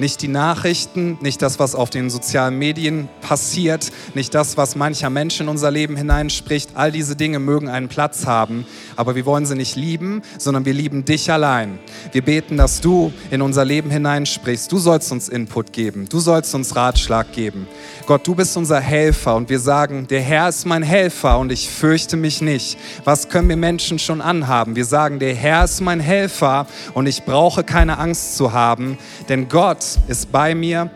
Nicht 0.00 0.22
die 0.22 0.28
Nachrichten, 0.28 1.18
nicht 1.20 1.42
das, 1.42 1.58
was 1.58 1.74
auf 1.74 1.90
den 1.90 2.08
sozialen 2.08 2.58
Medien 2.58 3.10
passiert, 3.20 3.92
nicht 4.14 4.34
das, 4.34 4.56
was 4.56 4.74
mancher 4.74 5.10
Mensch 5.10 5.38
in 5.42 5.48
unser 5.48 5.70
Leben 5.70 5.94
hineinspricht. 5.94 6.70
All 6.72 6.90
diese 6.90 7.16
Dinge 7.16 7.38
mögen 7.38 7.68
einen 7.68 7.88
Platz 7.88 8.24
haben, 8.24 8.64
aber 8.96 9.14
wir 9.14 9.26
wollen 9.26 9.44
sie 9.44 9.56
nicht 9.56 9.76
lieben, 9.76 10.22
sondern 10.38 10.64
wir 10.64 10.72
lieben 10.72 11.04
dich 11.04 11.30
allein. 11.30 11.78
Wir 12.12 12.22
beten, 12.22 12.56
dass 12.56 12.80
du 12.80 13.12
in 13.30 13.42
unser 13.42 13.66
Leben 13.66 13.90
hineinsprichst. 13.90 14.72
Du 14.72 14.78
sollst 14.78 15.12
uns 15.12 15.28
Input 15.28 15.74
geben, 15.74 16.08
du 16.08 16.18
sollst 16.18 16.54
uns 16.54 16.74
Ratschlag 16.74 17.34
geben. 17.34 17.68
Gott, 18.06 18.26
du 18.26 18.34
bist 18.34 18.56
unser 18.56 18.80
Helfer 18.80 19.36
und 19.36 19.50
wir 19.50 19.60
sagen, 19.60 20.06
der 20.08 20.22
Herr 20.22 20.48
ist 20.48 20.64
mein 20.64 20.82
Helfer 20.82 21.38
und 21.38 21.52
ich 21.52 21.68
fürchte 21.68 22.16
mich 22.16 22.40
nicht. 22.40 22.78
Was 23.04 23.28
können 23.28 23.50
wir 23.50 23.58
Menschen 23.58 23.98
schon 23.98 24.22
anhaben? 24.22 24.76
Wir 24.76 24.86
sagen, 24.86 25.18
der 25.18 25.34
Herr 25.34 25.64
ist 25.64 25.82
mein 25.82 26.00
Helfer 26.00 26.66
und 26.94 27.06
ich 27.06 27.24
brauche 27.24 27.64
keine 27.64 27.98
Angst 27.98 28.38
zu 28.38 28.54
haben, 28.54 28.96
denn 29.28 29.50
Gott 29.50 29.89
ist 30.08 30.32
bei 30.32 30.54
mir. 30.54 30.90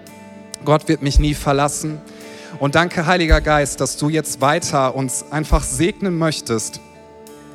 Gott 0.64 0.88
wird 0.88 1.03
mich 1.03 1.18
nie 1.18 1.34
verlassen. 1.34 2.01
Und 2.59 2.74
danke, 2.74 3.07
Heiliger 3.07 3.40
Geist, 3.40 3.80
dass 3.80 3.97
du 3.97 4.09
jetzt 4.09 4.40
weiter 4.40 4.95
uns 4.95 5.24
einfach 5.30 5.62
segnen 5.62 6.16
möchtest 6.16 6.80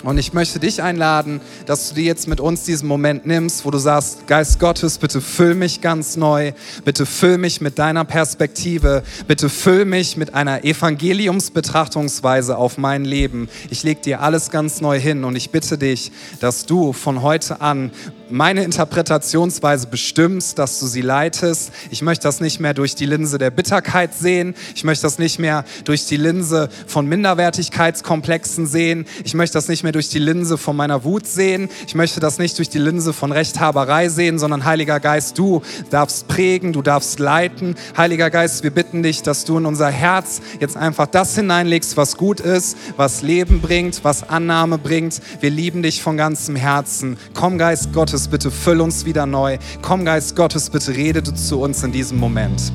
und 0.04 0.18
ich 0.18 0.32
möchte 0.32 0.60
dich 0.60 0.82
einladen, 0.82 1.42
dass 1.66 1.90
du 1.90 1.96
dir 1.96 2.06
jetzt 2.06 2.30
mit 2.30 2.40
uns 2.40 2.64
diesen 2.64 2.88
Moment 2.88 3.26
nimmst, 3.26 3.66
wo 3.66 3.72
du 3.72 3.80
sagst, 3.80 4.28
Geist 4.28 4.58
Gottes, 4.58 4.98
bitte 4.98 5.20
füll 5.20 5.56
mich 5.56 5.82
ganz 5.82 6.16
neu, 6.16 6.54
bitte 6.86 7.06
füll 7.06 7.38
mich 7.38 7.60
mit 7.60 7.78
deiner 7.80 8.06
Perspektive, 8.06 9.04
bitte 9.28 9.50
füll 9.50 9.84
mich 9.84 10.16
mit 10.16 10.34
einer 10.34 10.64
Evangeliumsbetrachtungsweise 10.64 12.58
auf 12.58 12.78
mein 12.78 13.04
Leben. 13.04 13.50
Ich 13.72 13.84
lege 13.84 14.00
dir 14.00 14.22
alles 14.22 14.52
ganz 14.52 14.80
neu 14.80 14.98
hin 14.98 15.26
und 15.26 15.36
ich 15.36 15.50
bitte 15.50 15.78
dich, 15.78 16.14
dass 16.40 16.66
du 16.66 16.94
von 16.94 17.22
heute 17.22 17.60
an 17.60 17.92
meine 18.32 18.64
Interpretationsweise 18.64 19.88
bestimmst, 19.88 20.60
dass 20.60 20.80
du 20.80 20.88
sie 20.88 21.02
leitest. 21.02 21.72
Ich 21.90 22.02
möchte 22.02 22.24
das 22.24 22.40
nicht 22.40 22.60
mehr 22.60 22.74
durch 22.74 22.96
die 22.96 23.06
Linse 23.06 23.38
der 23.38 23.52
Bitterkeit 23.52 24.14
sehen. 24.14 24.56
Ich 24.76 24.84
möchte 24.84 25.04
das 25.04 25.20
nicht 25.20 25.40
mehr 25.40 25.66
durch 25.84 26.06
die 26.06 26.18
Linse 26.18 26.70
von 26.88 27.08
Minderwertigkeitskomplexen 27.08 28.68
sehen. 28.68 29.06
Ich 29.24 29.34
möchte 29.34 29.54
das 29.54 29.68
nicht 29.68 29.84
mehr 29.84 29.92
durch 29.92 30.10
die 30.10 30.20
Linse 30.20 30.58
von 30.58 30.76
meiner 30.76 31.04
Wut 31.04 31.28
sehen. 31.28 31.70
Ich 31.88 31.96
möchte 31.96 32.20
das 32.20 32.38
nicht 32.40 32.58
durch 32.58 32.70
die 32.70 32.80
Linse 32.80 33.14
von 33.14 33.32
Rechthaberei 33.32 34.10
sehen, 34.10 34.40
sondern 34.40 34.66
Heiliger 34.66 35.00
Geist, 35.00 35.38
du 35.38 35.62
darfst 35.90 36.28
prägen, 36.28 36.74
du 36.74 36.82
darfst 36.82 37.20
leiten. 37.20 37.76
Heiliger 37.98 38.30
Geist, 38.30 38.64
wir 38.64 38.72
bitten 38.72 39.04
dich, 39.04 39.22
dass 39.22 39.46
du 39.46 39.58
in 39.58 39.66
unser 39.66 39.90
Herz 39.90 40.42
jetzt 40.60 40.78
einfach 40.78 41.08
das 41.08 41.36
hineinlegst, 41.36 41.98
was 41.98 42.18
gut 42.18 42.40
ist, 42.40 42.78
was 42.98 43.22
Leben 43.22 43.62
bringt, 43.62 44.04
was 44.04 44.28
Annahme 44.30 44.78
bringt. 44.78 45.22
Wir 45.40 45.50
lieben 45.50 45.84
dich 45.84 46.02
von 46.02 46.18
ganzem 46.18 46.56
Herzen. 46.56 47.18
Komm, 47.34 47.58
Geist 47.58 47.94
Gottes, 48.20 48.28
bitte 48.28 48.51
füll 48.51 48.82
uns 48.82 49.05
wieder 49.05 49.26
neu. 49.26 49.57
Komm, 49.82 50.03
Geist 50.03 50.36
Gottes, 50.36 50.70
bitte 50.70 50.93
rede 50.93 51.22
du 51.22 51.34
zu 51.34 51.61
uns 51.61 51.84
in 51.84 51.93
diesem 51.93 52.20
Moment. 52.20 52.74